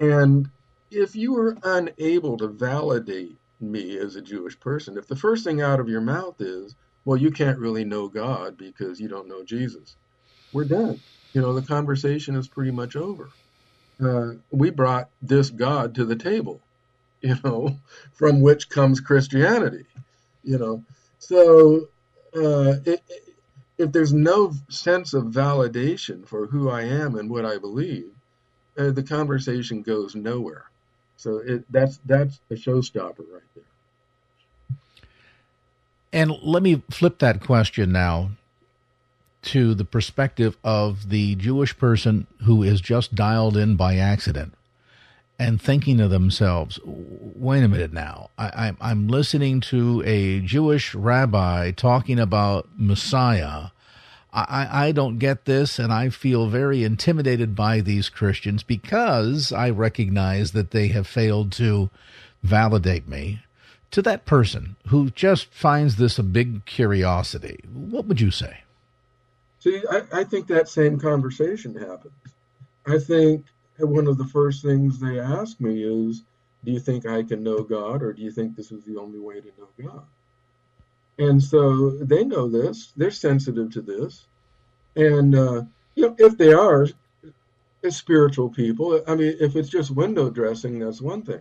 And 0.00 0.50
if 0.90 1.16
you 1.16 1.36
are 1.36 1.58
unable 1.62 2.38
to 2.38 2.48
validate 2.48 3.38
me 3.60 3.98
as 3.98 4.16
a 4.16 4.22
Jewish 4.22 4.58
person, 4.60 4.98
if 4.98 5.08
the 5.08 5.16
first 5.16 5.44
thing 5.44 5.60
out 5.62 5.80
of 5.80 5.90
your 5.90 6.00
mouth 6.00 6.40
is, 6.40 6.74
well, 7.04 7.18
you 7.18 7.32
can't 7.32 7.58
really 7.60 7.84
know 7.84 8.08
God 8.08 8.58
because 8.58 9.00
you 9.00 9.08
don't 9.08 9.28
know 9.28 9.44
Jesus, 9.44 9.96
we're 10.52 10.66
done. 10.66 11.02
You 11.34 11.42
know, 11.42 11.54
the 11.54 11.62
conversation 11.66 12.36
is 12.36 12.48
pretty 12.48 12.72
much 12.72 12.96
over. 12.96 13.32
Uh, 14.02 14.34
we 14.52 14.70
brought 14.70 15.10
this 15.22 15.50
God 15.50 15.94
to 15.96 16.04
the 16.06 16.16
table, 16.16 16.62
you 17.22 17.36
know, 17.44 17.80
from 18.14 18.40
which 18.42 18.68
comes 18.70 19.00
Christianity, 19.00 19.86
you 20.42 20.58
know. 20.58 20.84
So 21.18 21.88
uh, 22.36 22.74
it, 22.86 23.02
it- 23.08 23.22
if 23.78 23.92
there's 23.92 24.12
no 24.12 24.52
sense 24.70 25.14
of 25.14 25.24
validation 25.26 26.28
for 26.28 26.46
who 26.46 26.70
I 26.70 26.82
am 26.82 27.16
and 27.16 27.30
what 27.30 27.46
I 27.46 27.58
believe, 27.58 28.12
uh, 28.78 28.92
the 28.92 29.04
conversation 29.04 29.82
goes 29.82 30.14
nowhere. 30.16 30.66
So 31.16 31.38
it, 31.38 31.64
that's 31.70 32.00
that's 32.04 32.40
a 32.50 32.56
showstopper 32.56 33.20
right 33.32 33.50
there. 33.56 33.67
And 36.12 36.32
let 36.42 36.62
me 36.62 36.82
flip 36.90 37.18
that 37.18 37.40
question 37.40 37.92
now 37.92 38.30
to 39.42 39.74
the 39.74 39.84
perspective 39.84 40.56
of 40.64 41.10
the 41.10 41.34
Jewish 41.36 41.76
person 41.78 42.26
who 42.44 42.62
is 42.62 42.80
just 42.80 43.14
dialed 43.14 43.56
in 43.56 43.76
by 43.76 43.96
accident 43.96 44.54
and 45.38 45.62
thinking 45.62 45.98
to 45.98 46.08
themselves, 46.08 46.80
wait 46.84 47.62
a 47.62 47.68
minute 47.68 47.92
now, 47.92 48.30
I, 48.36 48.50
I'm, 48.68 48.76
I'm 48.80 49.08
listening 49.08 49.60
to 49.62 50.02
a 50.04 50.40
Jewish 50.40 50.94
rabbi 50.94 51.70
talking 51.70 52.18
about 52.18 52.68
Messiah. 52.76 53.68
I 54.32 54.88
I 54.88 54.92
don't 54.92 55.18
get 55.18 55.46
this, 55.46 55.78
and 55.78 55.90
I 55.90 56.10
feel 56.10 56.48
very 56.48 56.84
intimidated 56.84 57.56
by 57.56 57.80
these 57.80 58.10
Christians 58.10 58.62
because 58.62 59.52
I 59.52 59.70
recognize 59.70 60.52
that 60.52 60.70
they 60.70 60.88
have 60.88 61.06
failed 61.06 61.50
to 61.52 61.88
validate 62.42 63.08
me. 63.08 63.40
To 63.92 64.02
that 64.02 64.26
person 64.26 64.76
who 64.88 65.10
just 65.10 65.52
finds 65.52 65.96
this 65.96 66.18
a 66.18 66.22
big 66.22 66.66
curiosity, 66.66 67.60
what 67.72 68.06
would 68.06 68.20
you 68.20 68.30
say? 68.30 68.58
See, 69.60 69.82
I, 69.90 70.02
I 70.12 70.24
think 70.24 70.46
that 70.48 70.68
same 70.68 70.98
conversation 70.98 71.74
happens. 71.74 72.12
I 72.86 72.98
think 72.98 73.46
one 73.78 74.06
of 74.06 74.18
the 74.18 74.26
first 74.26 74.62
things 74.62 74.98
they 74.98 75.18
ask 75.18 75.60
me 75.60 75.82
is, 75.82 76.22
"Do 76.64 76.72
you 76.72 76.80
think 76.80 77.06
I 77.06 77.22
can 77.22 77.42
know 77.42 77.62
God, 77.62 78.02
or 78.02 78.12
do 78.12 78.22
you 78.22 78.30
think 78.30 78.56
this 78.56 78.72
is 78.72 78.84
the 78.84 78.98
only 78.98 79.18
way 79.18 79.40
to 79.40 79.48
know 79.58 79.68
God?" 79.90 80.04
And 81.18 81.42
so 81.42 81.90
they 81.90 82.24
know 82.24 82.48
this; 82.48 82.92
they're 82.96 83.10
sensitive 83.10 83.72
to 83.72 83.80
this, 83.80 84.26
and 84.96 85.34
uh, 85.34 85.62
you 85.94 86.06
know, 86.08 86.16
if 86.18 86.36
they 86.38 86.52
are 86.52 86.86
as 87.82 87.96
spiritual 87.96 88.48
people, 88.48 89.02
I 89.06 89.14
mean, 89.14 89.36
if 89.40 89.56
it's 89.56 89.68
just 89.68 89.90
window 89.90 90.30
dressing, 90.30 90.78
that's 90.78 91.00
one 91.00 91.22
thing. 91.22 91.40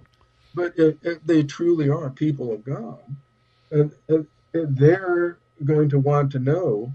But 0.58 0.74
if, 0.76 0.96
if 1.04 1.24
they 1.24 1.44
truly 1.44 1.88
are 1.88 2.10
people 2.10 2.52
of 2.52 2.66
God, 2.66 2.98
and, 3.70 3.92
and, 4.08 4.26
and 4.54 4.76
they're 4.76 5.38
going 5.64 5.88
to 5.90 6.00
want 6.00 6.32
to 6.32 6.40
know 6.40 6.94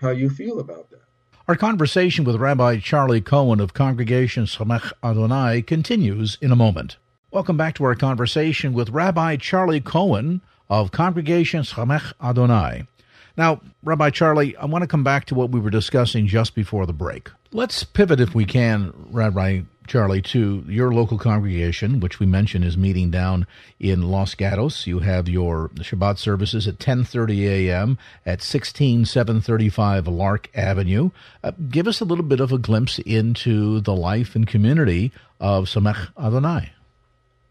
how 0.00 0.10
you 0.10 0.28
feel 0.28 0.58
about 0.58 0.90
that. 0.90 1.02
Our 1.46 1.54
conversation 1.54 2.24
with 2.24 2.34
Rabbi 2.34 2.80
Charlie 2.80 3.20
Cohen 3.20 3.60
of 3.60 3.74
Congregation 3.74 4.46
Tsemach 4.46 4.92
Adonai 5.04 5.62
continues 5.62 6.36
in 6.40 6.50
a 6.50 6.56
moment. 6.56 6.96
Welcome 7.30 7.56
back 7.56 7.76
to 7.76 7.84
our 7.84 7.94
conversation 7.94 8.72
with 8.72 8.90
Rabbi 8.90 9.36
Charlie 9.36 9.80
Cohen 9.80 10.40
of 10.68 10.90
Congregation 10.90 11.62
Tsemach 11.62 12.12
Adonai. 12.20 12.88
Now, 13.36 13.60
Rabbi 13.84 14.10
Charlie, 14.10 14.56
I 14.56 14.64
want 14.64 14.82
to 14.82 14.88
come 14.88 15.04
back 15.04 15.26
to 15.26 15.36
what 15.36 15.50
we 15.50 15.60
were 15.60 15.70
discussing 15.70 16.26
just 16.26 16.56
before 16.56 16.86
the 16.86 16.92
break. 16.92 17.30
Let's 17.52 17.84
pivot, 17.84 18.18
if 18.18 18.34
we 18.34 18.46
can, 18.46 18.92
Rabbi 19.10 19.60
Charlie, 19.86 20.22
to 20.22 20.64
your 20.68 20.92
local 20.92 21.18
congregation, 21.18 22.00
which 22.00 22.20
we 22.20 22.26
mentioned 22.26 22.64
is 22.64 22.76
meeting 22.76 23.10
down 23.10 23.46
in 23.78 24.02
Los 24.02 24.34
Gatos. 24.34 24.86
You 24.86 25.00
have 25.00 25.28
your 25.28 25.70
Shabbat 25.76 26.18
services 26.18 26.66
at 26.66 26.78
10:30 26.78 27.46
a.m. 27.46 27.98
at 28.24 28.42
16735 28.42 30.08
Lark 30.08 30.50
Avenue. 30.54 31.10
Uh, 31.42 31.52
give 31.70 31.86
us 31.86 32.00
a 32.00 32.04
little 32.04 32.24
bit 32.24 32.40
of 32.40 32.52
a 32.52 32.58
glimpse 32.58 32.98
into 33.00 33.80
the 33.80 33.94
life 33.94 34.34
and 34.34 34.46
community 34.46 35.12
of 35.40 35.66
Tsemach 35.66 36.08
Adonai. 36.18 36.72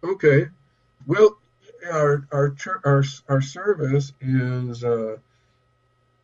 Okay, 0.03 0.47
well, 1.07 1.37
our 1.91 2.27
our 2.31 2.55
our 2.83 3.03
our 3.27 3.41
service 3.41 4.13
is. 4.21 4.83
Uh, 4.83 5.17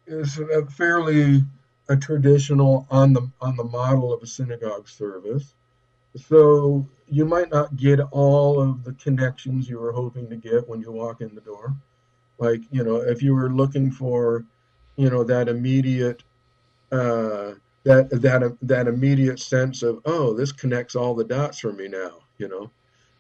is 0.08 0.40
fairly 0.72 1.44
a 1.90 1.96
traditional 1.96 2.86
on 2.90 3.14
the 3.14 3.30
on 3.40 3.56
the 3.56 3.64
model 3.64 4.14
of 4.14 4.22
a 4.22 4.28
synagogue 4.28 4.88
service. 4.88 5.54
So 6.16 6.88
you 7.08 7.26
might 7.26 7.52
not 7.52 7.76
get 7.76 8.00
all 8.12 8.62
of 8.62 8.84
the 8.84 8.94
connections 8.94 9.70
you 9.70 9.80
were 9.80 9.92
hoping 9.92 10.30
to 10.30 10.36
get 10.36 10.68
when 10.68 10.82
you 10.82 10.92
walk 10.92 11.22
in 11.22 11.34
the 11.36 11.42
door. 11.42 11.76
Like, 12.38 12.62
you 12.72 12.84
know, 12.84 12.98
if 12.98 13.22
you 13.22 13.34
were 13.34 13.50
looking 13.50 13.92
for, 13.92 14.46
you 14.96 15.10
know, 15.10 15.24
that 15.24 15.48
immediate 15.48 16.24
uh, 16.92 17.54
that 17.84 18.10
that 18.10 18.58
that 18.62 18.88
immediate 18.88 19.40
sense 19.40 19.82
of, 19.84 20.02
oh, 20.06 20.34
this 20.34 20.52
connects 20.52 20.96
all 20.96 21.16
the 21.16 21.24
dots 21.24 21.60
for 21.60 21.72
me 21.72 21.88
now, 21.88 22.20
you 22.38 22.48
know. 22.48 22.70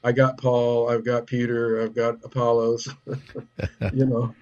I 0.03 0.11
got 0.11 0.37
Paul, 0.37 0.89
I've 0.89 1.05
got 1.05 1.27
Peter, 1.27 1.81
I've 1.81 1.93
got 1.93 2.15
Apollos, 2.23 2.87
you 3.93 4.05
know. 4.05 4.35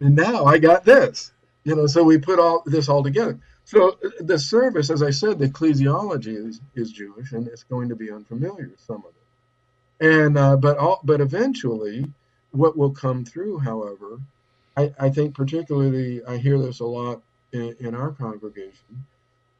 And 0.00 0.16
now 0.16 0.44
I 0.44 0.58
got 0.58 0.84
this 0.84 1.32
you 1.66 1.74
know, 1.74 1.86
so 1.88 2.02
we 2.04 2.16
put 2.16 2.38
all 2.38 2.62
this 2.64 2.88
all 2.88 3.02
together. 3.02 3.38
So 3.66 3.98
the 4.20 4.38
service, 4.38 4.90
as 4.90 5.02
I 5.02 5.10
said, 5.10 5.40
the 5.40 5.48
ecclesiology 5.48 6.36
is, 6.36 6.60
is 6.76 6.92
Jewish, 6.92 7.32
and 7.32 7.48
it's 7.48 7.64
going 7.64 7.88
to 7.88 7.96
be 7.96 8.12
unfamiliar 8.12 8.70
some 8.78 8.98
of 8.98 9.10
it. 9.10 10.06
And 10.06 10.38
uh, 10.38 10.56
but 10.56 10.78
all, 10.78 11.00
but 11.02 11.20
eventually, 11.20 12.06
what 12.52 12.76
will 12.76 12.92
come 12.92 13.24
through, 13.24 13.58
however, 13.58 14.20
I, 14.76 14.92
I 15.00 15.10
think 15.10 15.34
particularly 15.34 16.24
I 16.24 16.36
hear 16.36 16.58
this 16.58 16.78
a 16.78 16.84
lot 16.84 17.22
in, 17.52 17.74
in 17.80 17.94
our 17.96 18.12
congregation, 18.12 19.04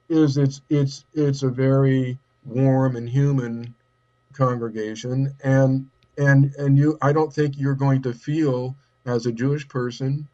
is 0.08 0.36
it's 0.36 0.60
it's 0.70 1.04
it's 1.12 1.42
a 1.42 1.50
very 1.50 2.16
warm 2.44 2.94
and 2.94 3.08
human 3.08 3.74
congregation, 4.34 5.34
and 5.42 5.90
and 6.16 6.54
and 6.54 6.78
you 6.78 6.96
I 7.02 7.12
don't 7.12 7.32
think 7.32 7.58
you're 7.58 7.74
going 7.74 8.02
to 8.02 8.12
feel 8.12 8.76
as 9.04 9.26
a 9.26 9.32
Jewish 9.32 9.66
person 9.66 10.28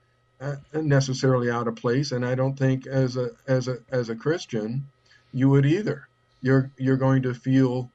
necessarily 0.75 1.51
out 1.51 1.69
of 1.69 1.77
place, 1.77 2.13
and 2.13 2.25
I 2.25 2.35
don't 2.35 2.59
think 2.59 2.87
as 2.87 3.17
a 3.17 3.31
as 3.47 3.69
a 3.69 3.79
as 3.91 4.09
a 4.09 4.17
Christian 4.17 4.87
you 5.33 5.49
would 5.49 5.67
either. 5.67 6.09
You're 6.41 6.71
you're 6.77 6.97
going 6.97 7.23
to 7.23 7.35
feel 7.35 7.91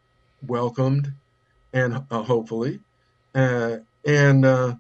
welcomed, 0.46 1.14
and 1.74 2.04
uh, 2.10 2.24
hopefully, 2.24 2.80
uh, 3.36 3.78
and 4.06 4.46
uh, 4.46 4.76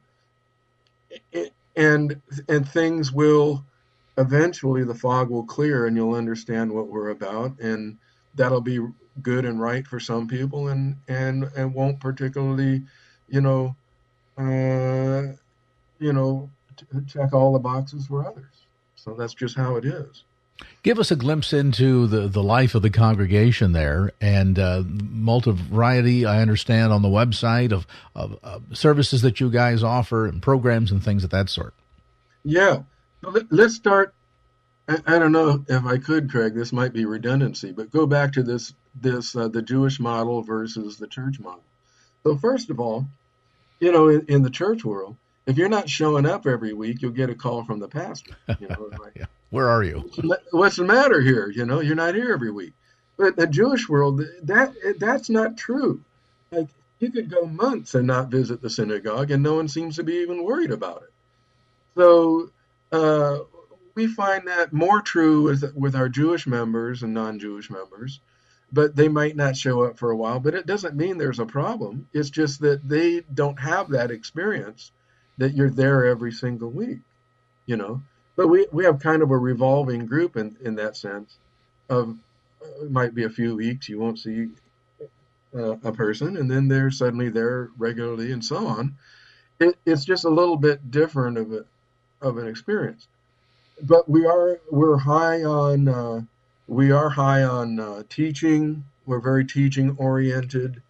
and 1.75 2.21
and 2.47 2.67
things 2.67 3.11
will 3.11 3.65
eventually 4.17 4.83
the 4.83 4.95
fog 4.95 5.29
will 5.29 5.45
clear, 5.45 5.85
and 5.85 5.95
you'll 5.95 6.15
understand 6.15 6.71
what 6.71 6.87
we're 6.87 7.09
about, 7.09 7.59
and 7.59 7.97
that'll 8.35 8.61
be 8.61 8.79
good 9.21 9.45
and 9.45 9.59
right 9.59 9.85
for 9.85 9.99
some 9.99 10.27
people, 10.27 10.69
and 10.69 10.95
and 11.07 11.43
and 11.55 11.73
won't 11.73 11.99
particularly, 11.99 12.83
you 13.27 13.41
know, 13.41 13.75
uh, 14.37 15.33
you 15.99 16.13
know 16.13 16.49
check 17.07 17.33
all 17.33 17.53
the 17.53 17.59
boxes 17.59 18.07
for 18.07 18.25
others. 18.25 18.45
So 18.95 19.13
that's 19.13 19.33
just 19.33 19.55
how 19.55 19.75
it 19.75 19.85
is. 19.85 20.23
Give 20.83 20.99
us 20.99 21.11
a 21.11 21.15
glimpse 21.15 21.53
into 21.53 22.07
the, 22.07 22.27
the 22.27 22.41
life 22.41 22.73
of 22.73 22.81
the 22.81 22.89
congregation 22.89 23.73
there 23.73 24.11
and 24.19 24.57
uh, 24.57 24.83
multi 24.85 25.51
variety, 25.51 26.25
I 26.25 26.41
understand, 26.41 26.91
on 26.91 27.01
the 27.01 27.09
website 27.09 27.71
of, 27.71 27.85
of, 28.15 28.39
of, 28.43 28.77
services 28.77 29.21
that 29.21 29.39
you 29.39 29.51
guys 29.51 29.83
offer 29.83 30.25
and 30.25 30.41
programs 30.41 30.91
and 30.91 31.03
things 31.03 31.23
of 31.23 31.29
that 31.29 31.49
sort. 31.49 31.73
Yeah. 32.43 32.83
Let's 33.51 33.75
start. 33.75 34.13
I, 34.87 34.97
I 35.05 35.19
don't 35.19 35.31
know 35.31 35.63
if 35.67 35.85
I 35.85 35.97
could, 35.97 36.31
Craig. 36.31 36.55
This 36.55 36.73
might 36.73 36.93
be 36.93 37.05
redundancy, 37.05 37.71
but 37.71 37.91
go 37.91 38.07
back 38.07 38.33
to 38.33 38.43
this 38.43 38.73
this 38.99 39.35
uh, 39.35 39.47
the 39.47 39.61
Jewish 39.61 39.99
model 39.99 40.41
versus 40.41 40.97
the 40.97 41.07
church 41.07 41.39
model. 41.39 41.63
So 42.23 42.35
first 42.35 42.69
of 42.69 42.79
all, 42.79 43.05
you 43.79 43.91
know, 43.91 44.07
in, 44.07 44.25
in 44.27 44.41
the 44.41 44.49
church 44.49 44.83
world, 44.83 45.17
if 45.47 45.57
you're 45.57 45.69
not 45.69 45.89
showing 45.89 46.25
up 46.25 46.45
every 46.45 46.73
week, 46.73 47.01
you'll 47.01 47.11
get 47.11 47.29
a 47.29 47.35
call 47.35 47.63
from 47.63 47.79
the 47.79 47.87
pastor. 47.87 48.35
You 48.59 48.67
know, 48.67 48.91
like, 48.99 49.15
yeah. 49.15 49.25
Where 49.49 49.69
are 49.69 49.81
you? 49.81 50.11
What's 50.51 50.75
the 50.75 50.83
matter 50.83 51.21
here? 51.21 51.49
You 51.49 51.65
know, 51.65 51.79
you're 51.79 51.95
not 51.95 52.15
here 52.15 52.33
every 52.33 52.51
week. 52.51 52.73
But 53.15 53.37
the 53.37 53.47
Jewish 53.47 53.87
world, 53.87 54.21
that 54.43 54.75
that's 54.99 55.29
not 55.29 55.57
true. 55.57 56.01
Like 56.51 56.67
you 56.99 57.11
could 57.11 57.31
go 57.31 57.45
months 57.45 57.95
and 57.95 58.05
not 58.05 58.27
visit 58.27 58.61
the 58.61 58.69
synagogue, 58.69 59.31
and 59.31 59.41
no 59.41 59.55
one 59.55 59.69
seems 59.69 59.95
to 59.95 60.03
be 60.03 60.17
even 60.17 60.43
worried 60.43 60.71
about 60.71 61.03
it. 61.03 61.13
So 61.95 62.51
uh, 62.91 63.39
we 63.95 64.07
find 64.07 64.47
that 64.47 64.73
more 64.73 65.01
true 65.01 65.43
with 65.43 65.73
with 65.75 65.95
our 65.95 66.09
Jewish 66.09 66.45
members 66.45 67.03
and 67.03 67.13
non-Jewish 67.13 67.71
members, 67.71 68.19
but 68.71 68.95
they 68.95 69.07
might 69.07 69.37
not 69.37 69.55
show 69.55 69.83
up 69.83 69.97
for 69.97 70.11
a 70.11 70.17
while. 70.17 70.41
But 70.41 70.55
it 70.55 70.67
doesn't 70.67 70.95
mean 70.95 71.17
there's 71.17 71.39
a 71.39 71.45
problem. 71.45 72.09
It's 72.13 72.29
just 72.29 72.59
that 72.61 72.87
they 72.87 73.21
don't 73.33 73.59
have 73.59 73.89
that 73.91 74.11
experience 74.11 74.91
that 75.37 75.53
you're 75.53 75.69
there 75.69 76.05
every 76.05 76.31
single 76.31 76.69
week, 76.69 76.99
you 77.65 77.77
know. 77.77 78.01
But 78.35 78.47
we, 78.47 78.67
we 78.71 78.85
have 78.85 78.99
kind 78.99 79.21
of 79.21 79.31
a 79.31 79.37
revolving 79.37 80.05
group 80.05 80.37
in, 80.37 80.55
in 80.63 80.75
that 80.75 80.95
sense 80.95 81.37
of 81.89 82.17
uh, 82.61 82.85
it 82.85 82.91
might 82.91 83.15
be 83.15 83.23
a 83.23 83.29
few 83.29 83.55
weeks 83.55 83.89
you 83.89 83.99
won't 83.99 84.19
see 84.19 84.49
uh, 85.55 85.77
a 85.83 85.91
person 85.91 86.37
and 86.37 86.49
then 86.49 86.67
they're 86.67 86.91
suddenly 86.91 87.29
there 87.29 87.69
regularly 87.77 88.31
and 88.31 88.43
so 88.43 88.67
on. 88.67 88.95
It, 89.59 89.77
it's 89.85 90.05
just 90.05 90.25
a 90.25 90.29
little 90.29 90.57
bit 90.57 90.91
different 90.91 91.37
of 91.37 91.51
a, 91.51 91.65
of 92.21 92.37
an 92.37 92.47
experience. 92.47 93.07
But 93.81 94.09
we 94.09 94.25
are 94.25 94.59
we're 94.71 94.97
high 94.97 95.43
on 95.43 95.87
uh, 95.87 96.21
we 96.67 96.91
are 96.91 97.09
high 97.09 97.43
on 97.43 97.79
uh, 97.79 98.03
teaching. 98.09 98.83
We're 99.05 99.21
very 99.21 99.45
teaching 99.45 99.95
oriented. 99.97 100.81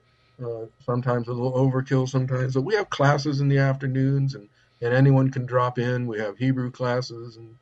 Uh, 0.43 0.65
sometimes 0.85 1.27
a 1.27 1.33
little 1.33 1.53
overkill 1.53 2.07
sometimes. 2.07 2.53
but 2.53 2.61
we 2.61 2.75
have 2.75 2.89
classes 2.89 3.41
in 3.41 3.47
the 3.47 3.57
afternoons, 3.57 4.35
and, 4.35 4.47
and 4.81 4.93
anyone 4.93 5.31
can 5.31 5.45
drop 5.45 5.79
in. 5.79 6.05
We 6.05 6.19
have 6.19 6.37
Hebrew 6.37 6.69
classes 6.69 7.37
and 7.37 7.55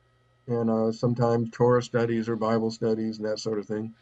and 0.48 0.70
uh, 0.70 0.92
sometimes 0.92 1.50
Torah 1.50 1.82
studies 1.82 2.28
or 2.28 2.36
Bible 2.36 2.70
studies 2.70 3.18
and 3.18 3.26
that 3.26 3.38
sort 3.38 3.58
of 3.58 3.66
thing. 3.66 3.94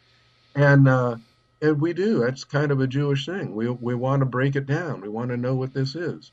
And 0.54 0.88
uh, 0.88 1.16
and 1.62 1.80
we 1.80 1.92
do. 1.92 2.20
That's 2.20 2.44
kind 2.44 2.70
of 2.70 2.80
a 2.80 2.86
Jewish 2.86 3.26
thing. 3.26 3.54
We 3.54 3.68
we 3.70 3.94
want 3.94 4.20
to 4.20 4.26
break 4.26 4.56
it 4.56 4.66
down. 4.66 5.00
We 5.00 5.08
want 5.08 5.30
to 5.30 5.36
know 5.36 5.54
what 5.54 5.72
this 5.72 5.94
is, 5.94 6.30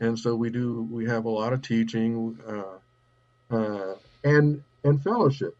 and 0.00 0.18
so 0.18 0.34
we 0.34 0.50
do. 0.50 0.88
We 0.90 1.06
have 1.06 1.24
a 1.24 1.30
lot 1.30 1.52
of 1.52 1.62
teaching 1.62 2.38
uh, 2.48 3.54
uh, 3.56 3.94
and 4.24 4.62
and 4.84 5.02
fellowship. 5.02 5.56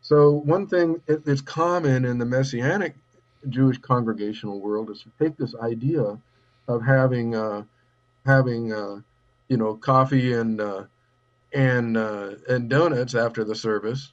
So 0.00 0.32
one 0.32 0.66
thing 0.66 1.00
that's 1.06 1.40
common 1.40 2.04
in 2.04 2.18
the 2.18 2.26
Messianic 2.26 2.96
Jewish 3.48 3.78
congregational 3.78 4.60
world 4.60 4.90
is 4.90 5.02
to 5.02 5.10
take 5.18 5.36
this 5.36 5.54
idea 5.56 6.18
of 6.68 6.82
having 6.84 7.34
uh, 7.34 7.64
having 8.24 8.72
uh, 8.72 9.00
you 9.48 9.56
know 9.56 9.74
coffee 9.74 10.32
and 10.32 10.60
uh, 10.60 10.84
and 11.52 11.96
uh, 11.96 12.30
and 12.48 12.70
donuts 12.70 13.14
after 13.14 13.44
the 13.44 13.54
service, 13.54 14.12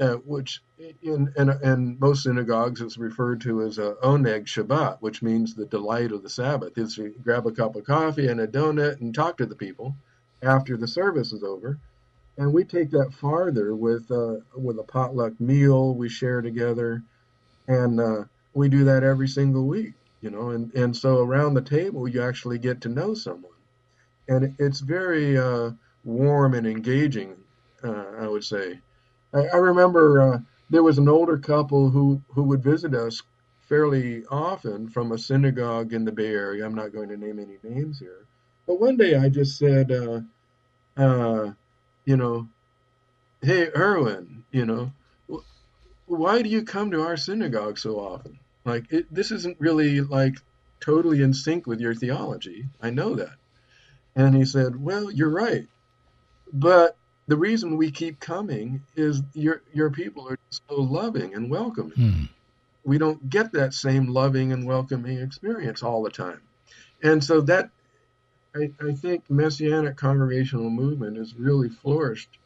uh, 0.00 0.14
which 0.26 0.62
in, 1.02 1.32
in 1.36 1.50
in 1.62 1.98
most 1.98 2.24
synagogues 2.24 2.80
is 2.80 2.98
referred 2.98 3.40
to 3.42 3.62
as 3.62 3.78
a 3.78 3.94
oneg 4.02 4.44
Shabbat, 4.44 4.98
which 5.00 5.22
means 5.22 5.54
the 5.54 5.66
delight 5.66 6.12
of 6.12 6.22
the 6.22 6.30
Sabbath. 6.30 6.76
Is 6.76 6.98
you 6.98 7.14
grab 7.22 7.46
a 7.46 7.52
cup 7.52 7.76
of 7.76 7.84
coffee 7.84 8.28
and 8.28 8.40
a 8.40 8.46
donut 8.46 9.00
and 9.00 9.14
talk 9.14 9.38
to 9.38 9.46
the 9.46 9.56
people 9.56 9.94
after 10.42 10.76
the 10.76 10.88
service 10.88 11.32
is 11.32 11.42
over. 11.42 11.78
And 12.36 12.52
we 12.52 12.62
take 12.62 12.90
that 12.92 13.12
farther 13.12 13.74
with 13.74 14.10
uh, 14.10 14.36
with 14.54 14.78
a 14.78 14.84
potluck 14.84 15.40
meal 15.40 15.94
we 15.94 16.08
share 16.08 16.40
together, 16.40 17.02
and 17.66 18.00
we 18.58 18.68
do 18.68 18.84
that 18.84 19.04
every 19.04 19.28
single 19.28 19.66
week, 19.66 19.94
you 20.20 20.30
know, 20.30 20.50
and, 20.50 20.74
and 20.74 20.96
so 20.96 21.18
around 21.18 21.54
the 21.54 21.62
table, 21.62 22.08
you 22.08 22.20
actually 22.22 22.58
get 22.58 22.80
to 22.82 22.88
know 22.88 23.14
someone. 23.14 23.52
And 24.28 24.54
it's 24.58 24.80
very 24.80 25.38
uh, 25.38 25.70
warm 26.04 26.54
and 26.54 26.66
engaging, 26.66 27.36
uh, 27.84 28.04
I 28.18 28.26
would 28.26 28.44
say. 28.44 28.80
I, 29.32 29.46
I 29.46 29.56
remember 29.56 30.20
uh, 30.20 30.38
there 30.70 30.82
was 30.82 30.98
an 30.98 31.08
older 31.08 31.38
couple 31.38 31.88
who, 31.88 32.20
who 32.30 32.42
would 32.42 32.62
visit 32.62 32.94
us 32.94 33.22
fairly 33.60 34.24
often 34.30 34.88
from 34.88 35.12
a 35.12 35.18
synagogue 35.18 35.92
in 35.92 36.04
the 36.04 36.12
Bay 36.12 36.32
Area. 36.32 36.66
I'm 36.66 36.74
not 36.74 36.92
going 36.92 37.08
to 37.10 37.16
name 37.16 37.38
any 37.38 37.58
names 37.62 37.98
here. 37.98 38.26
But 38.66 38.80
one 38.80 38.96
day 38.96 39.16
I 39.16 39.28
just 39.28 39.56
said, 39.56 39.92
uh, 39.92 40.20
uh, 40.96 41.52
you 42.04 42.16
know, 42.16 42.48
hey, 43.40 43.68
Erwin, 43.76 44.44
you 44.50 44.66
know, 44.66 44.90
why 46.06 46.42
do 46.42 46.48
you 46.48 46.64
come 46.64 46.90
to 46.90 47.02
our 47.02 47.16
synagogue 47.16 47.78
so 47.78 48.00
often? 48.00 48.38
Like, 48.68 48.92
it, 48.92 49.12
this 49.12 49.30
isn't 49.30 49.60
really 49.60 50.00
like 50.00 50.36
totally 50.80 51.22
in 51.22 51.34
sync 51.34 51.66
with 51.66 51.80
your 51.80 51.94
theology. 51.94 52.66
I 52.80 52.90
know 52.90 53.14
that. 53.16 53.34
And 54.14 54.34
he 54.34 54.44
said, 54.44 54.82
Well, 54.82 55.10
you're 55.10 55.30
right. 55.30 55.66
But 56.52 56.96
the 57.26 57.36
reason 57.36 57.76
we 57.76 57.90
keep 57.90 58.20
coming 58.20 58.82
is 58.96 59.22
your 59.34 59.62
your 59.72 59.90
people 59.90 60.28
are 60.28 60.38
so 60.50 60.76
loving 60.76 61.34
and 61.34 61.50
welcoming. 61.50 61.92
Hmm. 61.92 62.24
We 62.84 62.98
don't 62.98 63.28
get 63.28 63.52
that 63.52 63.74
same 63.74 64.08
loving 64.08 64.52
and 64.52 64.66
welcoming 64.66 65.18
experience 65.18 65.82
all 65.82 66.02
the 66.02 66.10
time. 66.10 66.40
And 67.02 67.22
so 67.22 67.42
that 67.42 67.70
I, 68.54 68.70
I 68.80 68.92
think 68.92 69.28
messianic 69.28 69.96
congregational 69.96 70.70
movement 70.70 71.18
has 71.18 71.34
really 71.34 71.68
flourished 71.68 72.38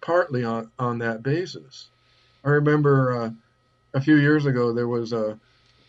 partly 0.00 0.44
on, 0.44 0.70
on 0.78 0.98
that 0.98 1.22
basis. 1.22 1.88
I 2.44 2.50
remember 2.50 3.16
uh, 3.16 3.30
a 3.94 4.00
few 4.00 4.16
years 4.16 4.46
ago 4.46 4.72
there 4.72 4.88
was 4.88 5.12
a 5.12 5.38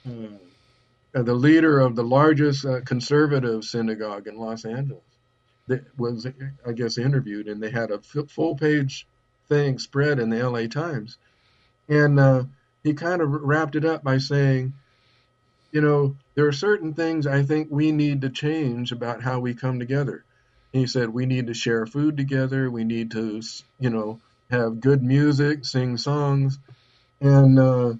uh, 0.07 1.23
the 1.23 1.33
leader 1.33 1.79
of 1.79 1.95
the 1.95 2.03
largest 2.03 2.65
uh, 2.65 2.81
conservative 2.81 3.63
synagogue 3.63 4.27
in 4.27 4.37
Los 4.37 4.65
Angeles 4.65 5.03
that 5.67 5.85
was, 5.97 6.27
I 6.67 6.71
guess, 6.71 6.97
interviewed, 6.97 7.47
and 7.47 7.61
they 7.61 7.69
had 7.69 7.91
a 7.91 7.99
full 7.99 8.55
page 8.55 9.07
thing 9.47 9.79
spread 9.79 10.19
in 10.19 10.29
the 10.29 10.47
LA 10.47 10.67
Times. 10.67 11.17
And 11.87 12.19
uh, 12.19 12.43
he 12.83 12.93
kind 12.93 13.21
of 13.21 13.29
wrapped 13.29 13.75
it 13.75 13.85
up 13.85 14.03
by 14.03 14.17
saying, 14.17 14.73
you 15.71 15.81
know, 15.81 16.15
there 16.35 16.47
are 16.47 16.51
certain 16.51 16.93
things 16.93 17.27
I 17.27 17.43
think 17.43 17.67
we 17.69 17.91
need 17.91 18.21
to 18.21 18.29
change 18.29 18.91
about 18.91 19.21
how 19.21 19.39
we 19.39 19.53
come 19.53 19.79
together. 19.79 20.23
And 20.73 20.81
he 20.81 20.87
said, 20.87 21.09
we 21.09 21.25
need 21.25 21.47
to 21.47 21.53
share 21.53 21.85
food 21.85 22.17
together. 22.17 22.69
We 22.69 22.83
need 22.83 23.11
to, 23.11 23.41
you 23.79 23.89
know, 23.89 24.19
have 24.49 24.81
good 24.81 25.03
music, 25.03 25.65
sing 25.65 25.97
songs, 25.97 26.57
and 27.21 27.59
uh, 27.59 27.93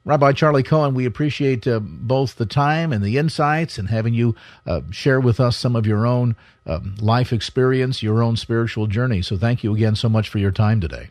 Rabbi 0.07 0.35
Charlie 0.35 0.63
Cohen, 0.63 0.95
we 0.95 1.05
appreciate 1.05 1.67
uh, 1.67 1.81
both 1.81 2.37
the 2.37 2.47
time 2.47 2.93
and 2.93 3.05
the 3.05 3.19
insights 3.19 3.77
and 3.77 3.89
having 3.89 4.15
you 4.15 4.37
uh, 4.65 4.83
share 4.93 5.19
with 5.19 5.41
us 5.41 5.57
some 5.57 5.75
of 5.75 5.85
your 5.85 6.07
own 6.07 6.37
uh, 6.65 6.79
life 7.01 7.33
experience, 7.33 8.05
your 8.05 8.23
own 8.23 8.37
spiritual 8.37 8.87
journey. 8.87 9.21
So 9.21 9.37
thank 9.37 9.65
you 9.65 9.75
again 9.75 9.97
so 9.97 10.09
much 10.09 10.29
for 10.29 10.39
your 10.39 10.53
time 10.53 10.81
today. 10.81 11.11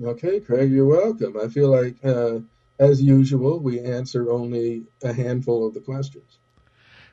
Okay, 0.00 0.38
Craig, 0.38 0.70
you're 0.70 0.86
welcome. 0.86 1.36
I 1.36 1.48
feel 1.48 1.68
like, 1.68 1.96
uh, 2.04 2.38
as 2.78 3.02
usual, 3.02 3.58
we 3.58 3.80
answer 3.80 4.30
only 4.30 4.84
a 5.02 5.12
handful 5.12 5.66
of 5.66 5.74
the 5.74 5.80
questions. 5.80 6.38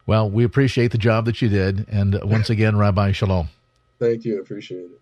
Well, 0.05 0.29
we 0.29 0.43
appreciate 0.43 0.91
the 0.91 0.99
job 0.99 1.25
that 1.25 1.41
you 1.41 1.49
did. 1.49 1.87
And 1.89 2.19
once 2.23 2.49
again, 2.51 2.77
Rabbi 2.77 3.13
Shalom. 3.13 3.49
Thank 3.99 4.25
you. 4.25 4.41
Appreciate 4.41 4.91
it. 4.91 5.01